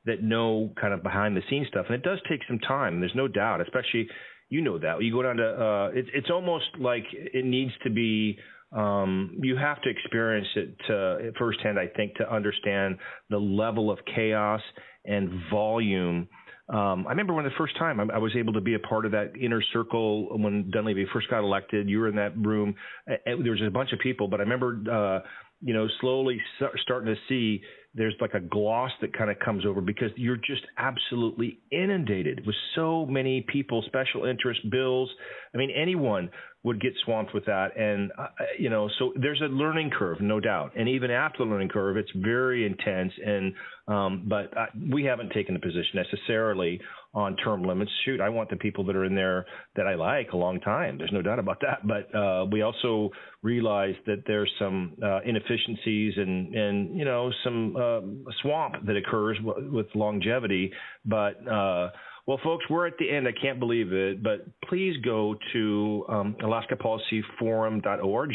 that 0.04 0.22
know 0.22 0.72
kind 0.80 0.92
of 0.92 1.02
behind 1.02 1.36
the 1.36 1.42
scenes 1.48 1.68
stuff, 1.68 1.86
and 1.88 1.94
it 1.94 2.02
does 2.02 2.18
take 2.28 2.40
some 2.48 2.58
time. 2.58 3.00
There's 3.00 3.14
no 3.14 3.28
doubt, 3.28 3.60
especially 3.60 4.08
you 4.48 4.62
know 4.62 4.78
that 4.78 5.02
you 5.02 5.12
go 5.12 5.22
down 5.22 5.36
to 5.36 5.46
uh, 5.46 5.90
it, 5.94 6.06
it's 6.12 6.30
almost 6.30 6.66
like 6.78 7.04
it 7.12 7.44
needs 7.44 7.72
to 7.84 7.90
be 7.90 8.38
um, 8.74 9.38
you 9.40 9.56
have 9.56 9.80
to 9.82 9.90
experience 9.90 10.48
it 10.56 10.76
to, 10.88 11.32
firsthand, 11.38 11.78
I 11.78 11.86
think, 11.86 12.16
to 12.16 12.32
understand 12.32 12.98
the 13.30 13.38
level 13.38 13.90
of 13.90 13.98
chaos 14.14 14.60
and 15.04 15.30
volume. 15.50 16.28
Um, 16.68 17.06
I 17.06 17.10
remember 17.10 17.34
when 17.34 17.44
the 17.44 17.50
first 17.58 17.76
time 17.78 18.00
I, 18.00 18.14
I, 18.14 18.18
was 18.18 18.32
able 18.36 18.54
to 18.54 18.60
be 18.60 18.74
a 18.74 18.78
part 18.78 19.04
of 19.04 19.12
that 19.12 19.32
inner 19.40 19.62
circle 19.72 20.36
when 20.38 20.70
Dunleavy 20.70 21.06
first 21.12 21.28
got 21.28 21.40
elected. 21.40 21.88
You 21.88 22.00
were 22.00 22.08
in 22.08 22.16
that 22.16 22.36
room. 22.36 22.74
There 23.06 23.36
was 23.36 23.60
a 23.64 23.70
bunch 23.70 23.92
of 23.92 23.98
people, 23.98 24.28
but 24.28 24.40
I 24.40 24.44
remember, 24.44 24.80
uh, 24.90 25.28
you 25.60 25.74
know, 25.74 25.86
slowly 26.00 26.40
starting 26.82 27.14
to 27.14 27.20
see 27.28 27.62
there's 27.94 28.14
like 28.20 28.34
a 28.34 28.40
gloss 28.40 28.90
that 29.00 29.16
kind 29.16 29.30
of 29.30 29.38
comes 29.38 29.64
over 29.64 29.80
because 29.80 30.10
you're 30.16 30.36
just 30.36 30.62
absolutely 30.78 31.58
inundated 31.70 32.44
with 32.44 32.56
so 32.74 33.06
many 33.06 33.44
people, 33.48 33.82
special 33.86 34.24
interest 34.24 34.60
bills. 34.70 35.08
I 35.54 35.58
mean, 35.58 35.70
anyone 35.70 36.30
would 36.64 36.80
get 36.80 36.92
swamped 37.04 37.34
with 37.34 37.44
that. 37.44 37.76
And, 37.76 38.10
uh, 38.18 38.28
you 38.58 38.70
know, 38.70 38.88
so 38.98 39.12
there's 39.20 39.40
a 39.42 39.44
learning 39.44 39.90
curve, 39.96 40.20
no 40.20 40.40
doubt. 40.40 40.72
And 40.76 40.88
even 40.88 41.10
after 41.10 41.44
the 41.44 41.50
learning 41.50 41.68
curve, 41.68 41.96
it's 41.96 42.10
very 42.16 42.66
intense. 42.66 43.12
And, 43.24 43.52
um, 43.86 44.24
but 44.26 44.56
uh, 44.56 44.66
we 44.90 45.04
haven't 45.04 45.30
taken 45.32 45.54
a 45.54 45.60
position 45.60 45.94
necessarily 45.94 46.80
on 47.14 47.36
term 47.36 47.62
limits. 47.62 47.90
Shoot, 48.04 48.20
I 48.20 48.28
want 48.28 48.50
the 48.50 48.56
people 48.56 48.84
that 48.84 48.96
are 48.96 49.04
in 49.04 49.14
there 49.14 49.46
that 49.76 49.86
I 49.86 49.94
like 49.94 50.32
a 50.32 50.36
long 50.36 50.60
time. 50.60 50.98
There's 50.98 51.12
no 51.12 51.22
doubt 51.22 51.38
about 51.38 51.60
that. 51.60 51.86
But 51.86 52.14
uh, 52.16 52.46
we 52.50 52.62
also 52.62 53.10
realize 53.42 53.94
that 54.06 54.24
there's 54.26 54.50
some 54.58 54.96
uh, 55.02 55.20
inefficiencies 55.24 56.14
and, 56.16 56.54
and, 56.54 56.98
you 56.98 57.04
know, 57.04 57.30
some 57.44 57.76
uh, 57.76 58.00
swamp 58.42 58.84
that 58.86 58.96
occurs 58.96 59.38
w- 59.44 59.70
with 59.72 59.86
longevity. 59.94 60.72
But, 61.04 61.46
uh, 61.48 61.90
well, 62.26 62.40
folks, 62.42 62.64
we're 62.68 62.86
at 62.86 62.98
the 62.98 63.10
end. 63.10 63.28
I 63.28 63.32
can't 63.40 63.60
believe 63.60 63.92
it, 63.92 64.22
but 64.22 64.46
please 64.68 64.96
go 65.04 65.36
to 65.52 66.04
um, 66.08 66.36
AlaskaPolicyForum.org 66.42 68.32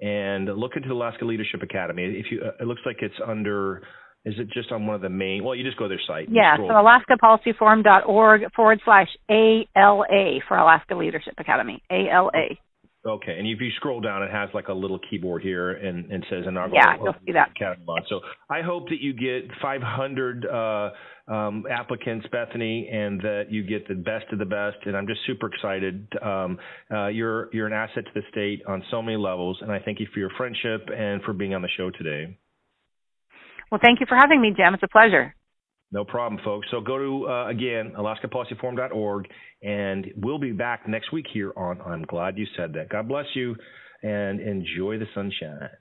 and 0.00 0.44
look 0.56 0.76
into 0.76 0.88
the 0.88 0.94
Alaska 0.94 1.24
Leadership 1.24 1.62
Academy. 1.62 2.04
If 2.04 2.30
you, 2.30 2.40
uh, 2.40 2.52
it 2.60 2.66
looks 2.66 2.82
like 2.86 2.98
it's 3.00 3.20
under. 3.26 3.82
Is 4.28 4.34
it 4.38 4.50
just 4.52 4.70
on 4.72 4.86
one 4.86 4.94
of 4.94 5.00
the 5.00 5.08
main? 5.08 5.42
Well, 5.42 5.54
you 5.54 5.64
just 5.64 5.78
go 5.78 5.84
to 5.84 5.88
their 5.88 6.00
site. 6.06 6.28
Yeah, 6.30 6.56
so 6.58 6.64
AlaskaPolicyForum.org 6.64 8.42
forward 8.54 8.80
slash 8.84 9.08
ALA 9.30 10.40
for 10.46 10.58
Alaska 10.58 10.94
Leadership 10.94 11.32
Academy. 11.38 11.82
ALA. 11.90 12.58
Okay, 13.06 13.38
and 13.38 13.48
if 13.48 13.58
you 13.60 13.70
scroll 13.76 14.00
down, 14.02 14.22
it 14.22 14.30
has 14.30 14.50
like 14.52 14.68
a 14.68 14.72
little 14.72 14.98
keyboard 15.08 15.40
here 15.40 15.70
and, 15.70 16.10
and 16.12 16.26
says 16.28 16.44
inaugural. 16.46 16.74
Yeah, 16.74 16.96
you'll 17.02 17.14
see 17.24 17.32
that. 17.32 17.52
So 18.10 18.20
I 18.50 18.60
hope 18.60 18.88
that 18.90 19.00
you 19.00 19.14
get 19.14 19.50
500 19.62 20.44
uh, 20.46 21.32
um, 21.32 21.64
applicants, 21.70 22.26
Bethany, 22.30 22.90
and 22.92 23.20
that 23.20 23.44
you 23.48 23.62
get 23.62 23.88
the 23.88 23.94
best 23.94 24.26
of 24.30 24.38
the 24.38 24.44
best. 24.44 24.84
And 24.84 24.94
I'm 24.94 25.06
just 25.06 25.20
super 25.26 25.46
excited. 25.46 26.06
Um, 26.22 26.58
uh, 26.92 27.06
you're 27.06 27.48
you're 27.54 27.66
an 27.66 27.72
asset 27.72 28.04
to 28.04 28.10
the 28.14 28.22
state 28.30 28.62
on 28.68 28.82
so 28.90 29.00
many 29.00 29.16
levels, 29.16 29.58
and 29.62 29.72
I 29.72 29.78
thank 29.78 30.00
you 30.00 30.06
for 30.12 30.20
your 30.20 30.30
friendship 30.36 30.88
and 30.94 31.22
for 31.22 31.32
being 31.32 31.54
on 31.54 31.62
the 31.62 31.70
show 31.78 31.90
today. 31.90 32.36
Well, 33.70 33.80
thank 33.82 34.00
you 34.00 34.06
for 34.08 34.16
having 34.16 34.40
me, 34.40 34.52
Jim. 34.56 34.74
It's 34.74 34.82
a 34.82 34.88
pleasure. 34.88 35.34
No 35.90 36.04
problem, 36.04 36.40
folks. 36.44 36.66
So 36.70 36.80
go 36.80 36.98
to, 36.98 37.28
uh, 37.28 37.48
again, 37.48 37.92
alaskapolicyforum.org, 37.98 39.28
and 39.62 40.06
we'll 40.16 40.38
be 40.38 40.52
back 40.52 40.86
next 40.86 41.12
week 41.12 41.26
here 41.32 41.52
on 41.56 41.80
I'm 41.80 42.02
Glad 42.02 42.36
You 42.36 42.46
Said 42.56 42.74
That. 42.74 42.90
God 42.90 43.08
bless 43.08 43.24
you, 43.34 43.56
and 44.02 44.40
enjoy 44.40 44.98
the 44.98 45.06
sunshine. 45.14 45.68